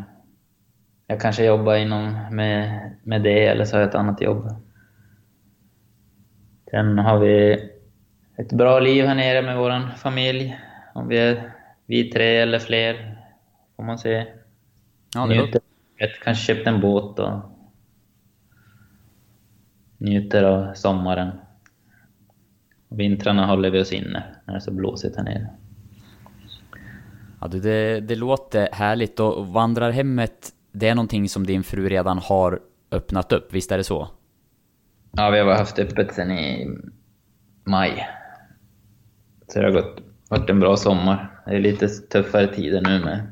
Jag 1.06 1.20
kanske 1.20 1.44
jobbar 1.44 1.74
inom 1.74 2.26
med, 2.30 2.90
med 3.02 3.22
det, 3.22 3.46
eller 3.46 3.64
så 3.64 3.76
har 3.76 3.80
jag 3.80 3.88
ett 3.88 3.94
annat 3.94 4.20
jobb. 4.20 4.48
Sen 6.70 6.98
har 6.98 7.18
vi 7.18 7.58
ett 8.38 8.52
bra 8.52 8.80
liv 8.80 9.04
här 9.04 9.14
nere 9.14 9.42
med 9.42 9.56
vår 9.56 9.96
familj. 9.96 10.58
Om 10.94 11.08
vi 11.08 11.18
är 11.18 11.52
vi 11.86 12.10
tre 12.10 12.36
eller 12.36 12.58
fler, 12.58 13.18
får 13.76 13.82
man 13.82 13.98
se. 13.98 14.26
Ja, 15.14 15.26
Njuter. 15.26 15.60
Jag 15.96 16.10
kanske 16.24 16.44
köpt 16.54 16.66
en 16.66 16.80
båt 16.80 17.18
och 17.18 17.40
njuter 19.98 20.42
av 20.42 20.74
sommaren. 20.74 21.30
Vintrarna 22.88 23.46
håller 23.46 23.70
vi 23.70 23.80
oss 23.80 23.92
inne 23.92 24.24
när 24.44 24.54
det 24.54 24.58
är 24.58 24.60
så 24.60 24.72
blåsigt 24.72 25.16
här 25.16 25.24
nere. 25.24 25.48
Ja, 27.40 27.48
det, 27.48 28.00
det 28.00 28.14
låter 28.14 28.68
härligt 28.72 29.20
och 29.20 29.46
vandrarhemmet 29.46 30.52
det 30.78 30.88
är 30.88 30.94
någonting 30.94 31.28
som 31.28 31.46
din 31.46 31.62
fru 31.62 31.88
redan 31.88 32.18
har 32.18 32.60
öppnat 32.90 33.32
upp, 33.32 33.54
visst 33.54 33.72
är 33.72 33.76
det 33.76 33.84
så? 33.84 34.08
Ja, 35.12 35.30
vi 35.30 35.38
har 35.38 35.54
haft 35.54 35.78
öppet 35.78 36.14
sen 36.14 36.30
i 36.30 36.68
maj. 37.64 38.06
Så 39.48 39.58
det 39.58 39.64
har 39.64 39.72
gått, 39.72 40.00
varit 40.28 40.50
en 40.50 40.60
bra 40.60 40.76
sommar. 40.76 41.40
Det 41.46 41.54
är 41.54 41.60
lite 41.60 41.88
tuffare 41.88 42.46
tider 42.46 42.80
nu 42.80 43.04
med 43.04 43.26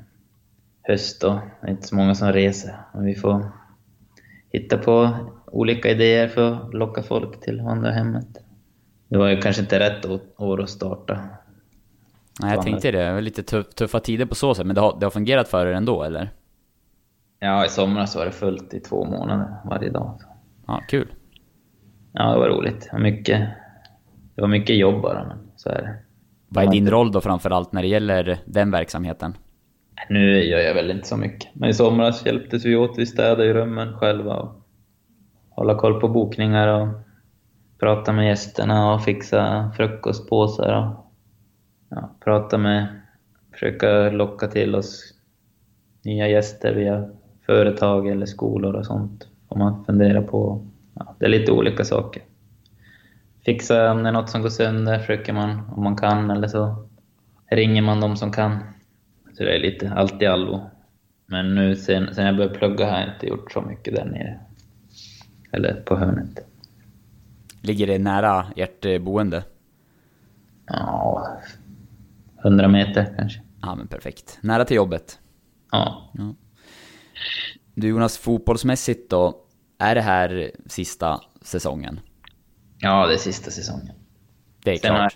höst 0.83 1.25
och 1.25 1.35
det 1.61 1.67
är 1.67 1.71
inte 1.71 1.87
så 1.87 1.97
många 1.97 2.15
som 2.15 2.33
reser. 2.33 2.75
Men 2.95 3.05
vi 3.05 3.15
får 3.15 3.51
hitta 4.53 4.79
på 4.79 5.11
olika 5.47 5.91
idéer 5.91 6.29
för 6.29 6.53
att 6.53 6.75
locka 6.75 7.03
folk 7.03 7.41
till 7.41 7.61
vandrarhemmet. 7.61 8.29
Det 9.09 9.19
var 9.19 9.29
ju 9.29 9.41
kanske 9.41 9.62
inte 9.62 9.81
rätt 9.81 10.07
år 10.37 10.62
att 10.62 10.71
starta. 10.71 11.21
Nej, 12.43 12.55
jag 12.55 12.62
tänkte 12.62 12.91
det. 12.91 13.05
Det 13.05 13.12
var 13.12 13.21
lite 13.21 13.43
tuff, 13.43 13.75
tuffa 13.75 14.01
tider 14.01 14.27
på 14.27 14.35
så 14.35 14.55
sätt, 14.55 14.67
men 14.67 14.75
det 14.75 14.81
har, 14.81 14.97
det 15.01 15.07
har 15.07 15.11
fungerat 15.11 15.49
för 15.49 15.67
er 15.67 15.73
ändå, 15.73 16.03
eller? 16.03 16.31
Ja, 17.39 17.67
i 17.67 17.69
somras 17.69 18.17
var 18.17 18.25
det 18.25 18.33
fullt 18.33 18.75
i 18.75 18.81
två 18.81 19.05
månader 19.05 19.57
varje 19.65 19.91
dag. 19.91 20.21
Ja, 20.67 20.83
kul. 20.89 21.09
Ja, 22.12 22.33
det 22.33 22.39
var 22.39 22.49
roligt. 22.49 22.81
Det 22.81 22.93
var 22.93 23.01
mycket, 23.01 23.49
det 24.35 24.41
var 24.41 24.49
mycket 24.49 24.77
jobb 24.77 25.03
bara, 25.03 25.25
men 25.25 25.39
så 25.57 25.69
är 25.69 25.83
det. 25.83 25.97
Vad 26.55 26.65
är 26.65 26.71
din 26.71 26.91
roll 26.91 27.13
då 27.13 27.21
framförallt 27.21 27.73
när 27.73 27.83
det 27.83 27.89
gäller 27.89 28.39
den 28.45 28.71
verksamheten? 28.71 29.37
Nu 30.09 30.45
gör 30.45 30.59
jag 30.59 30.75
väl 30.75 30.91
inte 30.91 31.09
så 31.09 31.17
mycket. 31.17 31.49
Men 31.55 31.71
i 31.71 31.75
somras 31.75 32.27
hjälptes 32.27 32.65
vi 32.65 32.77
åt. 32.77 32.99
Vi 32.99 33.07
städade 33.07 33.47
i 33.47 33.53
rummen 33.53 33.99
själva 33.99 34.37
och 34.37 34.53
hålla 35.51 35.75
koll 35.75 36.01
på 36.01 36.09
bokningar 36.09 36.69
och 36.69 36.89
prata 37.79 38.13
med 38.13 38.27
gästerna 38.29 38.95
och 38.95 39.03
fixa 39.03 39.71
frukostpåsar 39.77 40.79
och 40.79 41.13
ja, 41.89 42.11
prata 42.25 42.59
med, 42.59 42.87
försöka 43.53 44.11
locka 44.11 44.47
till 44.47 44.75
oss 44.75 45.15
nya 46.05 46.29
gäster 46.29 46.75
via 46.75 47.11
företag 47.47 48.09
eller 48.09 48.27
skolor 48.27 48.75
och 48.75 48.87
sånt. 48.87 49.29
Får 49.49 49.57
man 49.57 49.85
fundera 49.85 50.23
på. 50.23 50.67
Ja, 50.95 51.17
det 51.19 51.25
är 51.25 51.31
lite 51.31 51.53
olika 51.53 51.85
saker. 51.85 52.23
Fixa 53.45 53.92
om 53.92 54.03
det 54.03 54.09
är 54.09 54.12
något 54.12 54.30
som 54.30 54.42
går 54.42 54.49
sönder, 54.49 54.99
försöker 54.99 55.32
man 55.32 55.70
om 55.76 55.84
man 55.84 55.97
kan 55.97 56.30
eller 56.30 56.49
så 56.49 56.88
ringer 57.51 57.82
man 57.82 58.01
de 58.01 58.16
som 58.16 58.32
kan. 58.32 58.59
Så 59.32 59.45
det 59.45 59.57
är 59.57 59.59
lite 59.59 59.92
allt 59.92 60.22
i 60.22 60.26
allo. 60.26 60.70
Men 61.26 61.55
nu 61.55 61.76
sen, 61.76 62.14
sen 62.14 62.26
jag 62.26 62.36
började 62.36 62.59
plugga 62.59 62.90
har 62.90 62.99
jag 63.01 63.14
inte 63.14 63.26
gjort 63.26 63.53
så 63.53 63.61
mycket 63.62 63.95
där 63.95 64.05
nere. 64.05 64.40
Eller 65.53 65.74
på 65.74 65.97
hörnet. 65.97 66.47
Ligger 67.61 67.86
det 67.86 67.99
nära 67.99 68.47
ert 68.57 69.03
boende? 69.03 69.45
Ja, 70.66 71.38
100 72.45 72.68
meter 72.68 73.14
kanske. 73.18 73.40
Ja, 73.62 73.74
men 73.74 73.86
perfekt. 73.86 74.38
Nära 74.40 74.64
till 74.64 74.76
jobbet? 74.76 75.18
Ja. 75.70 76.11
ja. 76.14 76.34
Du 77.74 77.88
Jonas, 77.88 78.18
fotbollsmässigt 78.18 79.11
då, 79.11 79.36
är 79.78 79.95
det 79.95 80.01
här 80.01 80.51
sista 80.66 81.20
säsongen? 81.42 82.01
Ja, 82.85 83.07
det 83.07 83.14
är 83.14 83.18
sista 83.18 83.51
säsongen. 83.51 83.95
Det 84.64 84.72
är 84.72 84.76
klart. 84.76 84.99
Har, 84.99 85.12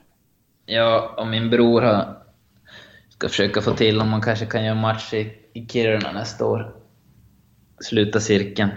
ja, 0.66 1.14
och 1.16 1.26
min 1.26 1.50
bror 1.50 1.82
har, 1.82 2.16
ska 3.08 3.28
försöka 3.28 3.60
få 3.60 3.72
till 3.72 4.00
om 4.00 4.08
man 4.08 4.20
kanske 4.20 4.46
kan 4.46 4.64
göra 4.64 4.74
match 4.74 5.14
i, 5.14 5.32
i 5.52 5.66
Kiruna 5.66 6.12
nästa 6.12 6.46
år. 6.46 6.74
Sluta 7.80 8.20
cirkeln. 8.20 8.70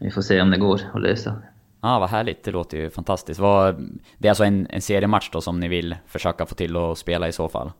Vi 0.00 0.10
får 0.10 0.22
se 0.22 0.40
om 0.40 0.50
det 0.50 0.58
går 0.58 0.80
att 0.94 1.02
lösa. 1.02 1.42
Ja, 1.80 1.96
ah, 1.96 1.98
vad 1.98 2.10
härligt. 2.10 2.44
Det 2.44 2.50
låter 2.50 2.78
ju 2.78 2.90
fantastiskt. 2.90 3.40
Vad, 3.40 3.74
det 4.18 4.28
är 4.28 4.30
alltså 4.30 4.44
en, 4.44 4.66
en 4.70 4.82
seriematch 4.82 5.30
då 5.30 5.40
som 5.40 5.60
ni 5.60 5.68
vill 5.68 5.96
försöka 6.06 6.46
få 6.46 6.54
till 6.54 6.76
att 6.76 6.98
spela 6.98 7.28
i 7.28 7.32
så 7.32 7.48
fall? 7.48 7.72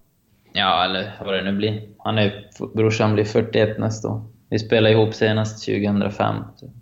Ja, 0.53 0.85
eller 0.85 1.12
vad 1.25 1.35
det 1.35 1.43
nu 1.43 1.53
blir. 1.53 1.89
Han 1.99 2.18
är, 2.18 2.51
brorsan 2.75 3.14
blir 3.14 3.25
41 3.25 3.79
nästa 3.79 4.09
år. 4.09 4.25
Vi 4.51 4.59
spelade 4.59 4.95
ihop 4.95 5.14
senast 5.14 5.66
2005. 5.66 6.37
Så. 6.57 6.66
Det 6.66 6.72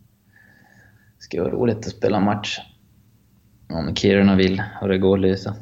ska 1.19 1.43
vara 1.43 1.53
roligt 1.53 1.79
att 1.79 1.93
spela 1.93 2.21
match. 2.21 2.61
Om 3.73 3.95
Kiruna 3.95 4.37
vill 4.37 4.63
och 4.81 4.89
det 4.89 4.99
går 4.99 5.17
att 5.17 5.21
lösa. 5.21 5.55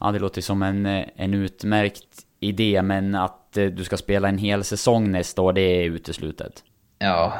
Ja, 0.00 0.12
det 0.12 0.18
låter 0.18 0.40
som 0.40 0.62
en, 0.62 0.86
en 1.16 1.34
utmärkt 1.34 2.26
idé, 2.40 2.82
men 2.82 3.14
att 3.14 3.56
eh, 3.56 3.66
du 3.66 3.84
ska 3.84 3.96
spela 3.96 4.28
en 4.28 4.38
hel 4.38 4.64
säsong 4.64 5.10
nästa 5.10 5.42
år, 5.42 5.52
det 5.52 5.60
är 5.60 5.84
uteslutet? 5.84 6.64
Ja, 6.98 7.34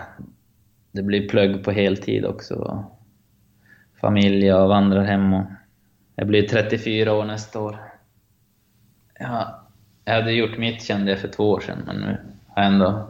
det 0.92 1.02
blir 1.02 1.28
plugg 1.28 1.64
på 1.64 1.70
heltid 1.70 2.24
också. 2.24 2.84
Familj 4.00 4.52
och 4.52 4.68
vandrar 4.68 5.04
hem 5.04 5.34
och... 5.34 5.44
Jag 6.16 6.26
blir 6.26 6.48
34 6.48 7.12
år 7.12 7.24
nästa 7.24 7.60
år. 7.60 7.78
Ja, 9.18 9.64
jag 10.04 10.14
hade 10.14 10.32
gjort 10.32 10.58
mitt 10.58 10.82
kände 10.82 11.10
jag 11.10 11.20
för 11.20 11.28
två 11.28 11.50
år 11.50 11.60
sedan, 11.60 11.82
men 11.86 11.96
nu 11.96 12.16
har 12.48 12.62
jag 12.62 12.72
ändå... 12.72 13.08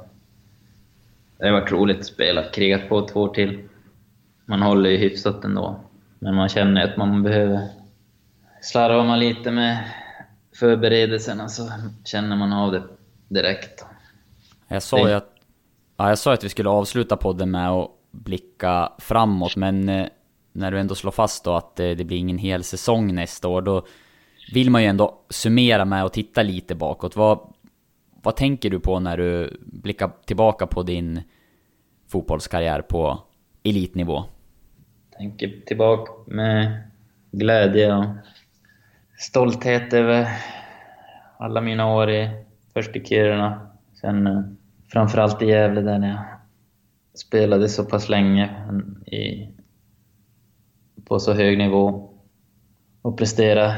Det 1.39 1.47
har 1.47 1.61
varit 1.61 1.73
roligt 1.73 1.99
att 1.99 2.07
spela, 2.07 2.43
krigat 2.43 2.89
på 2.89 3.09
två 3.09 3.21
år 3.21 3.35
till. 3.35 3.69
Man 4.45 4.63
håller 4.63 4.91
ju 4.91 4.97
hyfsat 4.97 5.45
ändå, 5.45 5.81
men 6.25 6.35
man 6.35 6.49
känner 6.49 6.85
att 6.85 6.97
man 6.97 7.23
behöver... 7.23 7.69
Slarvar 8.63 9.05
man 9.05 9.19
lite 9.19 9.51
med 9.51 9.85
förberedelserna 10.59 11.49
så 11.49 11.71
känner 12.05 12.37
man 12.37 12.53
av 12.53 12.73
det 12.73 12.83
direkt. 13.29 13.85
Jag 14.69 14.83
sa 14.83 15.09
ju 15.09 15.15
att 15.15 15.31
Ja, 15.97 16.09
jag 16.09 16.19
sa 16.19 16.33
att 16.33 16.45
vi 16.45 16.49
skulle 16.49 16.69
avsluta 16.69 17.17
podden 17.17 17.51
med 17.51 17.71
att 17.71 17.91
blicka 18.11 18.93
framåt, 18.99 19.57
men 19.57 19.89
eh, 19.89 20.07
när 20.53 20.71
du 20.71 20.81
ändå 20.81 20.95
slår 20.95 21.11
fast 21.11 21.45
då 21.45 21.55
att 21.55 21.81
eh, 21.81 21.91
det 21.91 22.05
blir 22.05 22.17
ingen 22.17 22.39
hel 22.39 22.65
säsong 22.65 23.15
nästa 23.15 23.49
år, 23.49 23.63
då 23.63 23.87
vill 24.53 24.71
man 24.71 24.83
ju 24.83 24.89
ändå 24.89 25.25
summera 25.31 25.85
med 25.85 26.05
att 26.05 26.13
titta 26.13 26.43
lite 26.43 26.75
bakåt. 26.75 27.17
Vad, 27.17 27.55
vad 28.23 28.37
tänker 28.37 28.71
du 28.71 28.81
på 28.81 29.01
när 29.01 29.17
du 29.17 29.61
blickar 29.61 30.11
tillbaka 30.27 30.67
på 30.67 30.83
din 30.83 31.23
fotbollskarriär 32.09 32.83
på 32.83 33.19
elitnivå? 33.63 34.25
Tänker 35.19 35.61
tillbaka 35.67 36.13
med 36.27 36.83
glädje 37.31 37.95
och 37.95 38.05
stolthet 39.19 39.93
över 39.93 40.29
alla 41.39 41.61
mina 41.61 41.95
år 41.95 42.11
i, 42.11 42.31
först 42.73 42.97
i 42.97 43.05
Kiruna, 43.05 43.71
sen 44.01 44.27
eh, 44.27 44.43
framförallt 44.93 45.43
i 45.43 45.47
Gävle 45.47 45.81
där 45.81 46.07
jag 46.07 46.19
spelade 47.15 47.69
så 47.69 47.85
pass 47.85 48.09
länge 48.09 48.51
i, 49.07 49.49
på 51.05 51.21
så 51.21 51.33
hög 51.33 51.59
nivå 51.59 52.11
och 53.03 53.19
prestera. 53.19 53.75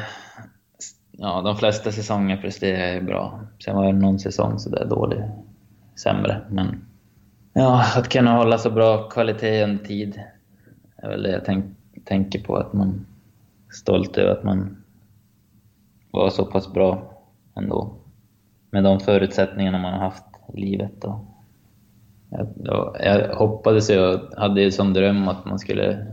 Ja, 1.10 1.42
de 1.42 1.56
flesta 1.56 1.92
säsonger 1.92 2.36
presterade 2.36 2.94
jag 2.94 3.04
bra. 3.04 3.40
Sen 3.64 3.76
var 3.76 3.86
det 3.86 3.92
någon 3.92 4.18
säsong 4.18 4.58
så 4.58 4.70
där 4.70 4.84
dålig, 4.84 5.22
sämre. 6.02 6.40
Men 6.50 6.86
ja, 7.52 7.84
att 7.96 8.08
kunna 8.08 8.36
hålla 8.36 8.58
så 8.58 8.70
bra 8.70 9.08
kvalitet 9.08 9.64
under 9.64 9.84
tid 9.84 10.20
är 10.96 11.08
väl 11.08 11.22
det 11.22 11.30
jag 11.30 11.44
tänk, 11.44 11.64
tänker 12.04 12.44
på. 12.44 12.56
Att 12.56 12.72
man 12.72 13.06
är 13.68 13.72
stolt 13.72 14.18
över 14.18 14.32
att 14.32 14.44
man 14.44 14.84
var 16.10 16.30
så 16.30 16.44
pass 16.44 16.72
bra 16.72 17.12
ändå. 17.54 17.94
Med 18.70 18.84
de 18.84 19.00
förutsättningarna 19.00 19.78
man 19.78 19.92
har 19.92 20.00
haft 20.00 20.24
i 20.54 20.60
livet. 20.60 21.04
Och 21.04 21.18
jag, 22.30 22.96
jag 23.00 23.36
hoppades, 23.36 23.90
jag 23.90 24.20
hade 24.36 24.72
som 24.72 24.92
dröm 24.92 25.28
att 25.28 25.44
man 25.44 25.58
skulle 25.58 26.06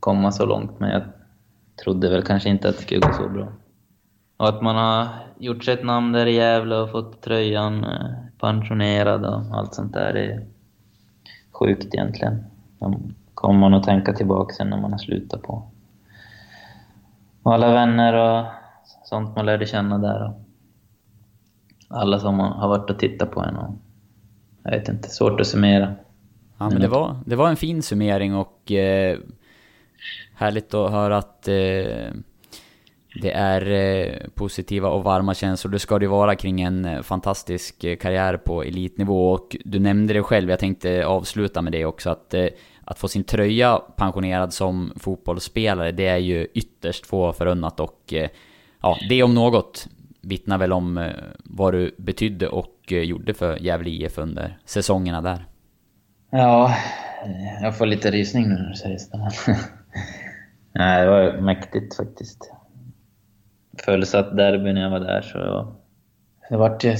komma 0.00 0.32
så 0.32 0.46
långt, 0.46 0.80
men 0.80 0.90
jag 0.90 1.02
trodde 1.84 2.10
väl 2.10 2.22
kanske 2.22 2.48
inte 2.48 2.68
att 2.68 2.76
det 2.76 2.82
skulle 2.82 3.00
gå 3.00 3.12
så 3.12 3.28
bra. 3.28 3.52
Och 4.36 4.48
att 4.48 4.62
man 4.62 4.76
har 4.76 5.08
gjort 5.38 5.64
sig 5.64 5.74
ett 5.74 5.84
namn 5.84 6.12
där 6.12 6.26
i 6.26 6.34
Gävle 6.34 6.76
och 6.76 6.90
fått 6.90 7.20
tröjan 7.20 7.84
eh, 7.84 8.10
pensionerad 8.40 9.24
och 9.24 9.58
allt 9.58 9.74
sånt 9.74 9.92
där 9.92 10.12
det 10.12 10.24
är 10.24 10.46
sjukt 11.52 11.94
egentligen. 11.94 12.44
Kommer 13.38 13.60
man 13.60 13.74
att 13.74 13.84
tänka 13.84 14.12
tillbaka 14.12 14.54
sen 14.54 14.70
när 14.70 14.80
man 14.80 14.92
har 14.92 14.98
slutat 14.98 15.42
på. 15.42 15.62
Och 17.42 17.54
alla 17.54 17.72
vänner 17.72 18.14
och 18.14 18.46
sånt 19.04 19.36
man 19.36 19.46
lärde 19.46 19.66
känna 19.66 19.98
där 19.98 20.32
alla 21.88 22.18
som 22.18 22.38
har 22.38 22.68
varit 22.68 22.90
och 22.90 22.98
tittat 22.98 23.30
på 23.30 23.40
en. 23.40 23.56
Och, 23.56 23.74
jag 24.62 24.70
vet 24.70 24.88
inte, 24.88 25.08
svårt 25.08 25.40
att 25.40 25.46
summera. 25.46 25.94
Ja, 26.58 26.70
men 26.70 26.80
det 26.80 26.88
var, 26.88 27.16
det 27.26 27.36
var 27.36 27.48
en 27.48 27.56
fin 27.56 27.82
summering 27.82 28.34
och 28.34 28.72
eh, 28.72 29.18
härligt 30.34 30.74
att 30.74 30.90
höra 30.90 31.16
att 31.16 31.48
eh, 31.48 32.12
det 33.22 33.32
är 33.32 33.70
eh, 33.70 34.28
positiva 34.34 34.88
och 34.88 35.04
varma 35.04 35.34
känslor. 35.34 35.72
Det 35.72 35.78
ska 35.78 35.98
det 35.98 36.06
vara 36.06 36.36
kring 36.36 36.60
en 36.60 36.84
eh, 36.84 37.02
fantastisk 37.02 37.84
eh, 37.84 37.96
karriär 37.96 38.36
på 38.36 38.62
elitnivå. 38.62 39.32
Och 39.32 39.56
du 39.64 39.78
nämnde 39.78 40.14
det 40.14 40.22
själv, 40.22 40.50
jag 40.50 40.58
tänkte 40.58 41.06
avsluta 41.06 41.62
med 41.62 41.72
det 41.72 41.84
också, 41.84 42.10
att, 42.10 42.34
eh, 42.34 42.46
att 42.90 42.98
få 42.98 43.08
sin 43.08 43.24
tröja 43.24 43.78
pensionerad 43.96 44.52
som 44.52 44.92
fotbollsspelare, 44.96 45.92
det 45.92 46.06
är 46.06 46.16
ju 46.16 46.46
ytterst 46.54 47.06
få 47.06 47.32
förunnat 47.32 47.80
och 47.80 48.12
eh, 48.12 48.28
ja, 48.82 48.98
det 49.08 49.22
om 49.22 49.34
något 49.34 49.88
vittnar 50.20 50.58
väl 50.58 50.72
om 50.72 50.98
eh, 50.98 51.12
vad 51.44 51.74
du 51.74 51.94
betydde 51.98 52.48
och 52.48 52.92
eh, 52.92 52.98
gjorde 52.98 53.34
för 53.34 53.56
Gävle 53.56 53.90
IF 53.90 54.18
under 54.18 54.58
säsongerna 54.64 55.20
där. 55.20 55.46
Ja, 56.30 56.74
jag 57.62 57.78
får 57.78 57.86
lite 57.86 58.10
rysning 58.10 58.48
nu 58.48 58.54
när 58.54 58.68
du 58.68 58.74
säger 58.74 58.98
så. 58.98 59.28
Nej, 60.72 61.04
det 61.04 61.10
var 61.10 61.40
mäktigt 61.40 61.96
faktiskt. 61.96 62.52
Fullsatt 63.84 64.36
derby 64.36 64.72
när 64.72 64.82
jag 64.82 64.90
var 64.90 65.00
där 65.00 65.22
så... 65.22 65.72
Det 66.50 66.56
vart 66.56 66.84
ju 66.84 66.96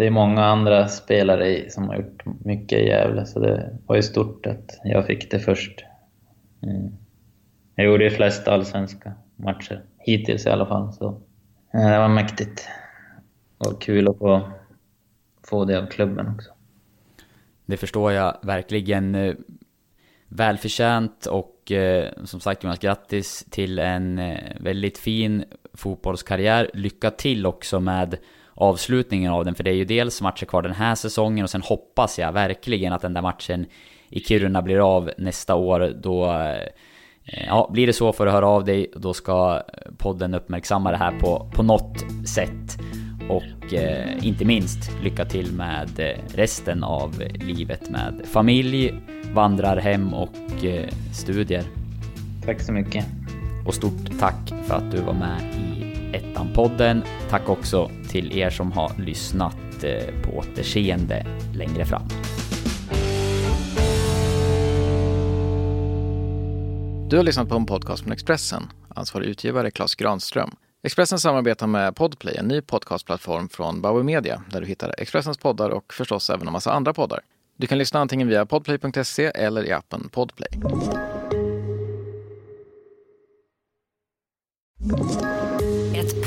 det 0.00 0.06
är 0.06 0.10
många 0.10 0.44
andra 0.44 0.88
spelare 0.88 1.70
som 1.70 1.88
har 1.88 1.96
gjort 1.96 2.24
mycket 2.44 2.78
i 2.78 2.86
Gävle, 2.86 3.26
så 3.26 3.40
det 3.40 3.78
var 3.86 3.96
ju 3.96 4.02
stort 4.02 4.46
att 4.46 4.80
jag 4.84 5.06
fick 5.06 5.30
det 5.30 5.38
först. 5.38 5.84
Mm. 6.62 6.92
Jag 7.74 7.86
gjorde 7.86 8.04
ju 8.04 8.10
flest 8.10 8.48
allsvenska 8.48 9.12
matcher, 9.36 9.82
hittills 9.98 10.46
i 10.46 10.50
alla 10.50 10.66
fall. 10.66 10.92
Så. 10.92 11.20
Det 11.72 11.98
var 11.98 12.08
mäktigt. 12.08 12.68
Och 13.58 13.82
kul 13.82 14.08
att 14.08 14.18
få, 14.18 14.48
få 15.44 15.64
det 15.64 15.78
av 15.78 15.86
klubben 15.86 16.28
också. 16.28 16.50
Det 17.66 17.76
förstår 17.76 18.12
jag 18.12 18.36
verkligen. 18.42 19.14
Eh, 19.14 19.34
välförtjänt 20.28 21.26
och 21.26 21.72
eh, 21.72 22.08
som 22.24 22.40
sagt 22.40 22.64
Jonas, 22.64 22.78
grattis 22.78 23.46
till 23.50 23.78
en 23.78 24.18
eh, 24.18 24.38
väldigt 24.60 24.98
fin 24.98 25.44
fotbollskarriär. 25.74 26.70
Lycka 26.74 27.10
till 27.10 27.46
också 27.46 27.80
med 27.80 28.18
avslutningen 28.60 29.32
av 29.32 29.44
den, 29.44 29.54
för 29.54 29.64
det 29.64 29.70
är 29.70 29.74
ju 29.74 29.84
dels 29.84 30.22
matcher 30.22 30.46
kvar 30.46 30.62
den 30.62 30.72
här 30.72 30.94
säsongen 30.94 31.44
och 31.44 31.50
sen 31.50 31.62
hoppas 31.62 32.18
jag 32.18 32.32
verkligen 32.32 32.92
att 32.92 33.02
den 33.02 33.14
där 33.14 33.22
matchen 33.22 33.66
i 34.08 34.20
Kiruna 34.20 34.62
blir 34.62 34.96
av 34.96 35.10
nästa 35.18 35.54
år. 35.54 35.94
Då 36.02 36.44
Ja, 37.46 37.70
blir 37.72 37.86
det 37.86 37.92
så 37.92 38.12
får 38.12 38.26
du 38.26 38.30
höra 38.32 38.48
av 38.48 38.64
dig. 38.64 38.90
Då 38.96 39.14
ska 39.14 39.62
podden 39.98 40.34
uppmärksamma 40.34 40.90
det 40.90 40.96
här 40.96 41.18
på, 41.20 41.50
på 41.54 41.62
något 41.62 42.04
sätt. 42.28 42.78
Och 43.28 43.74
eh, 43.74 44.26
inte 44.26 44.44
minst 44.44 44.90
lycka 45.02 45.24
till 45.24 45.52
med 45.52 46.00
eh, 46.00 46.34
resten 46.34 46.84
av 46.84 47.22
livet 47.34 47.90
med 47.90 48.22
familj, 48.24 48.94
vandrarhem 49.34 50.14
och 50.14 50.64
eh, 50.64 50.88
studier. 51.12 51.64
Tack 52.44 52.60
så 52.60 52.72
mycket. 52.72 53.06
Och 53.66 53.74
stort 53.74 54.18
tack 54.20 54.52
för 54.66 54.74
att 54.74 54.90
du 54.90 55.00
var 55.00 55.14
med 55.14 55.54
i 55.54 55.79
Ettan-podden. 56.20 57.02
Tack 57.30 57.48
också 57.48 57.90
till 58.08 58.38
er 58.38 58.50
som 58.50 58.72
har 58.72 58.92
lyssnat 58.98 59.56
eh, 59.82 60.22
på 60.22 60.38
återseende 60.38 61.26
längre 61.54 61.84
fram. 61.84 62.08
Du 67.10 67.16
har 67.16 67.24
lyssnat 67.24 67.48
på 67.48 67.54
en 67.54 67.66
podcast 67.66 68.02
från 68.02 68.12
Expressen. 68.12 68.62
Ansvarig 68.88 69.26
utgivare 69.26 69.70
Klas 69.70 69.94
Granström. 69.94 70.50
Expressen 70.82 71.18
samarbetar 71.18 71.66
med 71.66 71.96
Podplay, 71.96 72.36
en 72.36 72.48
ny 72.48 72.60
podcastplattform 72.60 73.48
från 73.48 73.80
Bauer 73.80 74.02
Media, 74.02 74.42
där 74.50 74.60
du 74.60 74.66
hittar 74.66 74.94
Expressens 74.98 75.38
poddar 75.38 75.70
och 75.70 75.92
förstås 75.92 76.30
även 76.30 76.46
en 76.46 76.52
massa 76.52 76.72
andra 76.72 76.94
poddar. 76.94 77.20
Du 77.56 77.66
kan 77.66 77.78
lyssna 77.78 78.00
antingen 78.00 78.28
via 78.28 78.46
podplay.se 78.46 79.24
eller 79.24 79.64
i 79.66 79.72
appen 79.72 80.08
Podplay. 80.08 80.48